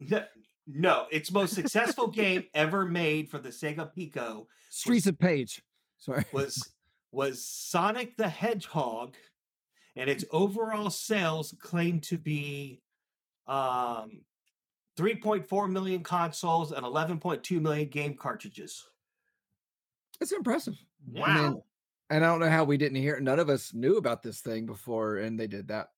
no, 0.70 1.06
its 1.10 1.32
most 1.32 1.54
successful 1.54 2.08
game 2.08 2.44
ever 2.54 2.84
made 2.84 3.30
for 3.30 3.38
the 3.38 3.48
Sega 3.48 3.92
Pico 3.92 4.46
Streets 4.68 5.06
of 5.06 5.18
Page. 5.18 5.62
Sorry. 5.98 6.24
was 6.32 6.70
was 7.10 7.44
Sonic 7.44 8.16
the 8.16 8.28
Hedgehog, 8.28 9.16
and 9.96 10.10
its 10.10 10.24
overall 10.30 10.90
sales 10.90 11.54
claimed 11.58 12.02
to 12.04 12.18
be 12.18 12.82
um, 13.46 14.20
3.4 14.98 15.70
million 15.70 16.02
consoles 16.02 16.72
and 16.72 16.84
11.2 16.84 17.60
million 17.60 17.88
game 17.88 18.14
cartridges. 18.14 18.86
It's 20.20 20.32
impressive. 20.32 20.76
Wow. 21.10 21.24
I 21.24 21.42
mean, 21.42 21.62
and 22.10 22.24
I 22.24 22.28
don't 22.28 22.40
know 22.40 22.50
how 22.50 22.64
we 22.64 22.76
didn't 22.76 23.00
hear. 23.00 23.18
None 23.20 23.38
of 23.38 23.48
us 23.48 23.72
knew 23.72 23.96
about 23.96 24.22
this 24.22 24.40
thing 24.40 24.66
before, 24.66 25.16
and 25.16 25.38
they 25.38 25.46
did 25.46 25.68
that. 25.68 25.88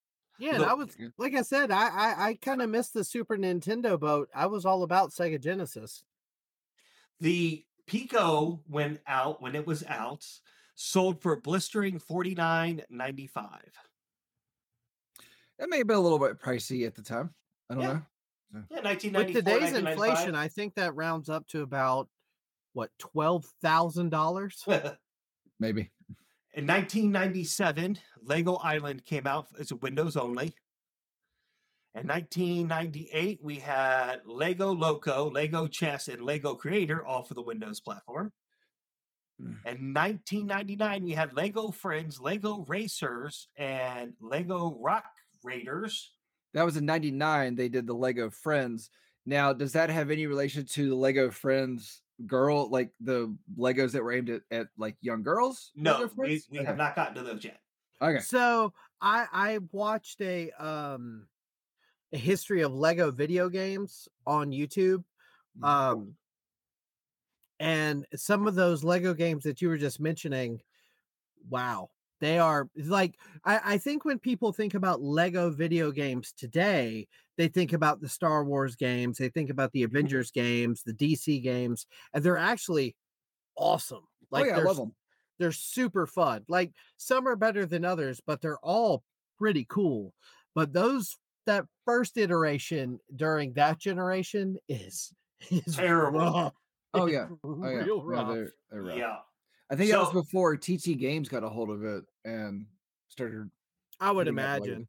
Yeah, 0.40 0.58
Look, 0.58 0.68
I 0.68 0.74
was 0.74 0.96
like 1.18 1.34
I 1.34 1.42
said, 1.42 1.70
I 1.70 1.88
I, 1.88 2.28
I 2.28 2.34
kind 2.40 2.62
of 2.62 2.70
missed 2.70 2.94
the 2.94 3.04
Super 3.04 3.36
Nintendo 3.36 4.00
boat. 4.00 4.28
I 4.34 4.46
was 4.46 4.64
all 4.64 4.82
about 4.82 5.10
Sega 5.10 5.40
Genesis. 5.40 6.02
the 7.20 7.64
Pico 7.86 8.62
went 8.68 9.00
out 9.06 9.42
when 9.42 9.54
it 9.56 9.66
was 9.66 9.84
out, 9.86 10.24
sold 10.76 11.20
for 11.20 11.40
blistering 11.40 11.98
49.95. 11.98 13.48
That 15.58 15.68
may 15.68 15.78
have 15.78 15.86
been 15.88 15.96
a 15.96 16.00
little 16.00 16.18
bit 16.20 16.40
pricey 16.40 16.86
at 16.86 16.94
the 16.94 17.02
time. 17.02 17.34
I 17.68 17.74
don't 17.74 17.82
Yeah. 17.82 17.92
know. 18.52 18.62
Yeah, 18.70 18.92
With 19.12 19.32
today's 19.32 19.72
inflation, 19.74 20.34
I 20.34 20.48
think 20.48 20.74
that 20.76 20.94
rounds 20.96 21.28
up 21.28 21.46
to 21.48 21.62
about 21.62 22.08
what 22.72 22.90
twelve 22.98 23.44
thousand 23.60 24.10
dollars. 24.10 24.64
Maybe. 25.60 25.90
In 26.52 26.66
1997, 26.66 27.98
Lego 28.22 28.54
Island 28.56 29.04
came 29.04 29.26
out 29.26 29.46
as 29.58 29.70
a 29.70 29.76
Windows 29.76 30.16
only. 30.16 30.54
In 31.94 32.06
1998, 32.06 33.40
we 33.42 33.56
had 33.56 34.22
Lego 34.24 34.72
Loco, 34.72 35.30
Lego 35.30 35.68
Chess, 35.68 36.08
and 36.08 36.22
Lego 36.22 36.54
Creator, 36.54 37.06
all 37.06 37.22
for 37.22 37.34
the 37.34 37.42
Windows 37.42 37.80
platform. 37.80 38.32
Mm. 39.40 39.56
In 39.64 39.94
1999, 39.94 41.04
we 41.04 41.12
had 41.12 41.32
Lego 41.34 41.70
Friends, 41.70 42.20
Lego 42.20 42.64
Racers, 42.68 43.48
and 43.56 44.14
Lego 44.20 44.76
Rock 44.80 45.10
Raiders. 45.44 46.12
That 46.52 46.64
was 46.64 46.76
in 46.76 46.84
'99. 46.84 47.54
They 47.54 47.68
did 47.68 47.86
the 47.86 47.94
Lego 47.94 48.30
Friends. 48.30 48.90
Now, 49.24 49.52
does 49.52 49.72
that 49.72 49.90
have 49.90 50.10
any 50.10 50.26
relation 50.26 50.64
to 50.66 50.88
the 50.88 50.96
Lego 50.96 51.30
Friends 51.30 52.02
girl, 52.26 52.68
like 52.70 52.90
the 53.00 53.34
Legos 53.58 53.92
that 53.92 54.02
were 54.02 54.12
aimed 54.12 54.30
at, 54.30 54.42
at 54.50 54.68
like 54.76 54.96
young 55.00 55.22
girls? 55.22 55.72
No, 55.74 56.08
we, 56.16 56.42
we 56.50 56.58
okay. 56.58 56.66
have 56.66 56.76
not 56.76 56.96
gotten 56.96 57.14
to 57.14 57.22
those 57.22 57.44
yet. 57.44 57.60
Okay. 58.02 58.20
So 58.20 58.72
I 59.00 59.26
I 59.32 59.58
watched 59.72 60.20
a 60.20 60.50
um 60.52 61.26
a 62.12 62.18
history 62.18 62.62
of 62.62 62.72
Lego 62.72 63.10
video 63.10 63.48
games 63.48 64.08
on 64.26 64.50
YouTube. 64.50 65.04
Mm. 65.60 65.68
Um 65.68 66.14
and 67.58 68.06
some 68.14 68.46
of 68.46 68.54
those 68.54 68.82
Lego 68.82 69.12
games 69.12 69.44
that 69.44 69.60
you 69.60 69.68
were 69.68 69.76
just 69.76 70.00
mentioning, 70.00 70.60
wow. 71.48 71.90
They 72.20 72.38
are 72.38 72.68
like 72.76 73.18
I, 73.44 73.60
I 73.64 73.78
think 73.78 74.04
when 74.04 74.18
people 74.18 74.52
think 74.52 74.74
about 74.74 75.02
Lego 75.02 75.50
video 75.50 75.90
games 75.90 76.32
today, 76.36 77.08
they 77.40 77.48
think 77.48 77.72
about 77.72 78.02
the 78.02 78.08
Star 78.08 78.44
Wars 78.44 78.76
games, 78.76 79.16
they 79.16 79.30
think 79.30 79.48
about 79.48 79.72
the 79.72 79.82
mm-hmm. 79.82 79.96
Avengers 79.96 80.30
games, 80.30 80.82
the 80.82 80.92
DC 80.92 81.42
games, 81.42 81.86
and 82.12 82.22
they're 82.22 82.36
actually 82.36 82.94
awesome. 83.56 84.02
Oh, 84.02 84.26
like 84.30 84.44
oh 84.44 84.46
yeah, 84.48 84.52
I 84.52 84.56
they're 84.56 84.64
love 84.66 84.76
them. 84.76 84.94
they're 85.38 85.52
super 85.52 86.06
fun. 86.06 86.44
Like 86.48 86.72
some 86.98 87.26
are 87.26 87.36
better 87.36 87.64
than 87.64 87.84
others, 87.84 88.20
but 88.26 88.42
they're 88.42 88.58
all 88.58 89.02
pretty 89.38 89.64
cool. 89.68 90.12
But 90.54 90.74
those 90.74 91.16
that 91.46 91.64
first 91.86 92.18
iteration 92.18 93.00
during 93.16 93.54
that 93.54 93.78
generation 93.78 94.58
is 94.68 95.12
is 95.50 95.76
Terrible. 95.76 96.20
rough. 96.20 96.52
Oh 96.92 97.06
yeah. 97.06 97.28
Oh 97.42 97.56
yeah. 97.62 97.84
real 97.84 97.98
No, 97.98 98.04
rough. 98.04 98.34
they're, 98.34 98.52
they're 98.70 98.82
rough. 98.82 98.98
Yeah. 98.98 99.16
I 99.70 99.76
think 99.76 99.90
that 99.92 100.00
was 100.00 100.12
before 100.12 100.56
TT 100.56 100.98
Games 100.98 101.28
got 101.28 101.44
a 101.44 101.48
hold 101.48 101.70
of 101.70 101.84
it 101.84 102.04
and 102.24 102.66
started. 103.08 103.48
I 103.98 104.10
would 104.10 104.26
putting 104.26 104.40
out 104.40 104.60
Lego. 104.60 104.72
imagine. 104.72 104.88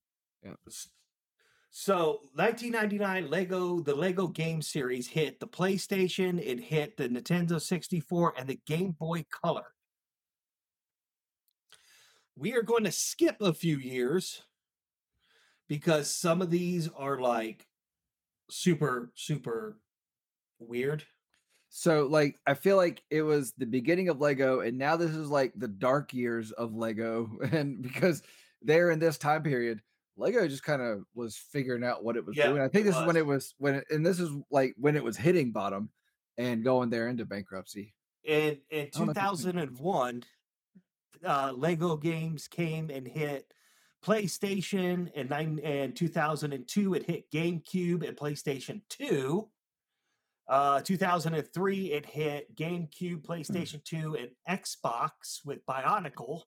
S- 0.68 0.90
So, 1.74 2.20
1999, 2.36 3.30
Lego, 3.30 3.80
the 3.80 3.96
Lego 3.96 4.28
game 4.28 4.62
series 4.62 5.08
hit 5.08 5.40
the 5.40 5.48
PlayStation, 5.48 6.38
it 6.38 6.60
hit 6.60 6.98
the 6.98 7.08
Nintendo 7.08 7.62
64, 7.62 8.34
and 8.38 8.50
the 8.50 8.60
Game 8.68 8.92
Boy 8.92 9.26
Color. 9.42 9.68
We 12.36 12.56
are 12.56 12.62
going 12.62 12.84
to 12.84 12.92
skip 12.92 13.38
a 13.40 13.54
few 13.54 13.78
years 13.78 14.44
because 15.70 16.14
some 16.14 16.42
of 16.42 16.50
these 16.50 16.90
are 16.90 17.20
like 17.20 17.66
super, 18.50 19.14
super 19.16 19.78
weird. 20.60 21.06
So 21.70 22.06
like 22.06 22.38
I 22.46 22.54
feel 22.54 22.76
like 22.76 23.02
it 23.10 23.22
was 23.22 23.54
the 23.54 23.66
beginning 23.66 24.10
of 24.10 24.20
Lego, 24.20 24.60
and 24.60 24.78
now 24.78 24.98
this 24.98 25.12
is 25.12 25.30
like 25.30 25.54
the 25.56 25.70
dark 25.70 26.14
years 26.14 26.52
of 26.52 26.76
Lego, 26.76 27.32
and 27.54 27.82
because 27.82 28.24
they're 28.62 28.92
in 28.92 29.00
this 29.00 29.18
time 29.18 29.44
period, 29.44 29.82
Lego 30.22 30.48
just 30.48 30.64
kind 30.64 30.82
of 30.82 31.04
was 31.14 31.36
figuring 31.36 31.84
out 31.84 32.04
what 32.04 32.16
it 32.16 32.26
was 32.26 32.38
Yeah, 32.38 32.48
doing. 32.48 32.62
I 32.62 32.68
think 32.68 32.86
this 32.86 32.96
is 32.96 33.06
when 33.06 33.16
it 33.18 33.26
was 33.26 33.54
when, 33.58 33.76
it, 33.76 33.86
and 33.90 34.06
this 34.06 34.20
is 34.20 34.30
like 34.50 34.74
when 34.78 34.96
it 34.96 35.04
was 35.04 35.18
hitting 35.18 35.52
bottom 35.52 35.90
and 36.38 36.64
going 36.64 36.90
there 36.90 37.08
into 37.10 37.26
bankruptcy. 37.26 37.94
In 38.24 38.60
in 38.70 38.90
don't 38.94 39.08
know 39.08 39.12
if 39.12 39.18
it's- 39.18 39.42
2001, 39.42 40.24
uh, 41.26 41.52
Lego 41.56 41.98
games 41.98 42.48
came 42.48 42.90
and 42.90 43.08
hit 43.08 43.52
PlayStation, 44.04 45.12
and 45.16 45.30
nine 45.30 45.60
and 45.64 45.96
2002 45.96 46.94
it 46.96 47.04
hit 47.04 47.30
GameCube 47.32 48.08
and 48.08 48.16
PlayStation 48.18 48.82
2. 48.90 49.48
Uh, 50.48 50.82
2003 50.82 51.92
it 51.94 52.06
hit 52.06 52.56
GameCube, 52.56 53.22
PlayStation 53.22 53.84
2, 53.84 54.16
and 54.18 54.30
Xbox 54.50 55.46
with 55.46 55.66
Bionicle. 55.66 56.42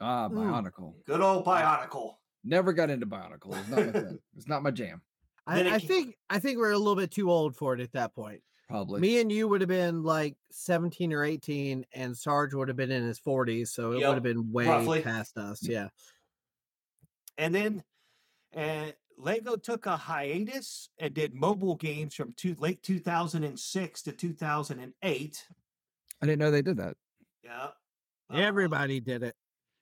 Ah, 0.00 0.28
Mm. 0.28 0.34
Bionicle. 0.72 0.94
Good 1.04 1.20
old 1.20 1.44
Bionicle. 1.44 2.16
Never 2.44 2.72
got 2.72 2.90
into 2.90 3.06
Bionicle. 3.06 3.58
It's 3.58 3.68
not 3.68 3.78
my 3.86 3.92
thing. 3.92 4.18
It's 4.36 4.48
not 4.48 4.62
my 4.62 4.70
jam. 4.70 5.02
I, 5.46 5.74
I 5.76 5.78
think 5.78 6.14
I 6.28 6.38
think 6.38 6.58
we're 6.58 6.72
a 6.72 6.78
little 6.78 6.94
bit 6.96 7.10
too 7.10 7.30
old 7.30 7.56
for 7.56 7.74
it 7.74 7.80
at 7.80 7.92
that 7.92 8.14
point. 8.14 8.42
Probably. 8.68 9.00
Me 9.00 9.18
and 9.20 9.32
you 9.32 9.48
would 9.48 9.62
have 9.62 9.68
been 9.68 10.02
like 10.02 10.36
17 10.52 11.12
or 11.14 11.24
18, 11.24 11.86
and 11.94 12.14
Sarge 12.16 12.52
would 12.52 12.68
have 12.68 12.76
been 12.76 12.90
in 12.90 13.02
his 13.02 13.18
40s, 13.18 13.68
so 13.68 13.92
it 13.92 14.00
Yep, 14.00 14.08
would 14.08 14.14
have 14.14 14.22
been 14.22 14.52
way 14.52 14.66
roughly. 14.66 15.00
past 15.00 15.38
us. 15.38 15.66
Yeah. 15.66 15.88
And 17.38 17.54
then 17.54 17.82
uh, 18.54 18.90
Lego 19.16 19.56
took 19.56 19.86
a 19.86 19.96
hiatus 19.96 20.90
and 20.98 21.14
did 21.14 21.32
mobile 21.34 21.76
games 21.76 22.14
from 22.14 22.34
two, 22.36 22.56
late 22.58 22.82
2006 22.82 24.02
to 24.02 24.12
2008. 24.12 25.46
I 26.20 26.26
didn't 26.26 26.38
know 26.38 26.50
they 26.50 26.60
did 26.62 26.76
that. 26.76 26.96
Yeah. 27.42 27.68
Uh, 28.30 28.36
Everybody 28.36 29.00
did 29.00 29.22
it. 29.22 29.34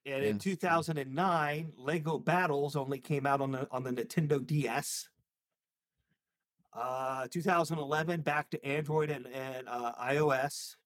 And 0.07 0.23
Yeah, 0.23 0.31
in 0.31 0.39
2009, 0.39 1.73
Lego 1.77 2.19
Battles 2.19 2.77
only 2.77 3.01
came 3.01 3.27
out 3.27 3.41
on 3.41 3.51
the 3.53 3.69
on 3.73 3.83
the 3.83 3.91
Nintendo 3.91 4.45
DS. 4.45 5.09
Uh, 6.73 7.27
2011, 7.31 8.21
back 8.21 8.51
to 8.51 8.65
Android 8.65 9.11
and, 9.11 9.27
and 9.29 9.67
uh, 9.69 9.93
iOS. 10.01 10.77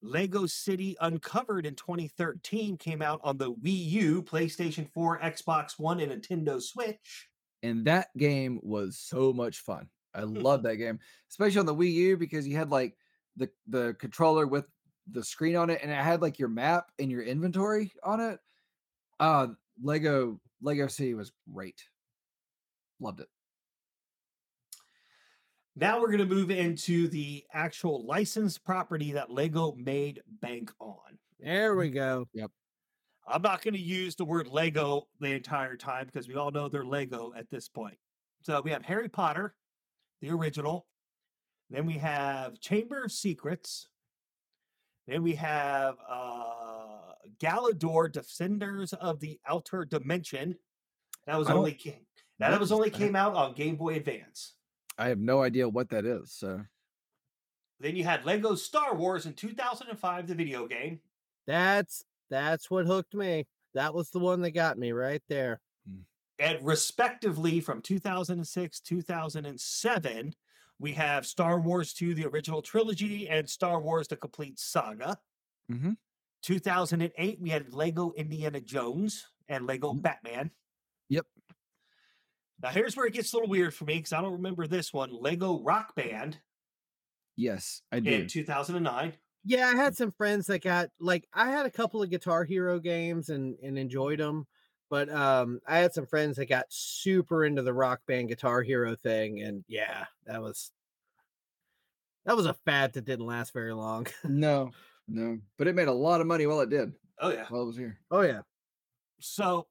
Lego 0.00 0.46
City 0.46 0.96
Uncovered 1.00 1.66
in 1.66 1.74
2013 1.74 2.76
came 2.76 3.02
out 3.02 3.20
on 3.24 3.36
the 3.36 3.52
Wii 3.52 3.90
U, 3.90 4.22
PlayStation 4.22 4.88
4, 4.92 5.18
Xbox 5.18 5.76
One, 5.76 5.98
and 5.98 6.12
Nintendo 6.12 6.62
Switch. 6.62 7.28
and 7.64 7.84
that 7.86 8.16
game 8.16 8.60
was 8.62 8.96
so 8.96 9.32
much 9.32 9.58
fun. 9.58 9.88
I 10.14 10.20
love 10.22 10.62
that 10.62 10.76
game, 10.76 11.00
especially 11.28 11.58
on 11.58 11.66
the 11.66 11.74
Wii 11.74 11.92
U 11.92 12.16
because 12.16 12.46
you 12.46 12.56
had 12.56 12.70
like 12.70 12.96
the 13.36 13.50
the 13.66 13.96
controller 13.98 14.46
with 14.46 14.66
the 15.12 15.24
screen 15.24 15.56
on 15.56 15.70
it, 15.70 15.80
and 15.82 15.90
it 15.90 15.94
had 15.94 16.22
like 16.22 16.38
your 16.38 16.48
map 16.48 16.90
and 16.98 17.10
your 17.10 17.22
inventory 17.22 17.92
on 18.02 18.20
it. 18.20 18.38
Uh 19.20 19.48
Lego 19.82 20.40
Lego 20.60 20.88
City 20.88 21.14
was 21.14 21.32
great. 21.52 21.82
Loved 23.00 23.20
it. 23.20 23.28
Now 25.76 26.00
we're 26.00 26.08
going 26.08 26.18
to 26.18 26.34
move 26.34 26.50
into 26.50 27.06
the 27.06 27.44
actual 27.52 28.04
licensed 28.04 28.64
property 28.64 29.12
that 29.12 29.30
Lego 29.30 29.76
made 29.76 30.20
bank 30.42 30.72
on. 30.80 30.96
There 31.38 31.76
we 31.76 31.90
go. 31.90 32.26
Yep. 32.34 32.50
I'm 33.28 33.42
not 33.42 33.62
going 33.62 33.74
to 33.74 33.80
use 33.80 34.16
the 34.16 34.24
word 34.24 34.48
Lego 34.48 35.06
the 35.20 35.32
entire 35.32 35.76
time 35.76 36.06
because 36.06 36.26
we 36.26 36.34
all 36.34 36.50
know 36.50 36.68
they're 36.68 36.84
Lego 36.84 37.32
at 37.36 37.48
this 37.48 37.68
point. 37.68 37.96
So 38.42 38.60
we 38.60 38.72
have 38.72 38.84
Harry 38.84 39.08
Potter, 39.08 39.54
the 40.20 40.30
original. 40.30 40.86
Then 41.70 41.86
we 41.86 41.94
have 41.94 42.58
Chamber 42.58 43.04
of 43.04 43.12
Secrets. 43.12 43.86
Then 45.08 45.22
we 45.22 45.32
have 45.36 45.96
uh, 46.06 47.14
Galidor, 47.40 48.12
Defenders 48.12 48.92
of 48.92 49.20
the 49.20 49.40
Outer 49.48 49.86
Dimension. 49.86 50.54
That 51.26 51.38
was 51.38 51.48
I 51.48 51.52
don't- 51.52 51.60
only 51.60 51.72
came, 51.72 52.06
that 52.38 52.50
What 52.52 52.60
was 52.60 52.70
only 52.70 52.90
came 52.90 53.16
out 53.16 53.34
on 53.34 53.54
Game 53.54 53.76
Boy 53.76 53.94
Advance. 53.96 54.54
I 54.98 55.08
have 55.08 55.18
no 55.18 55.42
idea 55.42 55.66
what 55.68 55.88
that 55.90 56.04
is. 56.04 56.30
So 56.32 56.60
Then 57.80 57.96
you 57.96 58.04
had 58.04 58.26
Lego 58.26 58.54
Star 58.54 58.94
Wars 58.94 59.24
in 59.26 59.32
2005, 59.32 60.26
the 60.28 60.34
video 60.34 60.66
game. 60.66 61.00
That's 61.46 62.04
that's 62.28 62.70
what 62.70 62.84
hooked 62.86 63.14
me. 63.14 63.46
That 63.74 63.94
was 63.94 64.10
the 64.10 64.18
one 64.18 64.42
that 64.42 64.50
got 64.50 64.76
me 64.76 64.92
right 64.92 65.22
there. 65.28 65.60
and 66.38 66.58
respectively 66.62 67.60
from 67.60 67.80
2006 67.80 68.80
2007 68.80 70.34
we 70.78 70.92
have 70.92 71.26
star 71.26 71.60
wars 71.60 71.92
2 71.92 72.14
the 72.14 72.26
original 72.26 72.62
trilogy 72.62 73.28
and 73.28 73.48
star 73.48 73.80
wars 73.80 74.08
the 74.08 74.16
complete 74.16 74.58
saga 74.58 75.18
Mhm. 75.68 75.98
2008, 76.42 77.40
we 77.40 77.50
had 77.50 77.72
Lego 77.72 78.12
Indiana 78.12 78.60
Jones 78.60 79.26
and 79.48 79.66
Lego 79.66 79.92
Mhm. 79.92 80.02
Batman. 80.02 80.50
Yep. 81.08 81.26
Now, 82.60 82.70
here's 82.70 82.96
where 82.96 83.06
it 83.06 83.12
gets 83.12 83.32
a 83.32 83.36
little 83.36 83.48
weird 83.48 83.74
for 83.74 83.84
me 83.84 83.96
because 83.96 84.12
I 84.12 84.20
don't 84.20 84.32
remember 84.32 84.66
this 84.66 84.92
one 84.92 85.12
Lego 85.12 85.62
Rock 85.62 85.94
Band 85.94 86.40
Yes, 87.36 87.82
I 87.92 88.00
did. 88.00 88.20
in 88.20 88.26
2009. 88.26 89.18
Yeah, 89.44 89.68
I 89.68 89.76
had 89.76 89.96
some 89.96 90.12
friends 90.12 90.46
that 90.48 90.62
got 90.62 90.90
like 90.98 91.28
I 91.32 91.50
had 91.50 91.66
a 91.66 91.70
couple 91.70 92.02
of 92.02 92.10
Guitar 92.10 92.44
Hero 92.44 92.80
games 92.80 93.28
and 93.30 93.58
and 93.62 93.78
enjoyed 93.78 94.20
them, 94.20 94.46
but 94.90 95.08
um 95.10 95.60
I 95.66 95.78
had 95.78 95.94
some 95.94 96.06
friends 96.06 96.36
that 96.36 96.46
got 96.46 96.66
super 96.72 97.44
into 97.44 97.62
the 97.62 97.74
Rock 97.74 98.02
Band 98.06 98.28
Guitar 98.28 98.62
Hero 98.62 98.96
thing, 98.96 99.40
and 99.42 99.64
yeah, 99.68 100.06
that 100.26 100.42
was 100.42 100.72
that 102.24 102.36
was 102.36 102.46
a 102.46 102.54
fad 102.54 102.92
that 102.92 103.04
didn't 103.04 103.26
last 103.26 103.52
very 103.52 103.72
long. 103.72 104.06
No, 104.24 104.74
no, 105.06 105.40
but 105.56 105.66
it 105.68 105.74
made 105.74 105.88
a 105.88 105.92
lot 105.92 106.20
of 106.20 106.26
money 106.26 106.46
while 106.46 106.60
it 106.60 106.70
did. 106.70 106.92
Oh, 107.18 107.30
yeah. 107.30 107.46
While 107.48 107.62
it 107.62 107.66
was 107.66 107.76
here. 107.76 108.00
Oh 108.10 108.20
yeah, 108.20 108.42
So, 109.20 109.68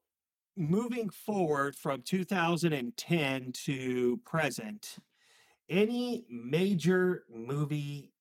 moving 0.57 1.09
forward 1.09 1.75
from 1.75 2.03
2010 2.03 3.53
to 3.53 4.17
present, 4.25 4.97
any 5.69 6.25
major 6.29 7.25
movie, 7.29 8.13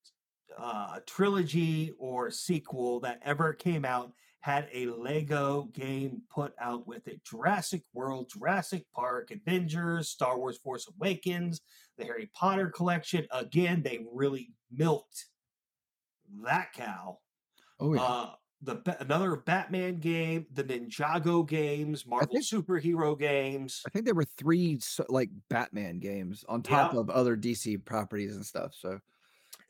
uh, 0.59 1.01
trilogy, 1.07 1.93
or 1.99 2.31
sequel 2.31 3.01
that 3.01 3.21
ever 3.23 3.55
came 3.55 3.85
out 3.85 4.15
had 4.47 4.69
a 4.73 4.87
Lego 4.87 5.65
game 5.73 6.23
put 6.31 6.53
out 6.61 6.87
with 6.87 7.09
it. 7.09 7.21
Jurassic 7.25 7.83
World, 7.93 8.31
Jurassic 8.33 8.85
Park, 8.95 9.33
Avengers, 9.33 10.09
Star 10.09 10.39
Wars 10.39 10.57
Force 10.57 10.87
Awakens, 10.97 11.61
the 11.99 12.05
Harry 12.05 12.31
Potter 12.33 12.71
collection. 12.71 13.27
Again, 13.33 13.83
they 13.83 14.07
really 14.13 14.53
milked 14.71 15.27
that 16.45 16.73
cow. 16.73 17.19
Oh 17.81 17.95
yeah. 17.95 18.03
Uh, 18.03 18.31
the 18.63 18.97
another 19.01 19.35
Batman 19.35 19.99
game, 19.99 20.47
the 20.53 20.63
Ninjago 20.63 21.47
games, 21.47 22.07
Marvel 22.07 22.29
think- 22.41 22.45
superhero 22.45 23.19
games. 23.19 23.83
I 23.85 23.91
think 23.91 24.05
there 24.05 24.15
were 24.15 24.25
three 24.39 24.79
like 25.09 25.31
Batman 25.51 25.99
games 25.99 26.45
on 26.49 26.63
top 26.63 26.95
Yeah. 26.95 27.01
of 27.01 27.11
other 27.11 27.37
DC 27.37 27.85
properties 27.85 28.37
and 28.37 28.47
stuff. 28.47 28.75
So 28.79 29.01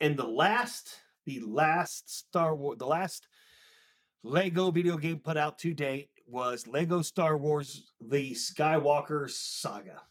And 0.01 0.15
the 0.15 0.27
last, 0.27 0.99
the 1.25 1.39
last 1.39 2.15
Star 2.15 2.55
Wars, 2.55 2.77
the 2.77 2.85
last 2.85 3.27
Lego 4.27 4.71
video 4.71 4.97
game 4.97 5.19
put 5.19 5.37
out 5.37 5.57
to 5.59 5.73
date 5.73 6.09
was 6.27 6.67
Lego 6.67 7.01
Star 7.01 7.37
Wars: 7.37 7.93
The 8.01 8.33
Skywalker 8.33 9.29
Saga. 9.29 10.01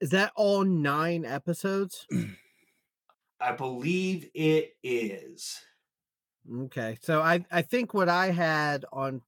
is 0.00 0.08
that 0.10 0.32
all 0.34 0.64
nine 0.64 1.26
episodes? 1.26 2.06
I 3.40 3.52
believe 3.52 4.30
it 4.32 4.74
is. 4.82 5.60
Okay, 6.50 6.96
so 7.02 7.20
I 7.20 7.44
I 7.52 7.60
think 7.60 7.92
what 7.92 8.08
I 8.08 8.30
had 8.30 8.86
on 8.94 9.20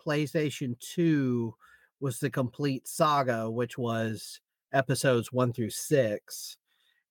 PlayStation 0.00 0.78
Two 0.78 1.56
was 1.98 2.20
the 2.20 2.30
complete 2.30 2.86
saga, 2.86 3.50
which 3.50 3.76
was 3.76 4.40
episodes 4.72 5.32
one 5.32 5.52
through 5.52 5.70
six, 5.70 6.56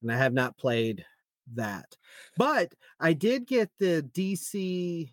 and 0.01 0.10
I 0.10 0.17
have 0.17 0.34
not 0.34 0.58
played 0.58 1.03
that. 1.56 1.97
But 2.38 2.73
I 3.01 3.12
did 3.12 3.47
get 3.47 3.69
the 3.80 4.10
DC 4.13 5.10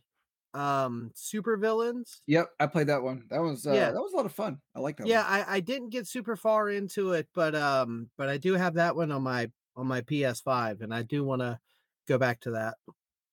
um 0.55 1.11
super 1.15 1.57
villains. 1.57 2.23
yep, 2.27 2.51
I 2.61 2.67
played 2.67 2.87
that 2.87 3.03
one. 3.03 3.27
That 3.31 3.41
was 3.41 3.67
uh, 3.67 3.73
Yeah. 3.75 3.91
that 3.93 4.01
was 4.01 4.13
a 4.13 4.17
lot 4.17 4.27
of 4.27 4.33
fun. 4.33 4.61
I 4.75 4.81
like 4.81 4.97
that. 4.99 5.09
Yeah, 5.09 5.23
one. 5.23 5.45
I, 5.49 5.57
I 5.57 5.61
didn't 5.61 5.91
get 5.91 6.07
super 6.07 6.37
far 6.37 6.69
into 6.71 7.13
it, 7.13 7.29
but 7.35 7.55
um 7.55 8.11
but 8.17 8.29
I 8.29 8.39
do 8.39 8.55
have 8.55 8.75
that 8.75 8.97
one 8.97 9.11
on 9.11 9.23
my 9.23 9.51
on 9.77 9.87
my 9.87 10.01
PS5 10.03 10.81
and 10.81 10.95
I 10.95 11.03
do 11.03 11.25
want 11.25 11.43
to 11.43 11.59
go 12.07 12.19
back 12.19 12.41
to 12.43 12.53
that. 12.53 12.77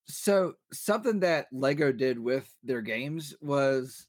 So 0.08 0.56
something 0.74 1.20
that 1.22 1.48
Lego 1.52 1.92
did 1.92 2.20
with 2.20 2.54
their 2.64 2.82
games 2.82 3.36
was 3.42 4.08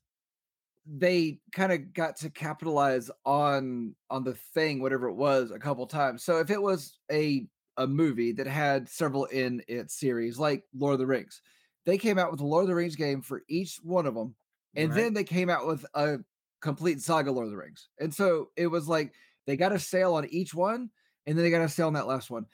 they 0.86 1.40
kind 1.52 1.72
of 1.72 1.92
got 1.92 2.16
to 2.16 2.30
capitalize 2.30 3.10
on 3.24 3.94
on 4.10 4.24
the 4.24 4.34
thing 4.34 4.80
whatever 4.80 5.08
it 5.08 5.14
was 5.14 5.50
a 5.50 5.58
couple 5.58 5.86
times. 5.86 6.24
So 6.24 6.40
if 6.40 6.50
it 6.50 6.60
was 6.60 6.98
a 7.10 7.46
a 7.76 7.86
movie 7.86 8.32
that 8.32 8.46
had 8.46 8.88
several 8.88 9.24
in 9.26 9.62
its 9.68 9.98
series 9.98 10.38
like 10.38 10.64
Lord 10.74 10.94
of 10.94 10.98
the 10.98 11.06
Rings, 11.06 11.40
they 11.84 11.98
came 11.98 12.18
out 12.18 12.30
with 12.30 12.40
a 12.40 12.46
Lord 12.46 12.62
of 12.62 12.68
the 12.68 12.74
Rings 12.74 12.96
game 12.96 13.22
for 13.22 13.42
each 13.48 13.76
one 13.82 14.06
of 14.06 14.14
them 14.14 14.36
and 14.76 14.90
Right. 14.90 14.96
then 14.96 15.14
they 15.14 15.24
came 15.24 15.50
out 15.50 15.66
with 15.66 15.84
a 15.94 16.18
complete 16.60 17.00
saga 17.00 17.30
Lord 17.30 17.46
of 17.46 17.50
the 17.50 17.58
Rings. 17.58 17.88
And 17.98 18.14
so 18.14 18.50
it 18.56 18.68
was 18.68 18.88
like 18.88 19.14
they 19.46 19.56
got 19.56 19.72
a 19.72 19.78
sale 19.78 20.14
on 20.14 20.26
each 20.26 20.54
one 20.54 20.90
and 21.26 21.36
then 21.36 21.44
they 21.44 21.50
got 21.50 21.62
a 21.62 21.68
sale 21.68 21.88
on 21.88 21.92
that 21.94 22.06
last 22.06 22.30
one. 22.30 22.46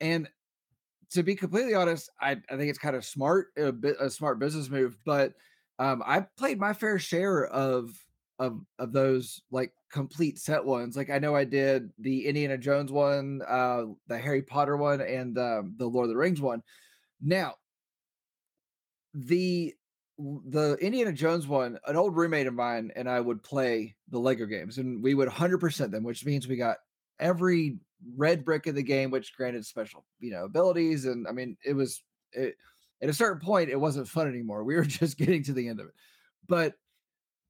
And 0.00 0.28
to 1.10 1.22
be 1.22 1.34
completely 1.36 1.74
honest, 1.74 2.10
I, 2.20 2.32
I 2.32 2.56
think 2.56 2.70
it's 2.70 2.78
kind 2.78 2.96
of 2.96 3.04
smart, 3.04 3.48
a 3.56 3.72
bit 3.72 3.96
a 4.00 4.10
smart 4.10 4.38
business 4.38 4.68
move. 4.68 4.98
But 5.04 5.34
um, 5.78 6.02
I 6.04 6.20
played 6.36 6.58
my 6.58 6.72
fair 6.72 6.98
share 6.98 7.46
of 7.46 7.90
of 8.38 8.60
of 8.78 8.92
those 8.92 9.40
like 9.50 9.72
complete 9.90 10.38
set 10.38 10.64
ones. 10.64 10.96
Like 10.96 11.10
I 11.10 11.18
know 11.18 11.34
I 11.34 11.44
did 11.44 11.90
the 11.98 12.26
Indiana 12.26 12.58
Jones 12.58 12.90
one, 12.92 13.42
uh, 13.46 13.84
the 14.08 14.18
Harry 14.18 14.42
Potter 14.42 14.76
one, 14.76 15.00
and 15.00 15.38
um, 15.38 15.74
the 15.76 15.86
Lord 15.86 16.04
of 16.04 16.10
the 16.10 16.16
Rings 16.16 16.40
one. 16.40 16.62
Now, 17.20 17.54
the 19.16 19.74
the 20.18 20.76
Indiana 20.80 21.12
Jones 21.12 21.46
one, 21.46 21.78
an 21.86 21.96
old 21.96 22.16
roommate 22.16 22.46
of 22.46 22.54
mine 22.54 22.90
and 22.96 23.08
I 23.08 23.20
would 23.20 23.42
play 23.42 23.96
the 24.08 24.18
Lego 24.18 24.46
games, 24.46 24.78
and 24.78 25.02
we 25.02 25.14
would 25.14 25.28
hundred 25.28 25.58
percent 25.58 25.90
them, 25.90 26.04
which 26.04 26.24
means 26.24 26.46
we 26.46 26.56
got 26.56 26.78
every 27.18 27.78
red 28.16 28.44
brick 28.44 28.66
in 28.66 28.74
the 28.74 28.82
game, 28.82 29.10
which 29.10 29.34
granted 29.36 29.64
special, 29.64 30.04
you 30.20 30.30
know, 30.30 30.44
abilities. 30.44 31.06
And 31.06 31.26
I 31.26 31.32
mean, 31.32 31.56
it 31.64 31.72
was 31.72 32.02
it, 32.32 32.56
at 33.02 33.08
a 33.08 33.14
certain 33.14 33.40
point, 33.40 33.70
it 33.70 33.80
wasn't 33.80 34.08
fun 34.08 34.28
anymore. 34.28 34.64
We 34.64 34.76
were 34.76 34.84
just 34.84 35.18
getting 35.18 35.42
to 35.44 35.52
the 35.52 35.68
end 35.68 35.80
of 35.80 35.86
it. 35.86 35.94
But 36.46 36.74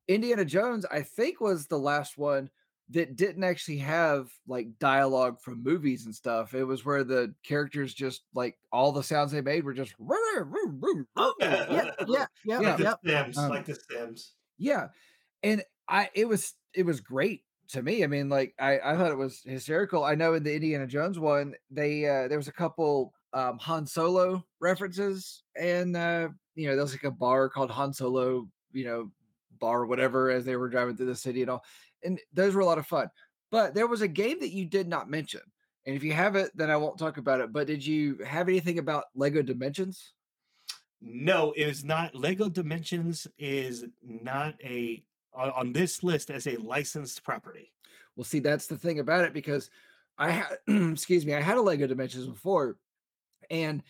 Indiana 0.08 0.44
Jones, 0.44 0.86
I 0.90 1.02
think, 1.02 1.40
was 1.40 1.66
the 1.66 1.78
last 1.78 2.16
one 2.16 2.50
that 2.90 3.16
didn't 3.16 3.42
actually 3.42 3.78
have 3.78 4.30
like 4.46 4.78
dialogue 4.78 5.40
from 5.40 5.62
movies 5.62 6.06
and 6.06 6.14
stuff. 6.14 6.54
It 6.54 6.64
was 6.64 6.84
where 6.84 7.02
the 7.02 7.34
characters 7.42 7.92
just 7.92 8.22
like 8.34 8.56
all 8.72 8.92
the 8.92 9.02
sounds 9.02 9.32
they 9.32 9.40
made 9.40 9.64
were 9.64 9.74
just 9.74 9.94
Yeah, 11.40 11.66
yeah, 11.70 11.90
yeah, 12.06 12.26
Yeah. 12.44 12.58
like 12.58 12.78
yeah. 12.78 12.94
the 13.02 13.24
Sims, 13.24 13.38
Um, 13.38 13.48
like 13.50 13.64
the 13.66 13.74
Sims. 13.90 14.34
Yeah. 14.58 14.88
And 15.42 15.62
I 15.88 16.10
it 16.14 16.26
was 16.26 16.54
it 16.74 16.84
was 16.84 17.00
great 17.00 17.42
to 17.68 17.82
me. 17.82 18.04
I 18.04 18.06
mean, 18.06 18.28
like 18.28 18.54
I, 18.58 18.78
I 18.78 18.96
thought 18.96 19.10
it 19.10 19.18
was 19.18 19.42
hysterical. 19.44 20.04
I 20.04 20.14
know 20.14 20.34
in 20.34 20.44
the 20.44 20.54
Indiana 20.54 20.86
Jones 20.86 21.18
one, 21.18 21.54
they 21.70 22.06
uh 22.08 22.28
there 22.28 22.38
was 22.38 22.48
a 22.48 22.52
couple 22.52 23.12
um 23.32 23.58
Han 23.58 23.86
Solo 23.86 24.44
references 24.60 25.42
and 25.56 25.96
uh 25.96 26.28
you 26.54 26.68
know, 26.68 26.74
there 26.76 26.84
was 26.84 26.92
like 26.92 27.04
a 27.04 27.10
bar 27.10 27.48
called 27.48 27.70
Han 27.70 27.92
Solo, 27.92 28.48
you 28.72 28.84
know, 28.84 29.10
bar 29.58 29.80
or 29.82 29.86
whatever 29.86 30.30
as 30.30 30.44
they 30.44 30.56
were 30.56 30.68
driving 30.68 30.96
through 30.96 31.06
the 31.06 31.14
city 31.16 31.42
and 31.42 31.50
all. 31.50 31.64
And 32.04 32.20
those 32.32 32.54
were 32.54 32.60
a 32.60 32.66
lot 32.66 32.78
of 32.78 32.86
fun. 32.86 33.08
But 33.50 33.74
there 33.74 33.86
was 33.86 34.02
a 34.02 34.08
game 34.08 34.40
that 34.40 34.52
you 34.52 34.64
did 34.64 34.88
not 34.88 35.10
mention. 35.10 35.40
And 35.86 35.94
if 35.94 36.02
you 36.02 36.12
have 36.12 36.34
it, 36.34 36.50
then 36.54 36.70
I 36.70 36.76
won't 36.76 36.98
talk 36.98 37.16
about 37.16 37.40
it. 37.40 37.52
But 37.52 37.68
did 37.68 37.84
you 37.86 38.18
have 38.26 38.48
anything 38.48 38.78
about 38.78 39.04
Lego 39.14 39.40
Dimensions? 39.40 40.12
No, 41.00 41.52
it 41.52 41.68
is 41.68 41.84
not. 41.84 42.14
Lego 42.14 42.48
Dimensions 42.48 43.26
is 43.38 43.84
not 44.02 44.54
a 44.64 45.04
on, 45.34 45.72
this 45.72 46.02
list 46.02 46.30
as 46.30 46.46
a 46.46 46.56
licensed 46.56 47.22
property. 47.22 47.70
Well, 48.16 48.24
see, 48.24 48.38
that's 48.38 48.66
the 48.66 48.78
thing 48.78 49.00
about 49.00 49.24
it 49.24 49.34
because 49.34 49.70
I 50.18 50.30
had, 50.30 50.58
excuse 50.68 51.26
me, 51.26 51.34
I 51.34 51.42
had 51.42 51.58
a 51.58 51.62
Lego 51.62 51.86
Dimensions 51.86 52.26
before, 52.26 52.76
and 53.50 53.82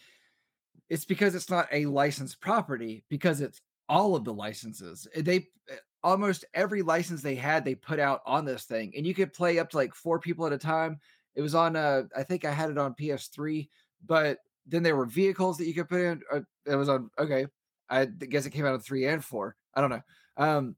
it's 0.89 1.05
because 1.05 1.35
it's 1.35 1.51
not 1.51 1.69
a 1.73 1.87
licensed 1.87 2.41
property 2.41 3.05
because 3.09 3.41
it's 3.41 3.61
all 3.89 4.17
of 4.17 4.25
the 4.25 4.35
licenses. 4.35 5.07
Uh, 5.17 5.23
They 5.23 5.49
uh, 5.71 5.77
almost 6.03 6.45
every 6.55 6.83
license 6.83 7.23
they 7.23 7.35
had 7.35 7.65
they 7.65 7.75
put 7.75 7.99
out 7.99 8.21
on 8.27 8.45
this 8.45 8.65
thing, 8.65 8.93
and 8.97 9.07
you 9.07 9.15
could 9.15 9.33
play 9.33 9.59
up 9.59 9.71
to 9.71 9.77
like 9.77 9.95
four 9.95 10.19
people 10.19 10.47
at 10.47 10.53
a 10.53 10.59
time. 10.59 11.01
It 11.35 11.43
was 11.43 11.55
on, 11.55 11.77
uh, 11.77 12.05
I 12.17 12.23
think 12.23 12.45
I 12.45 12.51
had 12.51 12.71
it 12.71 12.79
on 12.79 12.95
PS3, 12.95 13.69
but 14.07 14.39
then 14.67 14.83
there 14.83 14.97
were 14.97 15.05
vehicles 15.07 15.59
that 15.59 15.67
you 15.67 15.75
could 15.75 15.89
put 15.89 16.01
in. 16.01 16.23
Uh, 16.33 16.41
it 16.65 16.75
was 16.77 16.89
on, 16.89 17.11
okay, 17.19 17.47
I 17.91 18.07
guess 18.07 18.47
it 18.47 18.51
came 18.51 18.65
out 18.65 18.73
on 18.75 18.81
three 18.81 19.07
and 19.07 19.25
four. 19.25 19.55
I 19.75 19.81
don't 19.81 19.91
know. 19.91 20.03
Um, 20.39 20.77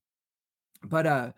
but 0.83 1.07
uh, 1.07 1.33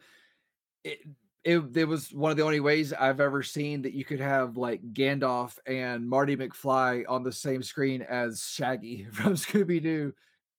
it, 0.85 1.01
it 1.45 1.62
it 1.75 1.85
was 1.87 2.12
one 2.12 2.31
of 2.31 2.37
the 2.37 2.43
only 2.43 2.61
ways 2.61 2.93
I've 2.93 3.21
ever 3.21 3.43
seen 3.43 3.83
that 3.83 3.93
you 3.95 4.05
could 4.05 4.21
have 4.21 4.57
like 4.57 4.83
Gandalf 4.93 5.57
and 5.66 6.09
Marty 6.09 6.37
McFly 6.37 7.05
on 7.09 7.23
the 7.23 7.33
same 7.33 7.62
screen 7.62 8.03
as 8.03 8.43
Shaggy 8.43 9.05
from 9.12 9.35
Scooby 9.35 9.83
Doo, 9.83 10.12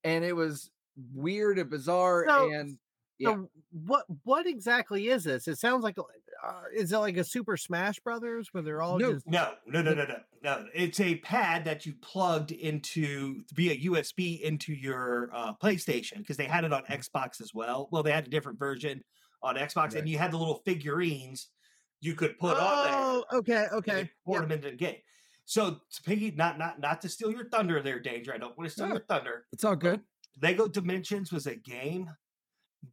and 0.04 0.24
it 0.24 0.36
was 0.36 0.70
weird 1.14 1.58
and 1.60 1.70
bizarre. 1.70 2.26
So- 2.28 2.52
and 2.52 2.78
yeah. 3.22 3.30
So 3.34 3.50
what 3.72 4.06
what 4.24 4.46
exactly 4.48 5.08
is 5.10 5.24
this? 5.24 5.48
It 5.48 5.58
sounds 5.58 5.84
like 5.84 5.98
uh, 5.98 6.52
is 6.76 6.92
it 6.92 6.98
like 6.98 7.18
a 7.18 7.24
Super 7.24 7.56
Smash 7.58 8.00
Brothers 8.00 8.50
where 8.52 8.64
they're 8.64 8.82
all 8.82 8.98
No. 8.98 9.14
just 9.14 9.28
No, 9.28 9.54
no, 9.68 9.82
no, 9.82 9.94
no, 9.94 10.06
no, 10.06 10.18
no. 10.44 10.66
It's 10.74 11.00
a 11.00 11.16
pad 11.18 11.66
that 11.66 11.86
you 11.86 11.94
plugged 12.02 12.52
into 12.52 13.44
via 13.54 13.78
USB 13.90 14.42
into 14.42 14.74
your 14.74 15.30
uh, 15.34 15.54
PlayStation 15.62 16.18
because 16.18 16.38
they 16.38 16.46
had 16.46 16.64
it 16.64 16.74
on 16.74 16.84
Xbox 16.86 17.40
as 17.42 17.52
well. 17.54 17.88
Well, 17.92 18.04
they 18.04 18.12
had 18.12 18.26
a 18.26 18.30
different 18.30 18.58
version 18.60 19.04
on 19.44 19.56
Xbox, 19.56 19.76
Right. 19.90 19.96
and 19.98 20.10
you 20.10 20.18
had 20.18 20.32
the 20.32 20.38
little 20.38 20.62
figurines 20.66 21.50
you 22.00 22.16
could 22.16 22.38
put 22.40 22.58
on 22.58 22.84
there. 22.86 22.94
Oh, 22.96 23.24
okay, 23.34 23.68
okay. 23.74 24.10
port 24.26 24.42
yeah. 24.42 24.48
them 24.48 24.52
into 24.52 24.72
the 24.72 24.76
game. 24.76 24.98
So 25.46 25.72
to 25.92 26.02
piggy, 26.04 26.32
not 26.32 26.58
not 26.58 26.80
not 26.80 27.02
to 27.02 27.10
steal 27.10 27.32
your 27.32 27.50
thunder, 27.50 27.82
there, 27.82 28.00
danger. 28.00 28.34
I 28.34 28.38
don't 28.38 28.58
want 28.58 28.68
to 28.70 28.74
steal 28.74 28.88
No. 28.88 28.94
your 28.94 29.04
thunder. 29.08 29.46
it's 29.52 29.64
all 29.64 29.76
good. 29.76 30.02
Lego 30.42 30.68
Dimensions 30.68 31.32
was 31.32 31.46
a 31.46 31.56
game 31.56 32.10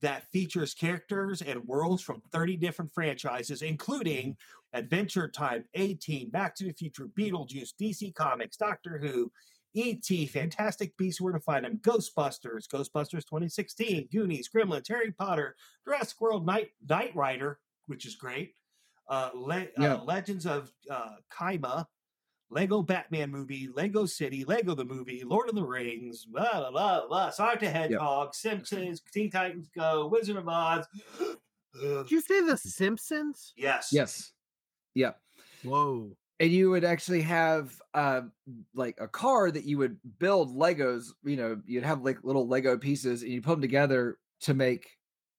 that 0.01 0.31
features 0.31 0.74
characters 0.74 1.42
and 1.42 1.64
worlds 1.64 2.03
from 2.03 2.22
30 2.33 2.57
different 2.57 2.92
franchises, 2.92 3.62
including 3.62 4.37
Adventure 4.74 5.29
Time, 5.29 5.64
A-Team, 5.74 6.31
Back 6.31 6.55
to 6.57 6.64
the 6.64 6.72
Future, 6.72 7.07
Beetlejuice, 7.18 7.72
DC 7.81 8.14
Comics, 8.14 8.57
Doctor 8.57 8.98
Who, 8.98 9.33
E.T., 9.74 10.27
Fantastic 10.27 10.96
Beasts, 10.96 11.20
Where 11.20 11.33
to 11.33 11.40
Find 11.40 11.64
Them, 11.64 11.79
Ghostbusters, 11.83 12.66
Ghostbusters 12.68 13.24
2016, 13.24 14.09
Goonies, 14.12 14.48
Gremlins, 14.55 14.88
Harry 14.88 15.12
Potter, 15.12 15.57
Jurassic 15.85 16.20
World, 16.20 16.44
Knight, 16.44 16.70
Knight 16.88 17.14
Rider, 17.14 17.59
which 17.87 18.05
is 18.05 18.14
great, 18.14 18.55
uh, 19.09 19.31
Le- 19.35 19.68
Yeah. 19.79 19.94
uh, 19.94 20.05
Legends 20.05 20.46
of 20.46 20.70
uh, 20.90 21.16
Chima, 21.33 21.87
Lego 22.51 22.83
Batman 22.83 23.31
movie, 23.31 23.69
Lego 23.75 24.07
City, 24.07 24.45
Lego 24.45 24.75
the 24.75 24.85
movie, 24.85 25.23
Lord 25.25 25.49
of 25.49 25.55
the 25.55 25.63
Rings, 25.65 26.25
blah 26.25 26.51
blah 26.51 26.71
blah, 26.71 27.07
blah 27.07 27.31
Sonic 27.31 27.61
the 27.61 27.71
Hedgehog, 27.71 28.35
Simpsons, 28.35 29.03
Teen 29.13 29.31
Titans 29.31 29.69
Go, 29.75 30.07
Wizard 30.09 30.37
of 30.37 30.49
Oz. 30.49 30.87
Did 31.81 32.11
you 32.11 32.21
say 32.21 32.41
The 32.41 32.57
Simpsons? 32.57 33.53
yes. 33.57 33.91
Yes. 33.93 34.33
Yeah. 34.95 35.13
Whoa. 35.63 36.11
and 36.41 36.51
you 36.51 36.71
would 36.71 36.85
actually 36.85 37.21
have 37.23 37.81
uh 37.95 38.23
like 38.75 38.97
a 39.01 39.09
car 39.09 39.51
that 39.51 39.65
you 39.65 39.77
would 39.79 39.99
build 40.19 40.57
legos 40.57 41.07
you 41.25 41.37
know 41.37 41.61
you'd 41.67 41.83
have 41.85 42.03
like 42.03 42.23
little 42.23 42.47
lego 42.47 42.79
pieces 42.79 43.23
and 43.23 43.33
you 43.33 43.43
put 43.43 43.51
them 43.53 43.61
together 43.61 44.19
to 44.41 44.55
make 44.55 44.89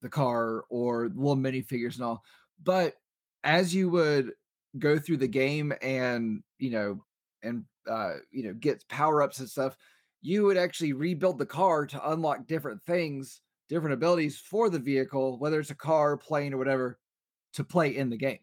the 0.02 0.10
car 0.10 0.66
or 0.70 1.10
little 1.16 1.38
minifigures 1.38 1.96
and 1.96 2.04
all 2.04 2.22
but 2.64 2.96
as 3.46 3.74
you 3.74 3.90
would 3.90 4.34
go 4.78 5.00
through 5.00 5.18
the 5.18 5.28
game 5.28 5.74
and 5.82 6.44
you 6.60 6.70
know 6.70 7.04
and 7.42 7.66
uh 7.88 8.16
you 8.32 8.44
know 8.44 8.54
get 8.54 8.88
power 8.88 9.22
ups 9.22 9.40
and 9.40 9.50
stuff 9.50 9.76
you 10.22 10.44
would 10.44 10.58
actually 10.58 10.94
rebuild 10.94 11.40
the 11.40 11.46
car 11.46 11.86
to 11.86 12.12
unlock 12.12 12.46
different 12.46 12.82
things 12.84 13.42
different 13.68 13.94
abilities 13.94 14.40
for 14.40 14.70
the 14.70 14.80
vehicle 14.80 15.40
whether 15.40 15.60
it's 15.60 15.72
a 15.72 15.76
car 15.76 16.18
plane 16.18 16.54
or 16.54 16.58
whatever 16.58 17.00
to 17.54 17.64
play 17.64 17.96
in 17.96 18.10
the 18.10 18.18
game 18.18 18.40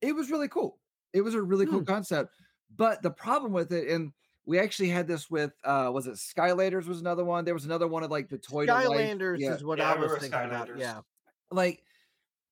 it 0.00 0.14
was 0.14 0.30
really 0.30 0.48
cool 0.48 0.80
it 1.12 1.20
was 1.22 1.34
a 1.34 1.42
really 1.42 1.66
cool 1.66 1.80
Hmm. 1.80 1.84
concept 1.84 2.34
but 2.76 3.02
the 3.02 3.10
problem 3.10 3.52
with 3.52 3.72
it 3.72 3.88
and 3.88 4.12
we 4.46 4.58
actually 4.58 4.88
had 4.88 5.06
this 5.06 5.30
with 5.30 5.52
uh 5.64 5.90
was 5.92 6.06
it 6.06 6.14
skylanders 6.14 6.86
was 6.86 7.00
another 7.00 7.24
one 7.24 7.44
there 7.44 7.54
was 7.54 7.64
another 7.64 7.88
one 7.88 8.02
of 8.02 8.10
like 8.10 8.28
the 8.28 8.38
toy 8.38 8.66
to. 8.66 8.72
Skylanders 8.72 9.38
yeah 9.40 9.54
is 9.54 9.64
what 9.64 9.78
Yeah, 9.78 9.92
I 9.92 9.96
was 9.96 10.16
thinking 10.16 10.44
about. 10.44 10.74
Yeah. 10.74 11.02
like 11.50 11.84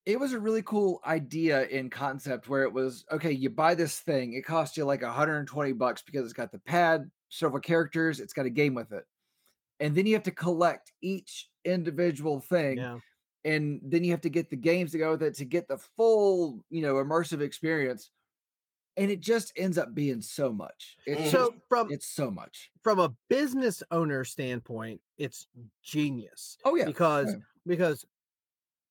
it 0.08 0.18
was 0.18 0.32
a 0.32 0.40
really 0.40 0.62
cool 0.62 1.02
idea 1.06 1.66
in 1.66 1.90
concept 1.90 2.48
where 2.48 2.62
it 2.62 2.72
was 2.72 3.04
okay 3.12 3.30
you 3.30 3.50
buy 3.50 3.74
this 3.74 4.00
thing 4.00 4.32
it 4.32 4.42
costs 4.42 4.76
you 4.76 4.84
like 4.84 5.02
120 5.02 5.72
bucks 5.72 6.02
because 6.02 6.24
it's 6.24 6.32
got 6.32 6.50
the 6.50 6.58
pad 6.58 7.08
several 7.28 7.60
characters 7.60 8.18
it's 8.18 8.32
got 8.32 8.46
a 8.46 8.50
game 8.50 8.74
with 8.74 8.90
it. 8.92 9.04
And 9.80 9.94
then 9.94 10.06
you 10.06 10.14
have 10.14 10.24
to 10.24 10.32
collect 10.32 10.92
each 11.02 11.48
individual 11.64 12.40
thing 12.40 12.78
Yeah. 12.78 12.98
and 13.44 13.80
then 13.84 14.02
you 14.02 14.10
have 14.10 14.22
to 14.22 14.30
get 14.30 14.50
the 14.50 14.56
games 14.56 14.92
to 14.92 14.98
go 14.98 15.12
with 15.12 15.22
it 15.22 15.34
to 15.36 15.44
get 15.44 15.68
the 15.68 15.78
full 15.78 16.64
you 16.70 16.80
know 16.80 16.94
immersive 16.94 17.42
experience 17.42 18.10
and 18.96 19.10
it 19.12 19.20
just 19.20 19.52
ends 19.56 19.78
up 19.78 19.94
being 19.94 20.20
so 20.20 20.52
much. 20.52 20.96
It's 21.06 21.20
mm-hmm. 21.20 21.30
So 21.30 21.50
just- 21.50 21.62
from 21.68 21.92
it's 21.92 22.06
so 22.06 22.30
much. 22.30 22.70
from 22.82 22.98
a 22.98 23.12
business 23.28 23.82
owner 23.90 24.24
standpoint, 24.24 25.02
it's 25.18 25.46
genius 25.84 26.56
oh 26.64 26.76
yeah. 26.76 26.84
Oh, 26.84 26.86
because 26.86 27.28
yeah. 27.28 27.38
because 27.66 28.06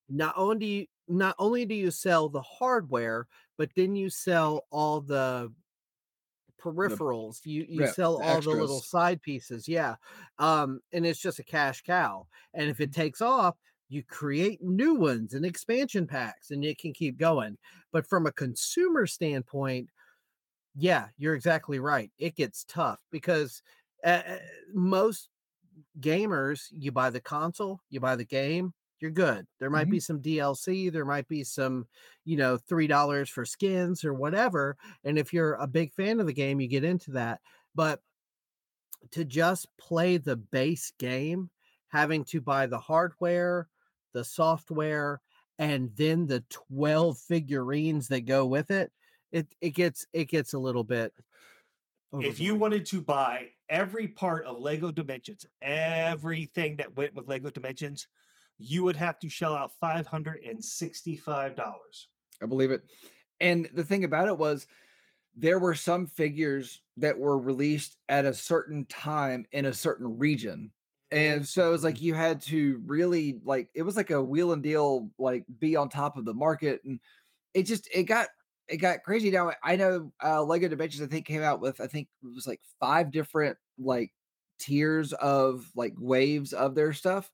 not 0.10 0.34
only 0.38 0.60
do 0.60 0.66
you, 0.66 0.86
not 1.08 1.36
only 1.40 1.66
do 1.66 1.76
you 1.76 1.92
sell 1.92 2.30
the 2.30 2.42
hardware, 2.42 3.28
but 3.58 3.70
then 3.76 3.96
you 3.96 4.10
sell 4.10 4.66
all 4.72 5.02
the 5.02 5.52
peripherals. 6.62 7.46
You 7.46 7.66
you 7.68 7.82
yeah, 7.82 7.92
sell 7.92 8.22
all 8.22 8.42
the 8.42 8.50
little 8.50 8.82
side 8.82 9.22
pieces. 9.22 9.68
Yeah. 9.68 9.96
Um, 10.40 10.82
and 10.92 11.06
it's 11.06 11.20
just 11.20 11.40
a 11.40 11.44
cash 11.44 11.82
cow. 11.82 12.28
And 12.54 12.70
if 12.70 12.80
it 12.80 12.94
takes 12.94 13.22
off, 13.22 13.56
you 13.90 14.04
create 14.04 14.62
new 14.62 14.96
ones 14.96 15.34
and 15.34 15.46
expansion 15.46 16.08
packs, 16.08 16.52
and 16.52 16.64
it 16.66 16.78
can 16.78 16.94
keep 16.94 17.18
going. 17.18 17.58
But 17.92 18.06
from 18.06 18.26
a 18.26 18.32
consumer 18.34 19.08
standpoint, 19.08 19.90
yeah, 20.76 21.08
you're 21.18 21.36
exactly 21.36 21.80
right. 21.80 22.12
It 22.18 22.36
gets 22.36 22.66
tough 22.66 23.00
because 23.12 23.62
uh, 24.04 24.22
most 24.74 25.30
gamers, 26.00 26.68
you 26.72 26.92
buy 26.92 27.10
the 27.10 27.22
console, 27.22 27.82
you 27.90 28.00
buy 28.00 28.16
the 28.16 28.26
game, 28.26 28.74
you're 29.02 29.12
good. 29.12 29.48
There 29.60 29.70
might 29.70 29.90
Mhm. 29.90 29.90
be 29.90 30.00
some 30.00 30.22
DLC, 30.22 30.90
there 30.90 31.06
might 31.06 31.28
be 31.28 31.44
some, 31.44 31.88
you 32.26 32.38
know, 32.38 32.58
three 32.58 32.88
dollars 32.88 33.30
for 33.30 33.46
skins 33.46 34.04
or 34.06 34.14
whatever. 34.14 34.78
And 35.04 35.18
if 35.18 35.34
you're 35.34 35.54
a 35.56 35.68
big 35.68 35.94
fan 35.94 36.20
of 36.20 36.28
the 36.28 36.34
game, 36.34 36.60
you 36.60 36.68
get 36.68 36.84
into 36.84 37.12
that. 37.12 37.42
But 37.76 38.02
to 39.12 39.26
just 39.26 39.68
play 39.78 40.18
the 40.18 40.36
base 40.36 40.92
game, 40.98 41.50
having 41.90 42.24
to 42.26 42.42
buy 42.42 42.66
the 42.68 42.80
hardware, 42.80 43.70
the 44.14 44.24
software, 44.24 45.22
and 45.58 45.96
then 45.96 46.28
the 46.28 46.42
12 46.50 47.18
figurines 47.18 48.08
that 48.10 48.22
go 48.22 48.46
with 48.46 48.70
it, 48.72 48.92
it 49.32 49.54
it 49.62 49.72
gets 49.72 50.06
it 50.14 50.26
gets 50.26 50.54
a 50.54 50.60
little 50.60 50.84
bit 50.84 51.14
If 52.20 52.40
you 52.40 52.56
wanted 52.56 52.86
to 52.88 53.02
buy 53.02 53.52
every 53.70 54.08
part 54.08 54.46
of 54.46 54.58
Lego 54.60 54.92
Dimensions, 54.92 55.46
everything 55.62 56.78
that 56.78 56.96
went 56.96 57.14
with 57.14 57.28
Lego 57.28 57.50
Dimensions, 57.52 58.08
you 58.60 58.84
would 58.84 58.96
have 58.96 59.20
to 59.20 59.30
shell 59.30 59.56
out 59.56 59.72
five 59.80 60.08
hundred 60.08 60.42
and 60.44 60.64
sixty-five 60.64 61.56
dollars. 61.56 62.08
I 62.42 62.46
believe 62.46 62.72
it. 62.72 62.84
And 63.40 63.70
the 63.74 63.84
thing 63.84 64.04
about 64.04 64.28
it 64.28 64.38
was 64.38 64.68
there 65.36 65.60
were 65.60 65.76
some 65.76 66.08
figures 66.08 66.82
that 66.98 67.18
were 67.18 67.38
released 67.38 67.98
at 68.10 68.26
a 68.26 68.34
certain 68.34 68.86
time 68.86 69.46
in 69.52 69.66
a 69.66 69.74
certain 69.74 70.18
region. 70.18 70.72
And 71.12 71.48
so 71.48 71.70
it 71.70 71.72
was 71.72 71.84
like 71.84 72.02
you 72.02 72.16
had 72.16 72.42
to 72.44 72.82
really 72.86 73.40
like 73.46 73.70
it 73.76 73.84
was 73.84 73.96
like 73.96 74.10
a 74.10 74.22
wheel 74.22 74.52
and 74.52 74.64
deal 74.64 75.10
like 75.18 75.46
be 75.60 75.76
on 75.76 75.88
top 75.88 76.18
of 76.18 76.26
the 76.26 76.34
market 76.34 76.82
and 76.84 77.00
it 77.54 77.64
just 77.64 77.88
it 77.94 78.04
got 78.04 78.28
it 78.68 78.78
got 78.78 79.04
crazy 79.04 79.32
now 79.32 79.52
I 79.64 79.78
know 79.78 80.12
uh 80.22 80.44
Lego 80.44 80.68
Dimensions 80.68 81.02
I 81.02 81.08
think 81.08 81.26
came 81.26 81.44
out 81.44 81.62
with 81.62 81.80
I 81.80 81.88
think 81.88 82.10
it 82.24 82.34
was 82.34 82.46
like 82.46 82.60
five 82.80 83.10
different 83.12 83.58
like 83.80 84.12
tiers 84.60 85.14
of 85.14 85.72
like 85.76 85.94
waves 85.98 86.52
of 86.52 86.76
their 86.76 86.92
stuff 86.92 87.32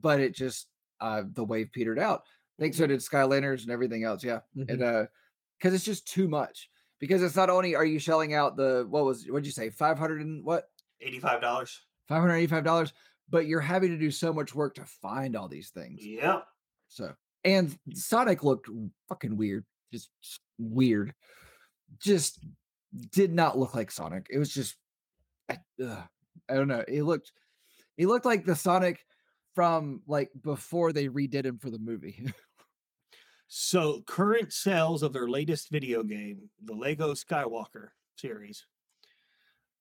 but 0.00 0.20
it 0.20 0.34
just 0.34 0.66
uh 1.00 1.22
the 1.32 1.44
wave 1.44 1.70
petered 1.72 1.98
out. 1.98 2.22
I 2.58 2.62
think 2.62 2.74
so 2.74 2.86
did 2.86 3.00
Skylanders 3.00 3.62
and 3.62 3.70
everything 3.70 4.04
else. 4.04 4.24
Yeah 4.24 4.40
Mhm. 4.56 4.70
and 4.70 4.82
uh 4.82 5.06
because 5.58 5.74
it's 5.74 5.84
just 5.84 6.06
too 6.06 6.28
much 6.28 6.70
because 7.00 7.22
it's 7.22 7.36
not 7.36 7.50
only 7.50 7.74
are 7.74 7.84
you 7.84 7.98
shelling 7.98 8.34
out 8.34 8.56
the 8.56 8.86
what 8.88 9.04
was 9.04 9.26
what'd 9.26 9.46
you 9.46 9.52
say 9.52 9.70
500 9.70 10.20
and 10.20 10.44
what 10.44 10.68
Eighty-five 11.00 11.40
dollars. 11.40 11.80
585 12.08 12.64
dollars 12.64 12.92
but 13.30 13.46
you're 13.46 13.60
having 13.60 13.90
to 13.90 13.98
do 13.98 14.10
so 14.10 14.32
much 14.32 14.54
work 14.54 14.74
to 14.76 14.84
find 14.84 15.36
all 15.36 15.48
these 15.48 15.70
things 15.70 16.00
Yeah. 16.04 16.40
so 16.88 17.12
and 17.44 17.76
sonic 17.92 18.42
looked 18.42 18.68
fucking 19.08 19.36
weird 19.36 19.64
just 19.92 20.10
weird 20.58 21.14
just 22.00 22.38
did 23.12 23.32
not 23.32 23.58
look 23.58 23.74
like 23.74 23.90
sonic 23.90 24.26
it 24.30 24.38
was 24.38 24.52
just 24.52 24.76
I, 25.48 25.58
ugh, 25.82 26.02
I 26.48 26.54
don't 26.54 26.68
know 26.68 26.84
it 26.88 27.02
looked 27.02 27.32
it 27.96 28.06
looked 28.06 28.26
like 28.26 28.44
the 28.44 28.56
sonic 28.56 29.04
from 29.58 30.02
like 30.06 30.30
before 30.44 30.92
they 30.92 31.08
redid 31.08 31.44
him 31.44 31.58
for 31.58 31.68
the 31.68 31.80
movie 31.80 32.24
So 33.48 34.02
current 34.06 34.52
sales 34.52 35.02
of 35.02 35.12
their 35.12 35.26
latest 35.26 35.68
video 35.70 36.04
game, 36.04 36.50
the 36.62 36.74
Lego 36.74 37.14
Skywalker 37.14 37.88
series, 38.14 38.66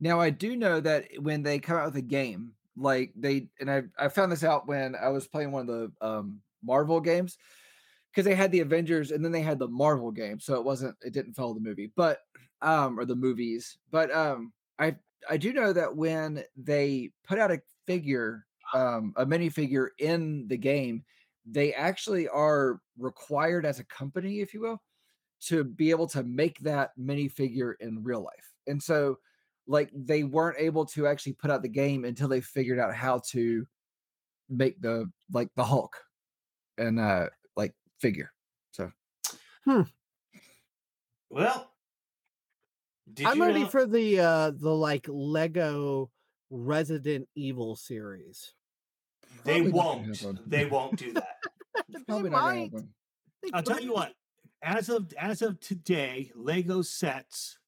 Now 0.00 0.20
I 0.20 0.30
do 0.30 0.56
know 0.56 0.80
that 0.80 1.06
when 1.18 1.42
they 1.42 1.58
come 1.58 1.76
out 1.76 1.86
with 1.86 1.96
a 1.96 2.02
game, 2.02 2.52
like 2.76 3.12
they 3.16 3.48
and 3.60 3.70
I 3.70 3.82
I 3.98 4.08
found 4.08 4.32
this 4.32 4.44
out 4.44 4.66
when 4.66 4.94
I 4.94 5.08
was 5.08 5.28
playing 5.28 5.52
one 5.52 5.68
of 5.68 5.74
the 6.00 6.06
um 6.06 6.40
Marvel 6.62 7.00
games 7.00 7.36
because 8.10 8.24
they 8.24 8.34
had 8.34 8.52
the 8.52 8.60
Avengers 8.60 9.10
and 9.10 9.24
then 9.24 9.32
they 9.32 9.42
had 9.42 9.58
the 9.58 9.68
Marvel 9.68 10.10
game, 10.10 10.40
so 10.40 10.54
it 10.54 10.64
wasn't 10.64 10.96
it 11.02 11.12
didn't 11.12 11.34
follow 11.34 11.54
the 11.54 11.60
movie, 11.60 11.92
but 11.96 12.20
um 12.62 12.98
or 12.98 13.04
the 13.04 13.16
movies, 13.16 13.78
but 13.90 14.10
um 14.14 14.52
I 14.78 14.96
I 15.28 15.36
do 15.36 15.52
know 15.52 15.72
that 15.72 15.94
when 15.94 16.44
they 16.56 17.10
put 17.26 17.38
out 17.38 17.50
a 17.50 17.60
figure, 17.86 18.46
um, 18.72 19.12
a 19.16 19.26
minifigure 19.26 19.88
in 19.98 20.46
the 20.48 20.56
game, 20.56 21.04
they 21.44 21.74
actually 21.74 22.28
are 22.28 22.80
required 22.98 23.66
as 23.66 23.80
a 23.80 23.84
company, 23.84 24.40
if 24.40 24.54
you 24.54 24.60
will, 24.60 24.80
to 25.46 25.64
be 25.64 25.90
able 25.90 26.06
to 26.08 26.22
make 26.22 26.58
that 26.60 26.90
minifigure 26.98 27.74
in 27.80 28.02
real 28.02 28.22
life. 28.22 28.52
And 28.66 28.82
so, 28.82 29.18
like, 29.66 29.90
they 29.94 30.24
weren't 30.24 30.58
able 30.58 30.84
to 30.86 31.06
actually 31.06 31.32
put 31.34 31.50
out 31.50 31.62
the 31.62 31.68
game 31.68 32.04
until 32.04 32.28
they 32.28 32.40
figured 32.40 32.78
out 32.78 32.94
how 32.94 33.20
to 33.30 33.66
make 34.48 34.80
the 34.80 35.08
like 35.32 35.48
the 35.54 35.64
Hulk 35.64 35.96
and 36.76 36.98
uh 36.98 37.26
like 37.56 37.72
figure. 38.00 38.32
So 38.72 38.90
hmm. 39.64 39.82
Well, 41.30 41.70
did 43.12 43.26
I'm 43.26 43.38
you 43.38 43.44
ready 43.44 43.60
know- 43.62 43.68
for 43.68 43.86
the 43.86 44.20
uh 44.20 44.50
the 44.50 44.74
like 44.74 45.06
Lego 45.08 46.10
Resident 46.50 47.28
Evil 47.36 47.76
series. 47.76 48.52
They 49.44 49.62
Probably 49.62 49.72
won't. 49.72 50.50
They 50.50 50.66
won't 50.66 50.96
do 50.96 51.12
that. 51.14 51.36
They 51.88 52.00
probably 52.06 52.30
not 52.30 52.40
gonna 52.40 52.54
might. 52.60 52.72
I'll 53.54 53.62
tell 53.62 53.80
you 53.80 53.92
what. 53.94 54.12
As 54.62 54.88
of 54.88 55.12
as 55.18 55.42
of 55.42 55.58
today, 55.60 56.30
Lego 56.34 56.82
sets 56.82 57.58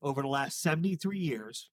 over 0.00 0.22
the 0.22 0.28
last 0.28 0.62
73 0.62 1.18
years, 1.18 1.70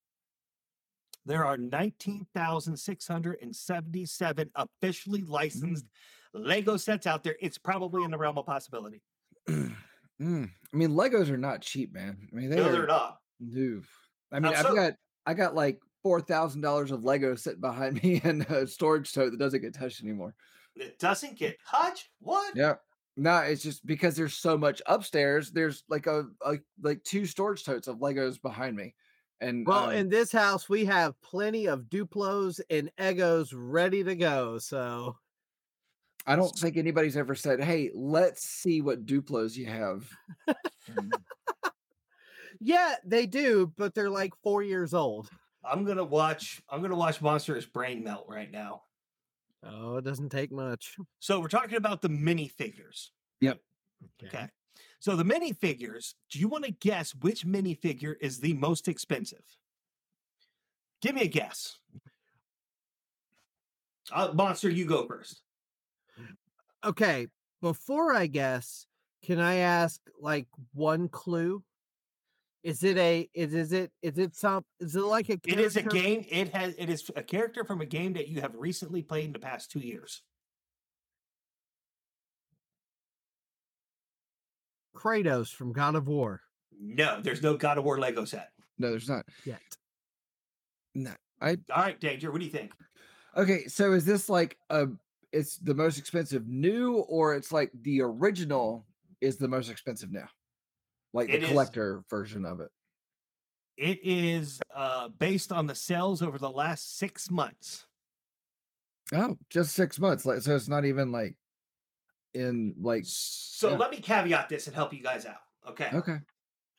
there 1.25 1.45
are 1.45 1.57
19,677 1.57 4.51
officially 4.55 5.21
licensed 5.23 5.85
Lego 6.33 6.75
sets 6.77 7.07
out 7.07 7.23
there. 7.23 7.35
It's 7.39 7.57
probably 7.57 8.03
in 8.03 8.11
the 8.11 8.17
realm 8.17 8.37
of 8.37 8.45
possibility. 8.45 9.01
Mm, 10.21 10.49
I 10.73 10.75
mean, 10.75 10.89
Legos 10.91 11.29
are 11.29 11.37
not 11.37 11.61
cheap, 11.61 11.93
man. 11.93 12.17
I 12.29 12.35
mean, 12.35 12.49
they 12.49 12.57
No, 12.57 12.67
are, 12.67 12.71
they're 12.73 12.85
not. 12.87 13.19
Oof. 13.55 13.89
I 14.33 14.41
mean, 14.41 14.53
I've 14.53 14.75
got 14.75 14.95
I 15.25 15.33
got 15.33 15.55
like 15.55 15.79
four 16.03 16.19
thousand 16.19 16.59
dollars 16.59 16.91
of 16.91 17.05
Lego 17.05 17.35
sitting 17.35 17.61
behind 17.61 17.93
me 18.03 18.19
in 18.23 18.41
a 18.49 18.67
storage 18.67 19.13
tote 19.13 19.31
that 19.31 19.39
doesn't 19.39 19.61
get 19.61 19.73
touched 19.73 20.03
anymore. 20.03 20.35
It 20.75 20.99
doesn't 20.99 21.37
get 21.37 21.55
touched. 21.65 22.09
What? 22.19 22.53
Yeah. 22.53 22.73
No, 23.19 23.39
it's 23.39 23.61
just 23.61 23.85
because 23.85 24.15
there's 24.15 24.33
so 24.33 24.57
much 24.57 24.81
upstairs. 24.85 25.51
There's 25.51 25.83
like 25.89 26.07
a, 26.07 26.27
a 26.41 26.55
like 26.81 27.03
two 27.03 27.25
storage 27.25 27.65
totes 27.65 27.89
of 27.89 27.97
Legos 27.97 28.41
behind 28.41 28.77
me, 28.77 28.95
and 29.41 29.67
Well, 29.67 29.89
um, 29.89 29.91
in 29.91 30.07
this 30.07 30.31
house, 30.31 30.69
we 30.69 30.85
have 30.85 31.19
plenty 31.21 31.67
of 31.67 31.81
Duplos 31.89 32.61
and 32.69 32.89
Egos 32.97 33.51
ready 33.51 34.05
to 34.05 34.15
go. 34.15 34.57
So 34.57 35.17
I 36.25 36.37
don't 36.37 36.57
think 36.57 36.77
anybody's 36.77 37.17
ever 37.17 37.35
said, 37.35 37.61
"Hey, 37.61 37.91
let's 37.93 38.43
see 38.43 38.81
what 38.81 39.05
Duplos 39.05 39.57
you 39.57 39.65
have." 39.65 40.09
Mm, 40.89 41.11
yeah, 42.61 42.95
they 43.03 43.25
do, 43.25 43.73
but 43.75 43.93
they're 43.93 44.09
like 44.09 44.31
four 44.43 44.63
years 44.63 44.93
old. 44.93 45.29
I'm 45.61 45.83
gonna 45.83 46.05
watch. 46.05 46.61
I'm 46.69 46.81
gonna 46.81 46.95
watch 46.95 47.21
Monster's 47.21 47.65
Brain 47.65 48.01
Melt 48.01 48.27
right 48.29 48.49
now. 48.49 48.83
Oh, 49.63 49.97
it 49.97 50.05
doesn't 50.05 50.29
take 50.29 50.51
much. 50.51 50.95
So 51.19 51.39
we're 51.39 51.47
talking 51.47 51.77
about 51.77 52.01
the 52.01 52.09
minifigures. 52.09 53.09
Yep. 53.41 53.59
Okay. 54.23 54.47
So 54.99 55.15
the 55.15 55.23
minifigures, 55.23 56.13
do 56.31 56.39
you 56.39 56.47
want 56.47 56.65
to 56.65 56.71
guess 56.71 57.13
which 57.15 57.45
minifigure 57.45 58.15
is 58.21 58.39
the 58.39 58.53
most 58.53 58.87
expensive? 58.87 59.43
Give 61.01 61.15
me 61.15 61.21
a 61.21 61.27
guess. 61.27 61.77
Uh, 64.11 64.31
Monster, 64.33 64.69
you 64.69 64.85
go 64.85 65.05
first. 65.07 65.41
Okay, 66.83 67.27
before 67.61 68.13
I 68.13 68.27
guess, 68.27 68.85
can 69.23 69.39
I 69.39 69.55
ask 69.55 69.99
like 70.19 70.47
one 70.73 71.09
clue? 71.09 71.63
Is 72.63 72.83
it 72.83 72.97
a 72.97 73.29
is 73.33 73.53
is 73.53 73.71
it 73.71 73.91
is 74.01 74.17
it 74.17 74.35
some 74.35 74.65
is 74.79 74.95
it 74.95 75.01
like 75.01 75.29
a 75.29 75.39
It 75.45 75.59
is 75.59 75.77
a 75.77 75.81
game. 75.83 76.25
It 76.29 76.53
has. 76.53 76.75
It 76.77 76.89
is 76.89 77.09
a 77.15 77.23
character 77.23 77.63
from 77.63 77.79
a 77.79 77.85
game 77.85 78.13
that 78.13 78.27
you 78.27 78.41
have 78.41 78.53
recently 78.55 79.01
played 79.01 79.25
in 79.25 79.33
the 79.33 79.39
past 79.39 79.71
two 79.71 79.79
years. 79.79 80.21
Kratos 84.95 85.53
from 85.53 85.71
God 85.71 85.95
of 85.95 86.07
War 86.07 86.41
No, 86.77 87.21
there's 87.21 87.41
no 87.41 87.55
God 87.55 87.77
of 87.77 87.85
War 87.85 87.97
Lego 87.97 88.25
set. 88.25 88.49
No, 88.77 88.89
there's 88.89 89.09
not. 89.09 89.25
yet. 89.45 89.61
No, 90.95 91.11
I 91.41 91.51
All 91.73 91.83
right, 91.83 91.99
Danger. 91.99 92.31
What 92.31 92.39
do 92.39 92.45
you 92.45 92.51
think? 92.51 92.73
okay. 93.37 93.67
So 93.67 93.93
is 93.93 94.05
this 94.05 94.27
like 94.29 94.57
a? 94.69 94.87
It's 95.31 95.57
the 95.57 95.75
most 95.75 95.97
expensive 95.99 96.47
new, 96.47 96.97
or 97.07 97.35
it's 97.35 97.51
like 97.51 97.71
the 97.83 98.01
original 98.01 98.85
is 99.21 99.37
the 99.37 99.47
most 99.47 99.69
expensive 99.69 100.11
now, 100.11 100.27
like 101.13 101.29
It 101.29 101.39
the 101.39 101.43
is- 101.45 101.49
collector 101.49 102.03
version 102.09 102.45
of 102.45 102.59
it. 102.59 102.69
It 103.77 103.99
is 104.03 104.59
uh, 104.75 105.07
based 105.07 105.51
on 105.53 105.65
the 105.65 105.75
sales 105.75 106.21
over 106.21 106.37
the 106.37 106.49
last 106.49 106.97
six 106.97 107.31
months. 107.31 107.85
Oh, 109.13 109.37
just 109.49 109.73
six 109.73 109.97
months. 109.99 110.25
Like, 110.25 110.41
so 110.41 110.55
it's 110.55 110.67
not 110.67 110.83
even 110.85 111.11
like 111.13 111.35
in 112.33 112.75
like. 112.79 113.03
So 113.05 113.69
Yeah. 113.71 113.77
let 113.77 113.91
me 113.91 113.97
caveat 113.97 114.49
this 114.49 114.67
and 114.67 114.75
help 114.75 114.93
you 114.93 115.01
guys 115.01 115.25
out. 115.25 115.37
Okay. 115.67 115.89
Okay. 115.93 116.17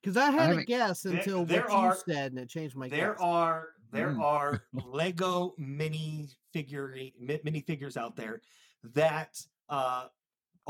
Because 0.03 0.16
I 0.16 0.26
had 0.31 0.35
a 0.35 0.47
haven't- 0.49 0.68
guess 0.68 1.03
There- 1.03 1.16
until 1.16 1.45
there 1.47 1.62
what 1.62 1.70
are- 1.70 1.95
you 1.95 2.14
said, 2.14 2.33
and 2.33 2.39
it 2.41 2.49
changed 2.51 2.76
my 2.76 2.89
there 2.89 3.12
guess. 3.14 3.20
are 3.22 3.68
there 3.93 4.11
Mm. 4.12 4.20
are 4.22 4.66
Lego 4.85 5.55
mini 5.59 6.28
figure 6.53 6.95
mini 7.18 7.61
figures 7.62 7.97
out 7.97 8.14
there 8.14 8.41
that 8.85 9.41
uh 9.70 10.07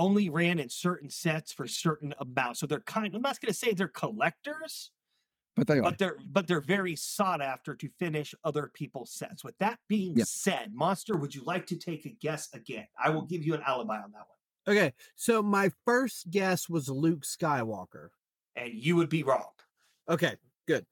only 0.01 0.31
ran 0.31 0.59
in 0.59 0.69
certain 0.71 1.11
sets 1.11 1.53
for 1.53 1.69
certain 1.69 2.15
amounts. 2.19 2.61
So 2.61 2.67
they're 2.67 2.81
kind 2.81 3.15
I'm 3.15 3.23
not 3.23 3.41
gonna 3.41 3.55
say 3.55 3.75
they're 3.75 3.89
collectors, 3.89 4.93
But 5.57 5.67
they 5.69 5.79
are. 5.79 5.83
but 5.85 5.99
they're 5.99 6.19
but 6.27 6.47
they're 6.49 6.61
very 6.61 6.97
sought 6.97 7.41
after 7.43 7.75
to 7.77 7.89
finish 7.99 8.35
other 8.45 8.71
people's 8.75 9.13
sets. 9.13 9.45
With 9.45 9.59
that 9.59 9.81
being 9.89 10.17
Yeah. 10.17 10.25
said, 10.25 10.75
Monster, 10.75 11.17
would 11.17 11.35
you 11.35 11.43
like 11.45 11.67
to 11.69 11.77
take 11.77 12.07
a 12.07 12.11
guess 12.11 12.53
again? 12.55 12.89
I 12.99 13.11
will 13.11 13.23
give 13.27 13.45
you 13.45 13.55
an 13.55 13.63
alibi 13.67 13.97
on 14.03 14.13
that 14.13 14.27
one. 14.29 14.77
Okay, 14.77 14.93
so 15.17 15.43
my 15.43 15.71
first 15.87 16.31
guess 16.31 16.69
was 16.69 16.89
Luke 16.89 17.23
Skywalker. 17.23 18.11
And 18.57 18.75
you 18.75 18.97
would 18.97 19.09
be 19.09 19.23
wrong. 19.23 19.53
Okay, 20.09 20.37
good. 20.67 20.87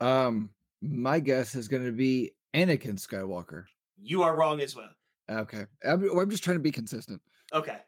Um, 0.00 0.50
my 0.80 1.20
guess 1.20 1.54
is 1.54 1.68
going 1.68 1.84
to 1.84 1.92
be 1.92 2.32
Anakin 2.54 2.94
Skywalker. 2.98 3.64
You 3.98 4.22
are 4.22 4.36
wrong 4.36 4.60
as 4.60 4.74
well. 4.74 4.94
Okay, 5.30 5.66
I'm, 5.84 6.02
I'm 6.18 6.30
just 6.30 6.42
trying 6.42 6.56
to 6.56 6.62
be 6.62 6.72
consistent. 6.72 7.20
Okay. 7.52 7.78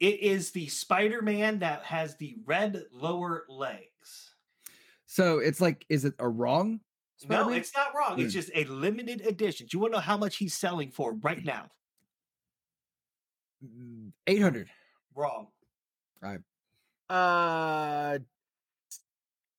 It 0.00 0.20
is 0.20 0.50
the 0.50 0.66
Spider-Man 0.66 1.60
that 1.60 1.84
has 1.84 2.16
the 2.16 2.36
red 2.44 2.84
lower 2.92 3.44
legs. 3.48 4.34
So 5.06 5.38
it's 5.38 5.60
like, 5.60 5.84
is 5.88 6.04
it 6.04 6.14
a 6.18 6.28
wrong? 6.28 6.80
No, 7.28 7.36
Spider-Man? 7.36 7.58
it's 7.58 7.74
not 7.76 7.94
wrong. 7.94 8.18
It's 8.20 8.32
Hmm. 8.32 8.40
just 8.40 8.50
a 8.54 8.64
limited 8.64 9.20
edition. 9.26 9.66
Do 9.70 9.76
you 9.76 9.80
want 9.80 9.92
to 9.92 9.98
know 9.98 10.02
how 10.02 10.16
much 10.16 10.36
he's 10.38 10.54
selling 10.54 10.90
for 10.90 11.14
right 11.14 11.44
now? 11.44 11.70
Mm, 13.64 14.10
eight 14.26 14.42
hundred. 14.42 14.68
Wrong. 15.14 15.46
Right? 16.20 16.40
Uh, 17.08 18.18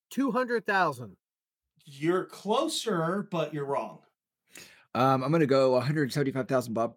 two 0.10 0.32
hundred 0.32 0.66
thousand. 0.66 1.16
You're 1.86 2.26
closer, 2.26 3.28
but 3.32 3.54
you're 3.54 3.66
wrong. 3.66 4.00
Um, 4.96 5.24
I'm 5.24 5.32
going 5.32 5.40
to 5.42 5.46
go 5.48 5.72
one 5.74 5.86
hundred 5.86 6.12
seventy-five 6.12 6.48
thousand. 6.50 6.74
Bob, 6.74 6.96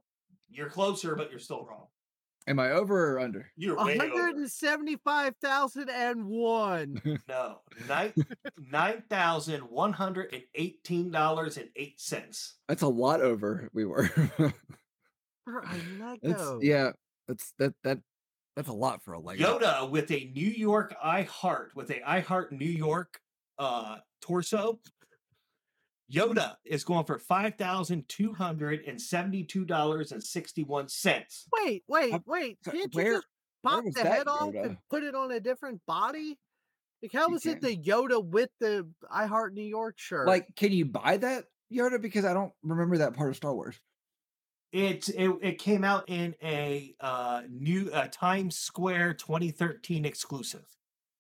You're 0.57 0.71
closer, 0.71 1.15
but 1.15 1.31
you're 1.31 1.39
still 1.41 1.67
wrong. 1.69 1.87
am 2.49 2.59
I 2.59 2.71
over 2.71 3.13
or 3.15 3.21
under? 3.21 3.51
You're 3.57 3.77
One 3.77 3.87
way 3.87 3.99
hundred 3.99 4.13
over. 4.15 4.29
and 4.29 4.51
seventy-five 4.51 5.35
thousand 5.43 5.91
and 5.91 6.25
one. 6.25 7.01
No, 7.29 7.61
nine 7.89 8.15
nine 8.71 9.03
thousand 9.11 9.61
one 9.63 9.93
hundred 9.93 10.33
and 10.33 10.43
eighteen 10.55 11.11
dollars 11.11 11.57
and 11.59 11.69
eight 11.77 12.01
cents. 12.01 12.55
That's 12.69 12.83
a 12.83 12.89
lot 12.89 13.21
over. 13.21 13.69
We 13.75 13.85
were. 13.85 14.09
For 15.45 15.59
a 15.61 15.77
That's, 15.99 16.23
Lego. 16.25 16.59
yeah, 16.61 16.91
that's 17.29 17.53
that 17.59 17.73
that 17.85 17.99
that's 18.57 18.69
a 18.69 18.73
lot 18.73 19.01
for 19.05 19.13
a 19.13 19.21
Lego. 19.21 19.59
Yoda 19.61 19.89
with 19.89 20.11
a 20.11 20.33
New 20.35 20.49
York 20.51 20.93
I 21.01 21.23
Heart 21.23 21.73
with 21.77 21.91
a 21.91 22.03
I 22.09 22.19
Heart 22.21 22.51
New 22.53 22.65
York 22.65 23.21
uh 23.59 23.99
torso. 24.21 24.81
Yoda 26.13 26.55
is 26.65 26.85
going 26.85 27.05
for 27.05 27.19
five 27.19 27.57
thousand 27.57 28.09
two 28.09 28.33
hundred 28.33 28.85
and 28.87 29.01
seventy-two 29.01 29.65
dollars 29.65 30.13
and 30.13 30.23
sixty-one 30.23 30.89
cents. 30.89 31.47
Wait, 31.53 31.83
wait, 31.89 32.15
Uh, 32.15 32.19
wait! 32.27 32.59
where- 32.65 32.75
you 32.77 32.89
just 32.89 33.27
pop 33.65 33.85
the 33.93 34.03
head 34.03 34.29
off 34.29 34.55
and 34.55 34.79
put 34.89 35.03
it 35.03 35.15
on 35.15 35.33
a 35.33 35.41
different 35.41 35.81
body? 35.87 36.39
Like, 37.03 37.13
how 37.13 37.27
You 37.27 37.35
was 37.35 37.47
it 37.47 37.61
the 37.61 37.77
Yoda 37.77 38.25
with 38.25 38.51
the 38.61 38.89
I 39.11 39.27
Heart 39.27 39.55
New 39.55 39.65
York 39.65 39.99
shirt? 39.99 40.27
Like, 40.27 40.55
can 40.57 40.73
you 40.73 40.85
buy 40.87 41.17
that 41.19 41.45
Yoda? 41.73 42.01
Because 42.01 42.25
I 42.25 42.33
don't 42.33 42.53
remember 42.63 42.99
that 42.99 43.15
part 43.15 43.31
of 43.31 43.37
Star 43.37 43.55
Wars. 43.55 43.79
It, 44.73 45.09
it 45.11 45.31
it 45.43 45.59
came 45.59 45.85
out 45.85 46.05
in 46.09 46.35
a 46.43 46.95
uh 47.01 47.43
new 47.49 47.91
uh, 47.93 48.09
Times 48.11 48.57
Square 48.57 49.15
2013 49.15 50.05
exclusive. 50.05 50.65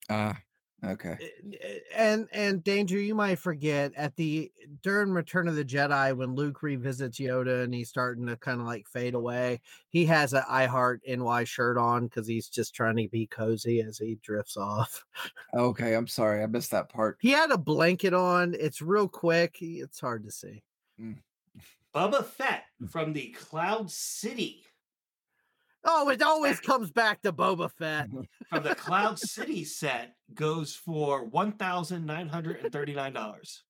Ah, 0.08 0.38
Okay. 0.84 1.16
Eh, 1.20 1.56
eh, 1.62 1.78
and 1.96 2.28
and 2.32 2.62
danger 2.62 2.98
you 2.98 3.14
might 3.14 3.38
forget 3.38 3.92
at 3.96 4.14
the 4.16 4.52
during 4.82 5.10
return 5.10 5.48
of 5.48 5.56
the 5.56 5.64
jedi 5.64 6.14
when 6.14 6.34
luke 6.34 6.62
revisits 6.62 7.18
yoda 7.18 7.64
and 7.64 7.72
he's 7.72 7.88
starting 7.88 8.26
to 8.26 8.36
kind 8.36 8.60
of 8.60 8.66
like 8.66 8.86
fade 8.86 9.14
away 9.14 9.58
he 9.88 10.04
has 10.04 10.34
a 10.34 10.44
i 10.50 10.66
heart 10.66 11.00
ny 11.08 11.44
shirt 11.44 11.78
on 11.78 12.04
because 12.04 12.28
he's 12.28 12.48
just 12.48 12.74
trying 12.74 12.96
to 12.96 13.08
be 13.08 13.26
cozy 13.26 13.80
as 13.80 13.96
he 13.96 14.18
drifts 14.22 14.56
off 14.56 15.04
Okay. 15.54 15.94
I'm 15.94 16.06
sorry. 16.06 16.42
I 16.42 16.46
missed 16.46 16.72
that 16.72 16.90
part. 16.90 17.16
he 17.20 17.30
had 17.30 17.50
a 17.50 17.58
blanket 17.58 18.12
on 18.12 18.54
it's 18.58 18.82
real 18.82 19.08
quick 19.08 19.56
it's 19.60 20.00
hard 20.00 20.24
to 20.24 20.30
see 20.30 20.62
mm. 21.00 21.16
Boba 21.94 22.22
Fett 22.22 22.64
mm. 22.82 22.90
from 22.90 23.14
the 23.14 23.28
Cloud 23.28 23.90
City. 23.90 24.62
Oh 25.86 26.08
it 26.10 26.22
always 26.22 26.60
comes 26.60 26.90
back 26.90 27.22
to 27.22 27.32
boba 27.32 27.70
fett 27.70 28.08
From 28.48 28.62
the 28.62 28.74
Cloud 28.74 29.18
City 29.18 29.64
set 29.64 30.16
goes 30.34 30.74
for 30.74 31.24
one 31.24 31.52
thousand 31.52 32.04
nine 32.06 32.28
hundred 32.28 32.60
and 32.62 32.72
thirty 32.72 32.94
nine 32.94 33.12
dollars. 33.12 33.62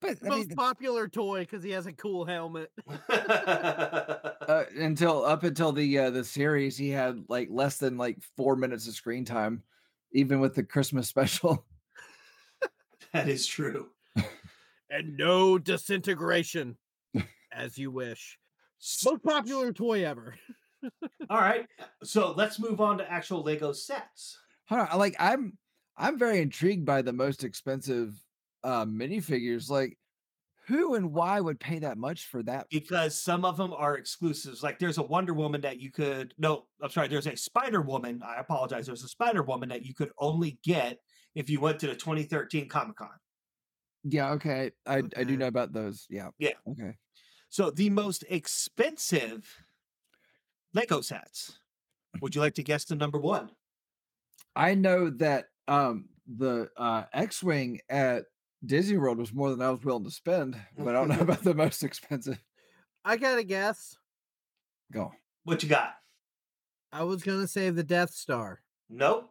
But 0.00 0.18
I 0.24 0.28
most 0.28 0.48
mean, 0.48 0.56
popular 0.56 1.06
toy 1.06 1.40
because 1.40 1.62
he 1.62 1.70
has 1.70 1.86
a 1.86 1.92
cool 1.92 2.24
helmet 2.24 2.72
uh, 3.08 4.64
until 4.76 5.24
up 5.24 5.44
until 5.44 5.72
the 5.72 5.98
uh, 5.98 6.10
the 6.10 6.24
series, 6.24 6.76
he 6.76 6.90
had 6.90 7.24
like 7.28 7.48
less 7.50 7.76
than 7.76 7.96
like 7.96 8.18
four 8.36 8.56
minutes 8.56 8.88
of 8.88 8.94
screen 8.94 9.24
time, 9.24 9.62
even 10.12 10.40
with 10.40 10.54
the 10.54 10.64
Christmas 10.64 11.08
special. 11.08 11.64
that 13.12 13.28
is 13.28 13.46
true. 13.46 13.90
and 14.90 15.16
no 15.16 15.56
disintegration 15.58 16.76
as 17.52 17.78
you 17.78 17.90
wish 17.90 18.38
most 19.04 19.22
popular 19.22 19.72
toy 19.72 20.04
ever 20.04 20.34
All 21.30 21.38
right, 21.38 21.66
so 22.02 22.32
let's 22.36 22.58
move 22.58 22.80
on 22.80 22.98
to 22.98 23.10
actual 23.10 23.42
Lego 23.42 23.72
sets. 23.72 24.38
Hold 24.68 24.88
on, 24.88 24.98
like 24.98 25.16
I'm 25.18 25.56
I'm 25.96 26.18
very 26.18 26.40
intrigued 26.40 26.84
by 26.84 27.02
the 27.02 27.12
most 27.12 27.44
expensive 27.44 28.14
uh 28.64 28.84
minifigures. 28.86 29.70
Like, 29.70 29.98
who 30.66 30.94
and 30.94 31.12
why 31.12 31.40
would 31.40 31.60
pay 31.60 31.80
that 31.80 31.98
much 31.98 32.26
for 32.26 32.42
that? 32.44 32.66
because 32.70 33.20
some 33.20 33.44
of 33.44 33.56
them 33.56 33.72
are 33.72 33.96
exclusives. 33.96 34.62
Like 34.62 34.78
there's 34.78 34.98
a 34.98 35.02
Wonder 35.02 35.34
Woman 35.34 35.60
that 35.62 35.80
you 35.80 35.90
could 35.90 36.34
no, 36.38 36.66
I'm 36.80 36.90
sorry, 36.90 37.08
there's 37.08 37.26
a 37.26 37.36
Spider 37.36 37.82
Woman. 37.82 38.22
I 38.24 38.40
apologize. 38.40 38.86
There's 38.86 39.04
a 39.04 39.08
Spider 39.08 39.42
Woman 39.42 39.68
that 39.70 39.84
you 39.84 39.94
could 39.94 40.10
only 40.18 40.58
get 40.64 40.98
if 41.34 41.48
you 41.50 41.60
went 41.60 41.78
to 41.80 41.86
the 41.86 41.94
2013 41.94 42.68
Comic 42.68 42.96
Con. 42.96 43.08
Yeah, 44.04 44.32
okay. 44.32 44.72
I 44.86 45.02
I 45.16 45.24
do 45.24 45.36
know 45.36 45.46
about 45.46 45.72
those. 45.72 46.06
Yeah. 46.10 46.28
Yeah. 46.38 46.54
Okay. 46.68 46.96
So 47.48 47.70
the 47.70 47.90
most 47.90 48.24
expensive 48.30 49.46
Lego 50.74 51.00
sets. 51.00 51.58
Would 52.20 52.34
you 52.34 52.40
like 52.40 52.54
to 52.54 52.62
guess 52.62 52.84
the 52.84 52.94
number 52.94 53.18
one? 53.18 53.50
I 54.54 54.74
know 54.74 55.10
that 55.10 55.46
um 55.68 56.08
the 56.26 56.68
uh 56.76 57.04
X-wing 57.12 57.80
at 57.88 58.24
Disney 58.64 58.96
World 58.96 59.18
was 59.18 59.32
more 59.32 59.50
than 59.50 59.62
I 59.62 59.70
was 59.70 59.84
willing 59.84 60.04
to 60.04 60.10
spend, 60.10 60.56
but 60.78 60.88
I 60.88 60.92
don't 60.92 61.08
know 61.08 61.20
about 61.20 61.42
the 61.42 61.54
most 61.54 61.82
expensive. 61.82 62.38
i 63.04 63.16
gotta 63.16 63.42
guess 63.44 63.96
Go. 64.92 65.10
What 65.44 65.62
you 65.62 65.68
got? 65.68 65.94
i 66.92 67.02
was 67.02 67.22
gonna 67.22 67.48
say 67.48 67.70
the 67.70 67.82
death 67.82 68.10
star 68.10 68.60
Nope. 68.90 69.30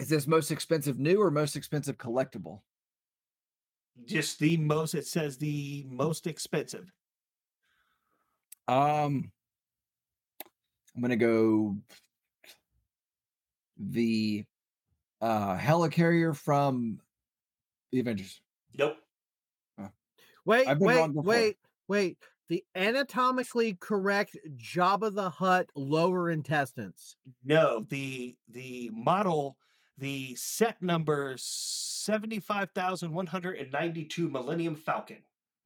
Is 0.00 0.08
this 0.08 0.26
most 0.26 0.50
expensive 0.50 0.98
new 0.98 1.20
or 1.22 1.30
most 1.30 1.56
expensive 1.56 1.96
collectible? 1.96 2.60
Just 4.04 4.38
the 4.38 4.56
most. 4.56 4.94
It 4.94 5.06
says 5.06 5.38
the 5.38 5.86
most 5.88 6.26
expensive. 6.28 6.92
Um, 8.68 9.32
I'm 10.94 11.02
gonna 11.02 11.16
go 11.16 11.76
the 13.78 14.44
uh 15.20 15.56
helicarrier 15.56 16.36
from 16.36 17.00
the 17.90 18.00
Avengers. 18.00 18.40
Nope. 18.76 18.96
Wait, 20.44 20.66
wait, 20.78 21.10
wait, 21.14 21.56
wait. 21.88 22.18
The 22.48 22.64
anatomically 22.74 23.76
correct 23.78 24.38
Jabba 24.56 25.14
the 25.14 25.28
Hutt 25.28 25.68
lower 25.74 26.30
intestines. 26.30 27.16
No. 27.44 27.84
The 27.90 28.34
the 28.48 28.90
model, 28.94 29.58
the 29.98 30.34
set 30.36 30.80
number 30.80 31.34
seventy 31.36 32.40
five 32.40 32.70
thousand 32.74 33.12
one 33.12 33.26
hundred 33.26 33.58
and 33.58 33.70
ninety 33.70 34.04
two 34.04 34.30
Millennium 34.30 34.74
Falcon. 34.74 35.18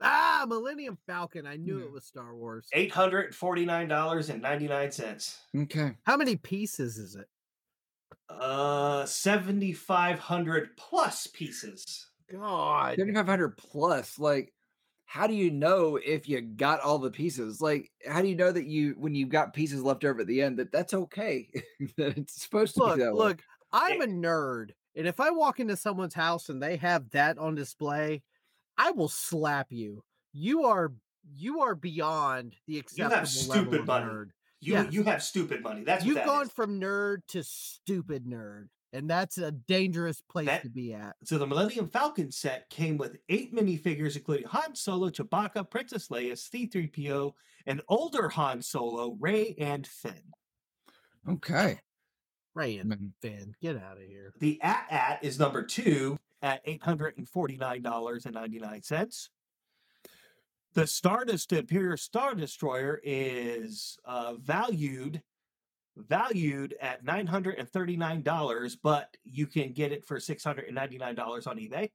Ah, 0.02 0.44
Millennium 0.48 0.98
Falcon. 1.06 1.46
I 1.46 1.56
knew 1.56 1.78
Yeah. 1.78 1.84
it 1.86 1.92
was 1.92 2.04
Star 2.04 2.34
Wars. 2.34 2.68
Eight 2.72 2.90
hundred 2.92 3.26
and 3.26 3.34
forty 3.34 3.64
nine 3.64 3.88
dollars 3.88 4.28
and 4.30 4.42
ninety 4.42 4.68
nine 4.68 4.90
cents. 4.92 5.38
Okay. 5.56 5.92
How 6.04 6.16
many 6.16 6.36
pieces 6.36 6.98
is 6.98 7.14
it? 7.16 7.26
Uh, 8.28 9.04
seventy 9.06 9.72
five 9.72 10.18
hundred 10.18 10.76
plus 10.76 11.26
pieces. 11.28 12.08
God. 12.30 12.96
7500 12.96 13.58
plus 13.58 14.18
like 14.18 14.54
how 15.04 15.26
do 15.26 15.34
you 15.34 15.50
know 15.50 15.96
if 16.02 16.26
you 16.30 16.40
got 16.40 16.80
all 16.80 16.98
the 16.98 17.10
pieces 17.10 17.60
like 17.60 17.90
how 18.06 18.22
do 18.22 18.28
you 18.28 18.34
know 18.34 18.50
that 18.50 18.64
you 18.64 18.94
when 18.96 19.14
you 19.14 19.26
got 19.26 19.52
pieces 19.52 19.82
left 19.82 20.02
over 20.02 20.22
at 20.22 20.26
the 20.26 20.40
end 20.40 20.58
that 20.58 20.72
that's 20.72 20.94
okay 20.94 21.50
that 21.98 22.16
it's 22.16 22.42
supposed 22.42 22.74
to 22.74 22.80
Look, 22.84 22.96
be 22.96 23.02
that 23.02 23.12
way 23.12 23.18
look, 23.18 23.42
I'm 23.70 24.00
a 24.00 24.06
nerd. 24.06 24.70
And 24.96 25.06
if 25.06 25.20
I 25.20 25.28
walk 25.30 25.60
into 25.60 25.76
someone's 25.76 26.14
house 26.14 26.48
and 26.48 26.62
they 26.62 26.76
have 26.76 27.10
that 27.10 27.36
on 27.36 27.54
display, 27.54 28.22
I 28.78 28.90
will 28.92 29.08
slap 29.08 29.68
you. 29.70 30.02
You 30.32 30.64
are 30.64 30.92
you 31.34 31.60
are 31.60 31.74
beyond 31.74 32.56
the 32.66 32.74
You 32.74 32.80
acceptable 32.80 33.10
have 33.16 33.28
level 33.48 33.62
stupid 33.64 33.80
of 33.80 33.86
money. 33.86 34.06
nerd. 34.06 34.30
You 34.60 34.72
Yes. 34.74 34.92
you 34.92 35.02
have 35.04 35.22
stupid 35.22 35.62
money. 35.62 35.84
That's 35.84 36.04
You've 36.04 36.16
that 36.16 36.26
gone 36.26 36.46
is. 36.46 36.52
from 36.52 36.80
nerd 36.80 37.18
to 37.28 37.42
stupid 37.44 38.24
nerd, 38.26 38.68
and 38.92 39.08
that's 39.08 39.38
a 39.38 39.52
dangerous 39.52 40.20
place 40.20 40.46
That- 40.46 40.62
to 40.62 40.68
be 40.70 40.94
at. 40.94 41.16
So 41.24 41.38
the 41.38 41.46
Millennium 41.46 41.88
Falcon 41.88 42.30
set 42.32 42.68
came 42.70 42.96
with 42.96 43.18
eight 43.28 43.54
minifigures, 43.54 44.16
including 44.16 44.46
Han 44.48 44.74
Solo, 44.74 45.10
Chewbacca, 45.10 45.68
Princess 45.70 46.08
Leia, 46.08 46.36
C-3PO, 46.38 47.34
and 47.66 47.82
older 47.88 48.28
Han 48.30 48.62
Solo, 48.62 49.16
Rey, 49.20 49.54
and 49.58 49.86
Finn. 49.86 50.32
okay 51.28 51.78
Rey 52.54 52.76
and 52.78 53.12
Finn, 53.22 53.54
get 53.62 53.76
out 53.76 53.96
of 53.96 54.02
here. 54.02 54.34
The 54.38 54.60
AT-AT 54.62 55.24
is 55.24 55.38
number 55.38 55.62
two 55.62 56.18
at 56.42 56.60
eight 56.64 56.82
hundred 56.82 57.16
and 57.18 57.28
forty-nine 57.28 57.82
dollars 57.82 58.26
and 58.26 58.34
ninety-nine 58.34 58.82
cents. 58.82 59.30
The 60.74 60.86
Stardust 60.86 61.50
the 61.50 61.58
Imperial 61.58 61.96
Star 61.96 62.34
Destroyer 62.34 63.00
is 63.04 63.98
uh, 64.04 64.34
valued 64.34 65.22
valued 65.96 66.74
at 66.80 67.04
nine 67.04 67.26
hundred 67.26 67.58
and 67.58 67.68
thirty-nine 67.68 68.22
dollars, 68.22 68.76
but 68.76 69.14
you 69.24 69.46
can 69.46 69.72
get 69.72 69.92
it 69.92 70.04
for 70.04 70.18
six 70.18 70.42
hundred 70.42 70.66
and 70.66 70.74
ninety-nine 70.74 71.14
dollars 71.14 71.46
on 71.46 71.58
eBay. 71.58 71.90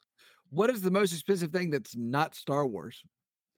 what 0.52 0.70
is 0.70 0.82
the 0.82 0.92
most 0.92 1.12
expensive 1.12 1.52
thing 1.52 1.70
that's 1.72 1.96
not 1.96 2.36
star 2.36 2.68
wars 2.68 3.02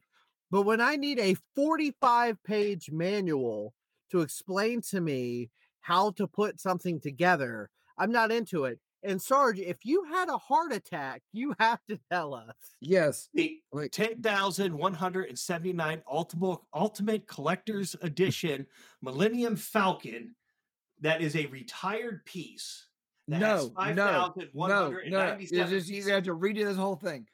but 0.50 0.62
when 0.62 0.80
I 0.80 0.96
need 0.96 1.18
a 1.18 1.36
45 1.54 2.42
page 2.44 2.90
manual 2.90 3.74
to 4.10 4.20
explain 4.20 4.80
to 4.82 5.00
me 5.00 5.50
how 5.80 6.10
to 6.12 6.26
put 6.26 6.60
something 6.60 7.00
together, 7.00 7.70
I'm 7.98 8.12
not 8.12 8.30
into 8.32 8.64
it. 8.64 8.78
And 9.02 9.20
Sarge, 9.22 9.60
if 9.60 9.84
you 9.84 10.04
had 10.04 10.28
a 10.28 10.38
heart 10.38 10.72
attack, 10.72 11.22
you 11.32 11.54
have 11.60 11.80
to 11.88 11.98
tell 12.10 12.34
us. 12.34 12.54
yes 12.80 13.28
The 13.34 13.60
like 13.72 13.92
10,179 13.92 16.02
ultimate 16.10 16.58
ultimate 16.74 17.26
collector's 17.26 17.94
edition 18.02 18.66
Millennium 19.02 19.56
Falcon 19.56 20.34
that 21.00 21.20
is 21.20 21.36
a 21.36 21.46
retired 21.46 22.24
piece. 22.24 22.86
that 23.28 23.40
has 23.42 23.70
no 23.76 23.76
no 23.76 23.94
no 23.94 23.94
no 23.94 24.32
it's 24.38 24.52
5,197 24.54 25.70
just 25.70 25.88
you 25.88 26.08
have 26.12 26.24
to 26.24 26.34
redo 26.34 26.64
this 26.64 26.76
whole 26.76 26.96
thing 26.96 27.26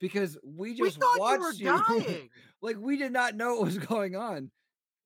because 0.00 0.36
we 0.44 0.72
We 0.72 0.76
just 0.88 0.98
thought 0.98 1.18
watched 1.20 1.60
you 1.60 1.72
were 1.72 1.76
you 1.76 1.84
dying. 2.06 2.28
Like 2.62 2.76
we 2.78 2.96
did 2.96 3.12
not 3.12 3.34
know 3.34 3.54
what 3.56 3.64
was 3.66 3.78
going 3.78 4.16
on 4.16 4.50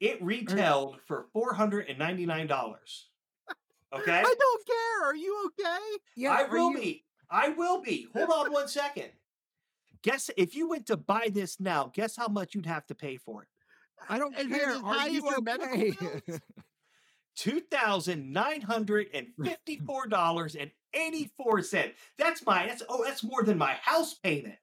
It 0.01 0.23
retailed 0.23 0.99
for 1.07 1.27
$499. 1.35 2.51
Okay? 3.95 4.19
I 4.19 4.35
don't 4.39 4.67
care. 4.67 5.05
Are 5.09 5.17
you 5.17 5.51
okay? 5.61 5.79
yeah 6.17 6.33
I 6.33 6.43
will 6.45 6.73
you- 6.73 6.79
be. 6.79 7.05
I 7.31 7.49
will 7.49 7.83
be. 7.83 8.07
Hold 8.15 8.31
on 8.31 8.53
one 8.53 8.69
second. 8.69 9.11
Guess 10.03 10.31
if 10.37 10.55
you 10.55 10.69
went 10.69 10.87
to 10.87 10.97
buy 10.97 11.29
this 11.33 11.59
now, 11.59 11.91
guess 11.93 12.15
how 12.15 12.29
much 12.29 12.55
you'd 12.55 12.67
have 12.67 12.87
to 12.87 12.95
pay 12.95 13.17
for 13.17 13.43
it? 13.43 13.49
I 14.09 14.19
don't 14.19 14.37
it 14.39 14.49
care. 14.49 14.77
Are 14.85 15.09
you 15.09 15.29
okay? 15.39 15.93
Two 17.35 17.61
thousand 17.61 18.33
nine 18.33 18.61
hundred 18.61 19.09
and 19.13 19.27
fifty-four 19.43 20.07
dollars 20.07 20.55
and 20.55 20.71
eighty-four 20.95 21.63
cent. 21.63 21.93
That's 22.17 22.47
my 22.47 22.67
that's 22.67 22.83
oh 22.89 23.03
that's 23.05 23.25
more 23.25 23.43
than 23.43 23.59
my 23.59 23.75
house 23.83 24.15
payment. 24.15 24.55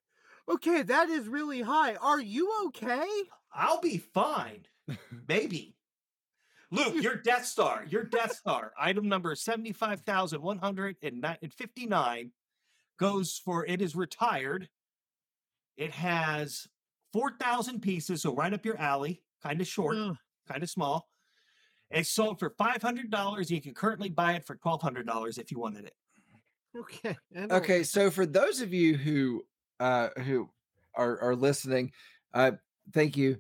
Okay, 0.49 0.81
that 0.83 1.09
is 1.09 1.27
really 1.27 1.61
high. 1.61 1.95
Are 1.95 2.19
you 2.19 2.51
okay? 2.67 3.07
I'll 3.53 3.79
be 3.79 3.97
fine. 3.97 4.65
Maybe. 5.27 5.75
Luke, 6.71 7.01
your 7.01 7.15
Death 7.15 7.45
Star, 7.45 7.85
your 7.87 8.03
Death 8.03 8.35
Star, 8.35 8.73
item 8.79 9.07
number 9.07 9.33
75,159 9.35 12.31
goes 12.99 13.41
for 13.43 13.65
it 13.65 13.81
is 13.81 13.95
retired. 13.95 14.69
It 15.77 15.91
has 15.91 16.67
4,000 17.13 17.81
pieces, 17.81 18.23
so 18.23 18.35
right 18.35 18.53
up 18.53 18.65
your 18.65 18.77
alley, 18.77 19.21
kind 19.43 19.61
of 19.61 19.67
short, 19.67 19.97
Ugh. 19.97 20.17
kind 20.47 20.63
of 20.63 20.69
small. 20.69 21.07
It's 21.91 22.09
sold 22.09 22.39
for 22.39 22.49
$500. 22.49 23.49
You 23.51 23.61
can 23.61 23.73
currently 23.75 24.09
buy 24.09 24.33
it 24.33 24.45
for 24.45 24.57
$1,200 24.57 25.37
if 25.37 25.51
you 25.51 25.59
wanted 25.59 25.85
it. 25.85 25.93
Okay. 26.75 27.15
Okay, 27.51 27.83
so 27.83 28.09
for 28.09 28.25
those 28.25 28.61
of 28.61 28.73
you 28.73 28.97
who 28.97 29.43
uh 29.79 30.09
who 30.17 30.49
are 30.95 31.19
are 31.21 31.35
listening, 31.35 31.91
uh 32.33 32.51
thank 32.93 33.17
you. 33.17 33.37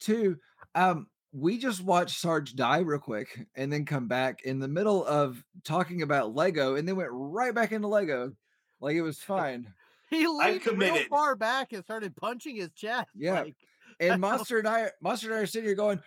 Two, 0.00 0.38
um 0.74 1.06
we 1.32 1.58
just 1.58 1.82
watched 1.82 2.20
Sarge 2.20 2.54
die 2.54 2.78
real 2.78 3.00
quick 3.00 3.46
and 3.56 3.72
then 3.72 3.84
come 3.84 4.06
back 4.06 4.42
in 4.44 4.60
the 4.60 4.68
middle 4.68 5.04
of 5.04 5.42
talking 5.64 6.02
about 6.02 6.34
Lego 6.34 6.76
and 6.76 6.86
then 6.86 6.94
went 6.94 7.10
right 7.12 7.52
back 7.52 7.72
into 7.72 7.88
Lego. 7.88 8.32
Like 8.80 8.94
it 8.94 9.02
was 9.02 9.18
fine. 9.18 9.72
He 10.10 10.28
leaned 10.28 10.64
real 10.66 10.98
far 11.10 11.34
back 11.34 11.72
and 11.72 11.82
started 11.82 12.14
punching 12.14 12.56
his 12.56 12.70
chest. 12.72 13.08
Yeah. 13.16 13.40
like, 13.40 13.56
And 13.98 14.20
Monster 14.20 14.58
and 14.58 14.68
I 14.68 14.90
Monster 15.00 15.28
and 15.28 15.38
I 15.38 15.42
are 15.42 15.46
sitting 15.46 15.66
here 15.66 15.74
going, 15.74 16.00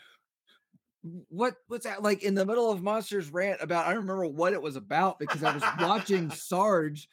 what 1.30 1.56
what's 1.68 1.86
that 1.86 2.04
like 2.04 2.24
in 2.24 2.36
the 2.36 2.46
middle 2.46 2.72
of 2.72 2.82
Monster's 2.82 3.30
rant 3.32 3.62
about 3.62 3.86
I 3.86 3.90
don't 3.90 4.02
remember 4.02 4.28
what 4.28 4.54
it 4.54 4.62
was 4.62 4.76
about 4.76 5.20
because 5.20 5.44
I 5.44 5.54
was 5.54 5.64
watching 5.80 6.30
Sarge 6.32 7.10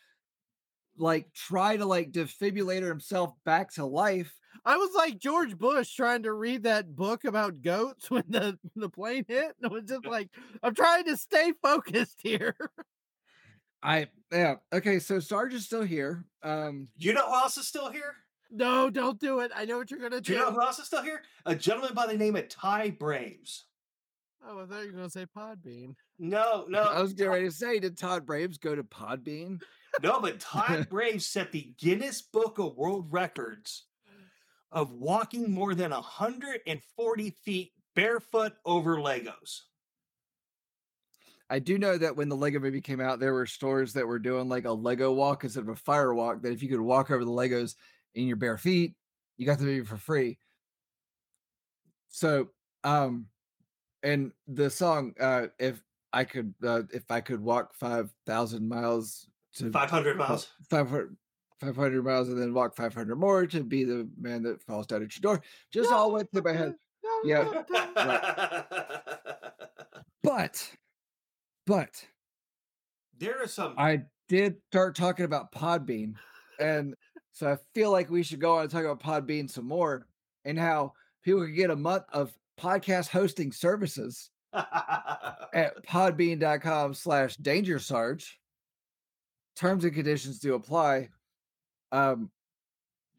like 0.97 1.33
try 1.35 1.77
to 1.77 1.85
like 1.87 2.13
defibrillator 2.13 2.89
himself 2.89 3.33
back 3.45 3.73
to 3.75 3.85
life 3.85 4.35
I 4.67 4.77
was 4.77 4.91
like 4.97 5.19
George 5.19 5.59
Bush 5.59 5.95
trying 5.95 6.23
to 6.23 6.33
read 6.33 6.63
that 6.63 6.95
book 6.97 7.25
about 7.25 7.61
goats 7.61 8.11
when 8.11 8.25
the, 8.29 8.59
the 8.77 8.89
plane 8.89 9.25
hit. 9.29 9.55
And 9.61 9.71
it 9.71 9.73
was 9.73 9.85
just 9.85 10.07
like, 10.07 10.31
I'm 10.63 10.75
trying 10.75 11.05
to 11.05 11.19
stay 11.19 11.53
focused 11.63 12.21
here. 12.23 12.57
I 13.83 14.09
yeah 14.33 14.55
okay. 14.73 14.99
So 15.01 15.21
Sarge 15.21 15.53
is 15.53 15.67
still 15.67 15.83
here. 15.83 16.25
Um, 16.43 16.89
You 16.97 17.13
know 17.13 17.27
who 17.29 17.35
else 17.35 17.59
is 17.59 17.69
still 17.69 17.91
here? 17.91 18.15
No, 18.51 18.89
don't 18.89 19.21
do 19.21 19.41
it. 19.41 19.51
I 19.55 19.67
know 19.67 19.77
what 19.77 19.91
you're 19.91 20.01
gonna 20.01 20.23
Do 20.23 20.33
do. 20.33 20.33
you 20.33 20.39
know 20.39 20.53
who 20.53 20.63
else 20.63 20.79
is 20.79 20.87
still 20.87 21.03
here? 21.03 21.21
A 21.45 21.55
gentleman 21.55 21.93
by 21.93 22.07
the 22.07 22.17
name 22.17 22.35
of 22.37 22.49
Ty 22.49 22.91
Braves. 22.91 23.67
Oh, 24.47 24.63
I 24.63 24.67
thought 24.67 24.81
you 24.85 24.93
were 24.93 24.97
gonna 24.99 25.11
say 25.11 25.27
Podbean. 25.37 25.95
No, 26.19 26.65
no. 26.71 26.85
I 26.85 27.03
was 27.03 27.13
getting 27.13 27.33
ready 27.33 27.45
to 27.47 27.51
say, 27.51 27.79
did 27.79 27.99
Todd 27.99 28.25
Braves 28.25 28.57
go 28.57 28.75
to 28.75 28.83
Podbean? 28.85 29.61
No, 30.03 30.21
but 30.21 30.41
Todd 30.41 30.89
Graves 30.91 31.27
set 31.27 31.53
the 31.53 31.73
Guinness 31.79 32.23
Book 32.23 32.59
of 32.59 32.77
World 32.77 33.07
Records 33.11 33.85
of 34.73 34.93
walking 34.93 35.53
more 35.53 35.75
than 35.75 35.93
140 35.93 37.31
feet 37.45 37.73
barefoot 37.95 38.55
over 38.65 38.97
Legos. 38.97 39.61
I 41.49 41.59
do 41.59 41.79
know 41.79 41.97
that 41.99 42.17
when 42.17 42.29
the 42.29 42.37
Lego 42.37 42.59
movie 42.59 42.81
came 42.81 43.01
out, 43.01 43.21
there 43.21 43.35
were 43.35 43.47
stores 43.47 43.93
that 43.93 44.07
were 44.07 44.19
doing 44.19 44.49
like 44.49 44.65
a 44.65 44.73
Lego 44.73 45.13
walk 45.13 45.45
instead 45.45 45.63
of 45.63 45.69
a 45.69 45.77
fire 45.77 46.13
walk. 46.15 46.43
That 46.43 46.53
if 46.53 46.63
you 46.63 46.69
could 46.69 46.81
walk 46.81 47.11
over 47.11 47.25
the 47.25 47.31
Legos 47.31 47.75
in 48.15 48.27
your 48.27 48.37
bare 48.37 48.59
feet, 48.59 48.95
you 49.37 49.47
got 49.47 49.59
the 49.59 49.65
movie 49.65 49.85
for 49.85 49.97
free. 49.97 50.39
So, 52.09 52.49
um, 52.83 53.27
and 54.03 54.33
the 54.49 54.71
song, 54.71 55.15
uh, 55.21 55.49
if 55.59 55.83
I 56.13 56.25
could, 56.25 56.55
uh, 56.65 56.83
if 56.93 57.11
I 57.11 57.21
could 57.21 57.41
walk 57.41 57.75
five 57.75 58.11
thousand 58.27 58.69
miles 58.69 59.29
to 59.55 59.71
500 59.71 60.17
miles. 60.17 60.49
500, 60.71 61.17
500 61.61 62.05
miles 62.05 62.29
and 62.29 62.41
then 62.41 62.55
walk 62.55 62.77
500 62.77 63.17
more 63.17 63.47
to 63.47 63.63
be 63.63 63.85
the 63.85 64.09
man 64.19 64.43
that 64.43 64.63
falls 64.63 64.87
down 64.87 65.03
at 65.03 65.17
your 65.17 65.37
door. 65.37 65.43
Just 65.73 65.93
all 65.93 66.13
went 66.13 66.31
through 66.33 66.43
my 66.43 66.53
head. 66.53 66.75
Yeah. 67.25 67.63
But, 70.25 70.71
but 71.67 72.03
there 73.19 73.43
are 73.43 73.47
some. 73.47 73.75
I 73.77 74.05
did 74.29 74.57
start 74.71 74.97
talking 74.97 75.27
about 75.27 75.53
Podbean. 75.53 76.15
And 76.59 76.95
so 77.33 77.53
I 77.53 77.59
feel 77.75 77.91
like 77.91 78.09
we 78.09 78.23
should 78.23 78.41
go 78.41 78.57
on 78.57 78.63
and 78.63 78.71
talk 78.71 78.85
about 78.85 79.03
Podbean 79.03 79.51
some 79.51 79.69
more 79.69 80.07
and 80.47 80.59
how 80.59 80.95
people 81.23 81.43
can 81.45 81.55
get 81.55 81.71
a 81.71 81.77
month 81.77 82.05
of 82.13 82.33
podcast 82.59 83.09
hosting 83.09 83.53
services 83.53 84.31
at 84.55 85.85
podbean.com 85.87 86.95
slash 86.95 87.37
danger 87.37 87.79
sarge. 87.79 88.41
Terms 89.57 89.85
and 89.85 89.95
conditions 89.95 90.39
do 90.39 90.55
apply. 90.55 91.11
Um, 91.93 92.31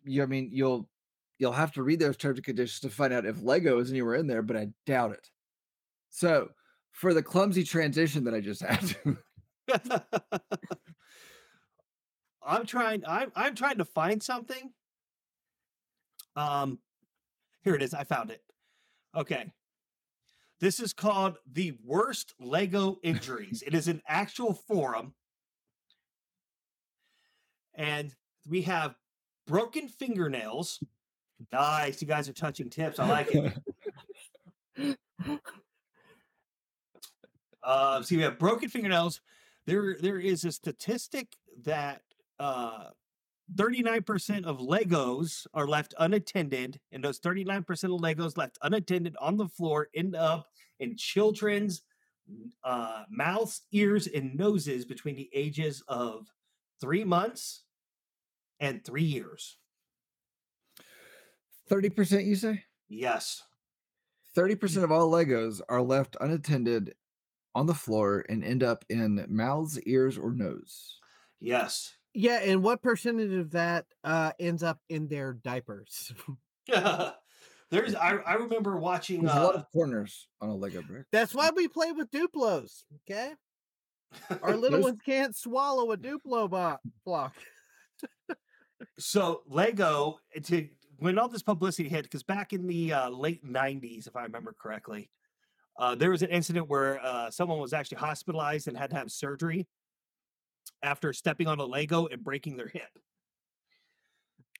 you, 0.04 0.22
I 0.22 0.26
mean, 0.26 0.50
you'll 0.52 0.90
you'll 1.38 1.52
have 1.54 1.72
to 1.74 1.84
read 1.84 2.00
those 2.00 2.18
terms 2.18 2.38
and 2.38 2.46
conditions 2.46 2.80
to 2.82 2.90
find 2.90 3.14
out 3.14 3.26
if 3.26 3.42
Lego 3.42 3.80
is 3.80 3.90
anywhere 3.92 4.16
in 4.16 4.28
there, 4.28 4.42
but 4.42 4.58
I 4.58 4.70
doubt 4.86 5.12
it. 5.12 5.30
So, 6.10 6.50
for 6.92 7.14
the 7.14 7.24
clumsy 7.24 7.64
transition 7.64 8.24
that 8.26 8.34
I 8.34 8.42
just 8.42 8.62
had, 8.62 8.96
I'm 12.46 12.66
trying. 12.66 13.04
I'm 13.08 13.32
I'm 13.36 13.56
trying 13.56 13.78
to 13.78 13.86
find 13.86 14.22
something. 14.22 14.72
Um, 16.36 16.80
here 17.64 17.76
it 17.76 17.82
is. 17.82 17.94
I 17.94 18.04
found 18.04 18.30
it. 18.30 18.42
Okay. 19.16 19.52
This 20.62 20.80
is 20.80 20.94
called 20.94 21.38
the 21.52 21.74
worst 21.84 22.34
Lego 22.40 22.98
injuries. 23.04 23.64
it 23.66 23.74
is 23.74 23.88
an 23.88 24.02
actual 24.08 24.54
forum, 24.54 25.14
and 27.76 28.14
we 28.48 28.62
have 28.64 28.96
broken 29.48 29.88
fingernails. 29.88 30.84
Nice, 31.52 32.02
you 32.02 32.08
guys 32.08 32.30
are 32.30 32.34
touching 32.34 32.70
tips. 32.70 33.00
I 33.00 33.08
like 33.08 33.30
it. 33.34 34.98
Uh, 37.66 38.00
so 38.04 38.14
you 38.14 38.22
have 38.22 38.38
broken 38.38 38.70
fingernails. 38.70 39.22
There, 39.66 39.98
there 40.00 40.20
is 40.20 40.46
a 40.46 40.52
statistic 40.52 41.30
that 41.64 42.04
uh, 42.40 42.90
39% 43.56 44.46
of 44.46 44.60
Legos 44.60 45.48
are 45.54 45.68
left 45.68 45.96
unattended, 45.98 46.80
and 46.92 47.04
those 47.04 47.20
39% 47.20 47.60
of 47.86 48.02
Legos 48.02 48.38
left 48.38 48.60
unattended 48.62 49.16
on 49.20 49.38
the 49.38 49.48
floor 49.48 49.90
end 49.96 50.16
up 50.16 50.48
in 50.80 50.96
children's 50.96 51.82
uh, 52.64 53.04
mouths, 53.10 53.62
ears, 53.72 54.08
and 54.08 54.36
noses 54.36 54.86
between 54.86 55.16
the 55.16 55.30
ages 55.34 55.84
of 55.88 56.32
three 56.80 57.04
months 57.04 57.64
and 58.60 58.84
three 58.84 59.04
years. 59.04 59.58
30% 61.70 62.26
you 62.26 62.36
say? 62.36 62.64
Yes. 62.88 63.44
30% 64.38 64.84
of 64.84 64.92
all 64.92 65.12
Legos 65.12 65.62
are 65.70 65.82
left 65.82 66.18
unattended 66.20 66.94
on 67.56 67.66
the 67.66 67.74
floor 67.74 68.26
and 68.30 68.44
end 68.44 68.64
up 68.64 68.86
in 68.90 69.26
mouths, 69.30 69.80
ears, 69.82 70.18
or 70.18 70.32
nose. 70.32 71.00
Yes. 71.40 71.94
Yeah, 72.14 72.40
and 72.44 72.64
what 72.64 72.82
percentage 72.82 73.34
of 73.34 73.52
that 73.52 73.86
uh 74.04 74.32
ends 74.40 74.64
up 74.64 74.80
in 74.90 75.08
their 75.08 75.34
diapers? 75.34 76.14
There's 77.72 77.96
I, 77.96 78.18
I 78.26 78.34
remember 78.36 78.78
watching 78.78 79.24
There's 79.24 79.36
a 79.36 79.44
lot 79.44 79.56
uh, 79.56 79.60
of 79.60 79.72
corners 79.72 80.28
on 80.42 80.50
a 80.50 80.56
Lego 80.56 80.82
brick. 80.82 81.06
That's 81.12 81.34
why 81.34 81.50
we 81.56 81.68
play 81.68 81.92
with 81.92 82.10
Duplos. 82.12 82.84
Okay, 83.04 83.34
our 84.42 84.56
little 84.56 84.82
ones 84.82 85.00
can't 85.06 85.36
swallow 85.36 85.92
a 85.92 85.98
Duplo 85.98 86.50
bo- 86.50 86.80
block. 87.06 87.36
So 88.98 89.42
Lego 89.48 90.20
eh, 90.36 90.40
to 90.42 90.68
when 90.98 91.20
all 91.20 91.28
this 91.28 91.44
publicity 91.44 91.90
hit, 91.90 92.04
because 92.04 92.24
back 92.24 92.54
in 92.54 92.68
the 92.68 92.94
uh, 92.94 93.10
late 93.10 93.46
'90s, 93.46 94.08
if 94.08 94.16
I 94.16 94.24
remember 94.24 94.56
correctly, 94.58 95.10
uh, 95.78 95.96
there 95.96 96.12
was 96.12 96.22
an 96.22 96.30
incident 96.30 96.70
where 96.70 97.04
uh, 97.04 97.30
someone 97.30 97.60
was 97.60 97.74
actually 97.74 97.98
hospitalized 97.98 98.68
and 98.68 98.78
had 98.78 98.90
to 98.92 98.96
have 98.96 99.12
surgery 99.12 99.68
after 100.84 101.14
stepping 101.14 101.48
on 101.48 101.60
a 101.60 101.66
Lego 101.66 102.08
and 102.08 102.24
breaking 102.24 102.58
their 102.58 102.68
hip. 102.68 102.90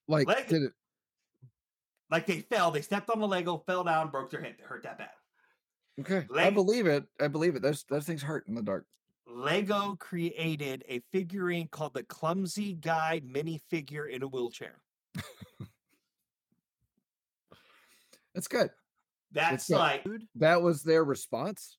Like, 0.08 0.28
did 0.48 0.64
it? 0.64 0.72
Like 2.12 2.26
they 2.28 2.42
fell, 2.42 2.70
they 2.70 2.82
stepped 2.82 3.10
on 3.10 3.20
the 3.20 3.28
Lego, 3.28 3.64
fell 3.66 3.84
down, 3.84 4.10
broke 4.10 4.30
their 4.30 4.42
hip. 4.42 4.58
It 4.60 4.66
hurt 4.66 4.84
that 4.84 4.98
bad. 4.98 5.10
Okay, 6.00 6.28
I 6.38 6.50
believe 6.50 6.86
it. 6.86 7.06
I 7.20 7.28
believe 7.28 7.56
it. 7.56 7.62
Those 7.62 7.86
those 7.90 8.06
things 8.06 8.22
hurt 8.22 8.48
in 8.48 8.56
the 8.56 8.62
dark. 8.62 8.86
Lego 9.36 9.98
created 10.00 10.86
a 10.88 11.02
figurine 11.12 11.68
called 11.68 11.94
the 11.94 12.04
Clumsy 12.04 12.74
Guy 12.74 13.22
minifigure 13.28 14.10
in 14.10 14.24
a 14.24 14.28
wheelchair. 14.28 14.78
That's 18.34 18.48
good. 18.48 18.70
That's 19.34 19.68
good. 19.68 19.76
like 19.76 20.06
That 20.36 20.62
was 20.62 20.84
their 20.84 21.04
response. 21.04 21.78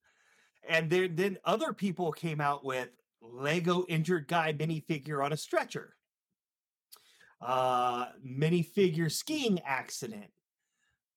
And 0.69 0.91
then, 0.91 1.17
then 1.17 1.39
other 1.45 1.73
people 1.73 2.13
came 2.13 2.41
out 2.43 2.63
with 2.65 2.89
Lego 3.23 3.85
injured 3.89 4.29
guy 4.29 4.53
minifigure 4.53 5.25
on 5.25 5.33
a 5.33 5.37
stretcher. 5.37 5.95
uh, 7.41 8.07
minifigure 8.27 9.11
skiing 9.11 9.61
accident. 9.65 10.31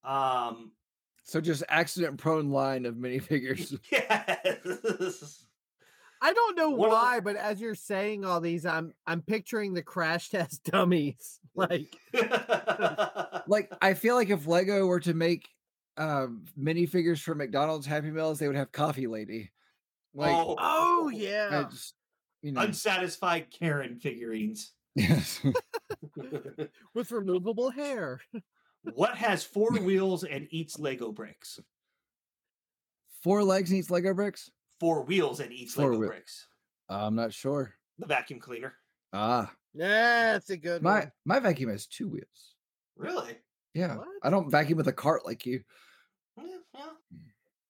Um, 0.04 0.72
So 1.24 1.40
just 1.40 1.62
accident 1.68 2.18
prone 2.18 2.50
line 2.50 2.86
of 2.86 2.94
minifigures. 2.96 3.78
yes. 3.92 5.44
I 6.22 6.32
don't 6.32 6.56
know 6.56 6.72
of 6.74 6.80
the- 6.80 6.88
why, 6.88 7.20
but 7.20 7.36
as 7.36 7.60
you're 7.60 7.74
saying 7.74 8.24
all 8.24 8.40
these, 8.40 8.66
I'm 8.66 8.92
I'm 9.06 9.22
picturing 9.22 9.72
the 9.74 9.82
crash 9.82 10.28
test 10.30 10.64
dummies. 10.64 11.40
Like 11.54 11.96
like 13.46 13.72
I 13.82 13.94
feel 13.94 14.14
like 14.14 14.30
if 14.30 14.46
Lego 14.46 14.86
were 14.86 15.00
to 15.00 15.14
make 15.14 15.48
um 15.96 16.44
minifigures 16.58 17.20
for 17.20 17.34
McDonald's 17.34 17.86
Happy 17.86 18.10
Meals, 18.10 18.38
they 18.38 18.46
would 18.46 18.56
have 18.56 18.72
Coffee 18.72 19.06
Lady. 19.06 19.50
Like 20.14 20.34
oh, 20.34 20.56
Oh 20.58 21.08
yeah. 21.12 21.66
just, 21.70 21.94
you 22.42 22.52
know, 22.52 22.60
unsatisfied 22.62 23.46
Karen 23.50 23.96
figurines. 23.98 24.72
yes. 24.96 25.40
With 26.94 27.10
removable 27.12 27.70
hair. 27.70 28.20
what 28.94 29.14
has 29.14 29.44
four 29.44 29.70
wheels 29.70 30.24
and 30.24 30.48
eats 30.50 30.78
Lego 30.78 31.12
bricks? 31.12 31.60
Four 33.22 33.44
legs 33.44 33.70
and 33.70 33.78
eats 33.78 33.90
Lego 33.90 34.14
bricks. 34.14 34.50
Four 34.80 35.04
wheels 35.04 35.40
and 35.40 35.52
each 35.52 35.72
Four 35.72 35.90
Lego 35.90 35.98
wheel- 36.00 36.08
bricks. 36.08 36.48
I'm 36.88 37.14
not 37.14 37.32
sure. 37.32 37.74
The 37.98 38.06
vacuum 38.06 38.40
cleaner. 38.40 38.74
Ah, 39.12 39.54
Yeah, 39.74 40.32
that's 40.32 40.50
a 40.50 40.56
good 40.56 40.82
my 40.82 41.00
one. 41.00 41.12
my 41.26 41.38
vacuum 41.38 41.70
has 41.70 41.86
two 41.86 42.08
wheels. 42.08 42.54
Really? 42.96 43.38
Yeah, 43.74 43.98
What? 43.98 44.08
I 44.22 44.30
don't 44.30 44.50
vacuum 44.50 44.78
with 44.78 44.88
a 44.88 44.92
cart 44.92 45.24
like 45.24 45.44
you. 45.46 45.62
Yeah. 46.36 46.56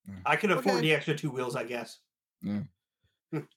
Mm. 0.08 0.22
I 0.24 0.36
can 0.36 0.50
afford 0.52 0.76
Okay. 0.76 0.80
the 0.82 0.94
extra 0.94 1.14
two 1.16 1.30
wheels, 1.30 1.56
I 1.56 1.64
guess. 1.64 1.98
Yeah. 2.42 2.62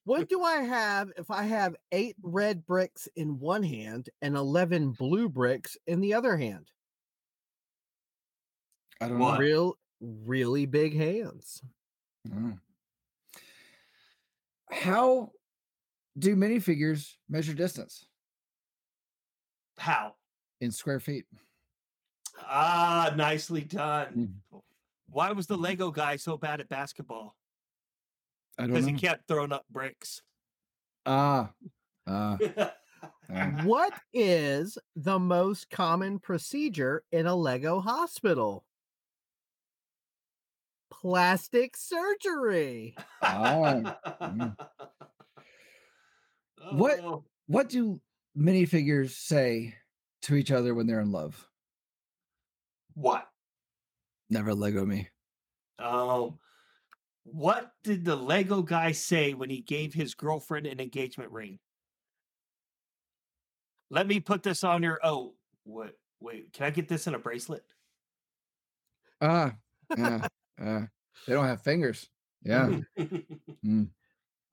what 0.04 0.28
do 0.30 0.44
I 0.44 0.58
have 0.62 1.12
if 1.18 1.32
I 1.32 1.44
have 1.44 1.76
eight 1.92 2.16
red 2.22 2.66
bricks 2.66 3.08
in 3.16 3.40
one 3.40 3.64
hand 3.64 4.10
and 4.22 4.36
eleven 4.36 4.92
blue 4.92 5.30
bricks 5.30 5.78
in 5.88 6.00
the 6.02 6.14
other 6.16 6.36
hand? 6.38 6.70
I 9.02 9.08
don't 9.10 9.20
What? 9.20 9.40
Real, 9.40 9.78
really 10.02 10.66
big 10.66 10.96
hands. 10.96 11.62
know. 12.26 12.58
How 14.74 15.32
do 16.18 16.36
minifigures 16.36 17.14
measure 17.30 17.54
distance 17.54 18.08
How? 19.78 20.16
in 20.62 20.72
square 20.72 21.00
feet? 21.00 21.26
Ah, 22.40 23.14
nicely 23.16 23.62
done. 23.62 24.42
Mm. 24.54 24.62
Why 25.08 25.32
was 25.32 25.48
the 25.48 25.58
Lego 25.58 25.92
guy 25.92 26.16
so 26.16 26.38
bad 26.38 26.60
at 26.60 26.70
basketball? 26.70 27.36
I 28.58 28.64
don't 28.64 28.72
Because 28.72 28.88
he 28.88 28.94
kept 28.94 29.28
throwing 29.28 29.52
up 29.52 29.66
bricks. 29.70 30.22
Ah, 31.06 31.52
ah, 32.08 32.38
ah. 33.30 33.52
What 33.64 33.94
is 34.14 34.78
the 34.96 35.20
most 35.20 35.70
common 35.70 36.20
procedure 36.20 37.04
in 37.12 37.28
a 37.28 37.36
Lego 37.36 37.80
hospital? 37.80 38.66
Plastic 41.04 41.76
surgery. 41.76 42.96
Ah, 43.22 43.98
mm. 44.22 44.56
What- 46.72 47.00
Oh, 47.02 47.26
What 47.48 47.68
do 47.68 48.00
minifigures 48.38 49.10
say 49.10 49.76
to 50.22 50.36
each 50.36 50.50
other 50.50 50.74
when 50.74 50.88
they're 50.88 51.02
in 51.02 51.12
love? 51.12 51.46
What? 52.94 53.28
Never 54.30 54.54
Lego 54.56 54.86
me. 54.86 55.10
Oh, 55.78 56.40
what 57.24 57.74
did 57.84 58.06
the 58.06 58.16
Lego 58.16 58.62
guy 58.62 58.94
say 58.94 59.34
when 59.34 59.50
he 59.50 59.60
gave 59.60 59.94
his 59.94 60.16
girlfriend 60.16 60.68
an 60.68 60.80
engagement 60.80 61.32
ring? 61.32 61.60
Let 63.90 64.08
me 64.08 64.22
put 64.22 64.42
this 64.42 64.64
on 64.64 64.84
your. 64.84 65.02
Oh, 65.04 65.34
what? 65.66 65.96
Wait, 66.22 66.54
can 66.54 66.66
I 66.66 66.70
get 66.70 66.88
this 66.88 67.08
in 67.08 67.14
a 67.14 67.20
bracelet? 67.20 67.66
Ah, 69.20 69.54
yeah, 69.98 70.28
ah. 70.62 70.88
They 71.28 71.34
don't 71.34 71.46
have 71.46 71.62
fingers. 71.62 72.10
Yeah. 72.44 72.80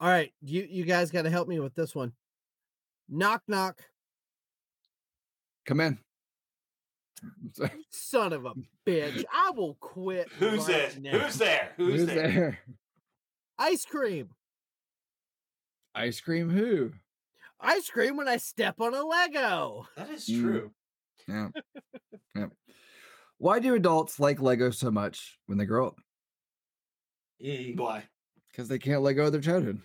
All 0.01 0.09
right, 0.09 0.33
you 0.41 0.67
you 0.71 0.85
guys 0.85 1.11
got 1.11 1.23
to 1.23 1.31
help 1.31 1.49
me 1.49 1.59
with 1.61 1.75
this 1.75 1.95
one. 1.95 2.13
Knock 3.09 3.43
knock, 3.49 3.83
Come 5.67 5.81
in. 5.81 5.99
son 7.91 8.33
of 8.33 8.47
a 8.47 8.53
bitch! 8.87 9.25
I 9.33 9.51
will 9.51 9.75
quit. 9.81 10.29
Who's 10.39 10.61
right 10.61 10.67
this? 10.69 10.97
now. 10.99 11.19
Who's 11.19 11.37
there? 11.37 11.73
Who's, 11.77 11.95
Who's 12.01 12.07
there? 12.07 12.29
there? 12.29 12.59
Ice 13.59 13.85
cream. 13.85 14.31
Ice 15.95 16.21
cream 16.21 16.49
who? 16.49 16.93
Ice 17.61 17.91
cream 17.91 18.17
when 18.17 18.29
I 18.29 18.37
step 18.39 18.81
on 18.81 18.95
a 18.95 19.03
Lego. 19.05 19.87
That 19.97 20.09
is 20.11 20.27
Mm. 20.29 20.41
true. 20.41 20.71
Yeah. 21.29 21.49
yeah. 22.35 22.47
Why 23.41 23.59
do 23.59 23.75
adults 23.75 24.21
like 24.21 24.41
Lego 24.43 24.71
so 24.71 24.91
much 24.91 25.39
when 25.47 25.57
they 25.57 25.65
grow 25.65 25.87
up? 25.87 25.97
Eh, 27.43 27.73
Why? 27.75 28.05
Because 28.51 28.69
they 28.69 28.79
can't 28.79 29.01
let 29.01 29.15
go 29.15 29.25
of 29.25 29.33
their 29.33 29.41
childhood. 29.41 29.81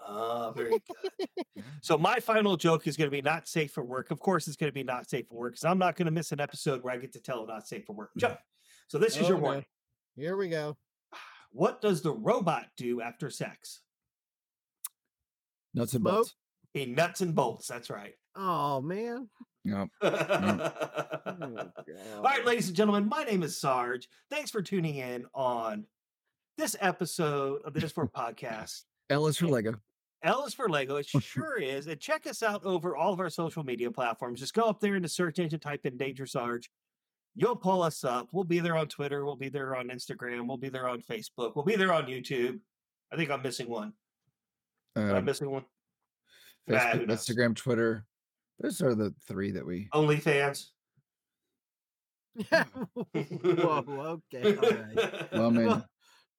Ah, 0.00 0.50
very 0.52 0.70
good. 1.02 1.64
so 1.82 1.98
my 1.98 2.20
final 2.20 2.56
joke 2.56 2.86
is 2.86 2.96
going 2.96 3.06
to 3.10 3.14
be 3.14 3.20
not 3.20 3.46
safe 3.46 3.70
for 3.72 3.84
work. 3.84 4.10
Of 4.10 4.18
course, 4.18 4.48
it's 4.48 4.56
going 4.56 4.70
to 4.70 4.74
be 4.74 4.82
not 4.82 5.08
safe 5.10 5.28
for 5.28 5.34
work 5.34 5.52
because 5.52 5.64
I'm 5.66 5.78
not 5.78 5.94
going 5.96 6.06
to 6.06 6.10
miss 6.12 6.32
an 6.32 6.40
episode 6.40 6.82
where 6.82 6.94
I 6.94 6.96
get 6.96 7.12
to 7.12 7.20
tell 7.20 7.46
not 7.46 7.68
safe 7.68 7.84
for 7.84 7.92
work. 7.92 8.12
Joke. 8.16 8.38
So 8.88 8.96
this 8.98 9.16
is 9.18 9.28
your 9.28 9.36
Oh, 9.36 9.40
no. 9.40 9.44
warning. 9.44 9.64
Here 10.16 10.36
we 10.36 10.48
go. 10.48 10.76
What 11.52 11.80
does 11.82 12.00
the 12.02 12.12
robot 12.12 12.66
do 12.78 13.00
after 13.02 13.28
sex? 13.30 13.80
Nuts 15.74 15.94
and 15.94 16.02
bolts. 16.02 16.34
He 16.72 16.86
nuts 16.86 17.20
and 17.20 17.34
bolts. 17.34 17.68
That's 17.68 17.90
right. 17.90 18.14
Oh 18.36 18.80
man. 18.80 19.28
All 19.72 19.88
Oh, 20.02 20.12
right, 22.22 22.36
God. 22.38 22.44
ladies 22.44 22.68
and 22.68 22.76
gentlemen, 22.76 23.08
my 23.08 23.24
name 23.24 23.42
is 23.42 23.58
Sarge. 23.58 24.08
Thanks 24.30 24.50
for 24.50 24.60
tuning 24.62 24.96
in 24.96 25.24
on 25.34 25.86
this 26.58 26.76
episode 26.80 27.62
of 27.64 27.72
the 27.72 27.82
Is 27.84 27.92
For 27.92 28.06
podcast. 28.06 28.82
L 29.10 29.26
is 29.26 29.38
for 29.38 29.46
Lego. 29.46 29.74
L 30.22 30.44
is 30.44 30.54
for 30.54 30.68
Lego. 30.68 30.96
It 30.96 31.06
sure 31.20 31.56
is. 31.60 31.86
And 31.86 31.98
check 32.00 32.26
us 32.26 32.42
out 32.42 32.64
over 32.64 32.96
all 32.96 33.12
of 33.12 33.20
our 33.20 33.30
social 33.30 33.64
media 33.64 33.90
platforms. 33.90 34.40
Just 34.40 34.54
go 34.54 34.64
up 34.64 34.80
there 34.80 34.96
in 34.96 35.02
the 35.02 35.08
search 35.08 35.38
engine, 35.38 35.60
type 35.60 35.84
in 35.86 35.96
Danger 35.96 36.26
Sarge. 36.26 36.70
You'll 37.36 37.56
pull 37.56 37.82
us 37.82 38.04
up. 38.04 38.28
We'll 38.32 38.44
be 38.44 38.60
there 38.60 38.76
on 38.76 38.86
Twitter. 38.88 39.24
We'll 39.24 39.34
be 39.36 39.48
there 39.48 39.74
on 39.76 39.88
Instagram. 39.88 40.46
We'll 40.46 40.56
be 40.56 40.68
there 40.68 40.88
on 40.88 41.00
Facebook. 41.00 41.56
We'll 41.56 41.64
be 41.64 41.76
there 41.76 41.92
on 41.92 42.04
YouTube. 42.06 42.60
I 43.12 43.16
think 43.16 43.30
I'm 43.30 43.42
missing 43.42 43.68
one. 43.68 43.92
Am 44.96 45.10
I 45.14 45.18
Uh, 45.18 45.20
missing 45.20 45.50
one? 45.50 45.64
Facebook? 46.68 47.06
Instagram, 47.08 47.56
Twitter. 47.56 48.06
Those 48.60 48.80
are 48.82 48.94
the 48.94 49.12
three 49.26 49.50
that 49.52 49.66
we. 49.66 49.88
OnlyFans. 49.92 50.66
Whoa. 53.12 54.20
Okay. 54.34 54.56
All 54.56 54.70
right. 54.70 55.32
Well, 55.32 55.46
I 55.46 55.50
mean, 55.50 55.66
Well, 55.66 55.86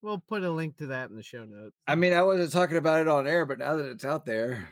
we'll 0.02 0.22
put 0.28 0.42
a 0.44 0.50
link 0.50 0.76
to 0.78 0.86
that 0.88 1.10
in 1.10 1.16
the 1.16 1.22
show 1.22 1.44
notes. 1.44 1.74
I 1.86 1.94
mean, 1.94 2.12
I 2.12 2.22
wasn't 2.22 2.52
talking 2.52 2.76
about 2.76 3.00
it 3.00 3.08
on 3.08 3.26
air, 3.26 3.46
but 3.46 3.58
now 3.58 3.76
that 3.76 3.86
it's 3.86 4.04
out 4.04 4.24
there, 4.26 4.68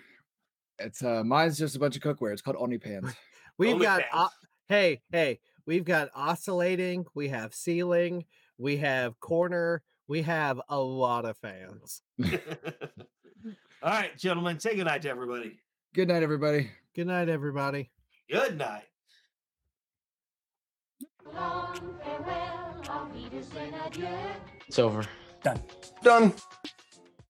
it's 0.79 1.03
uh, 1.03 1.23
mine's 1.25 1.59
just 1.59 1.77
a 1.77 1.79
bunch 1.79 1.97
of 1.97 2.03
cookware. 2.03 2.33
It's 2.33 2.43
called 2.43 2.57
OnlyPans. 2.57 3.15
We've 3.59 3.81
got 3.81 4.03
OnlyFans. 4.03 4.07
o- 4.15 4.29
hey, 4.69 5.03
hey, 5.13 5.39
we've 5.67 5.85
got 5.85 6.09
oscillating, 6.15 7.05
we 7.15 7.29
have 7.29 7.55
ceiling, 7.55 8.25
we 8.59 8.79
have 8.79 9.19
corner, 9.21 9.83
we 10.09 10.23
have 10.23 10.61
a 10.69 10.79
lot 10.79 11.25
of 11.25 11.37
fans. 11.39 12.03
All 13.83 13.91
right, 13.91 14.17
gentlemen, 14.19 14.59
say 14.59 14.75
good 14.77 14.85
night 14.87 15.03
to 15.03 15.11
everybody. 15.11 15.59
Good 15.95 16.09
night, 16.09 16.23
everybody. 16.23 16.71
Good 16.95 17.09
night, 17.09 17.29
everybody. 17.29 17.91
Good 18.31 18.57
night. 18.57 18.85
Long 21.35 21.77
farewell, 22.05 22.83
auf 22.89 23.13
Wiedersehen, 23.13 23.75
adieu. 23.85 24.07
It's 24.69 24.79
over. 24.79 25.05
Done. 25.43 25.61
Done. 26.05 26.33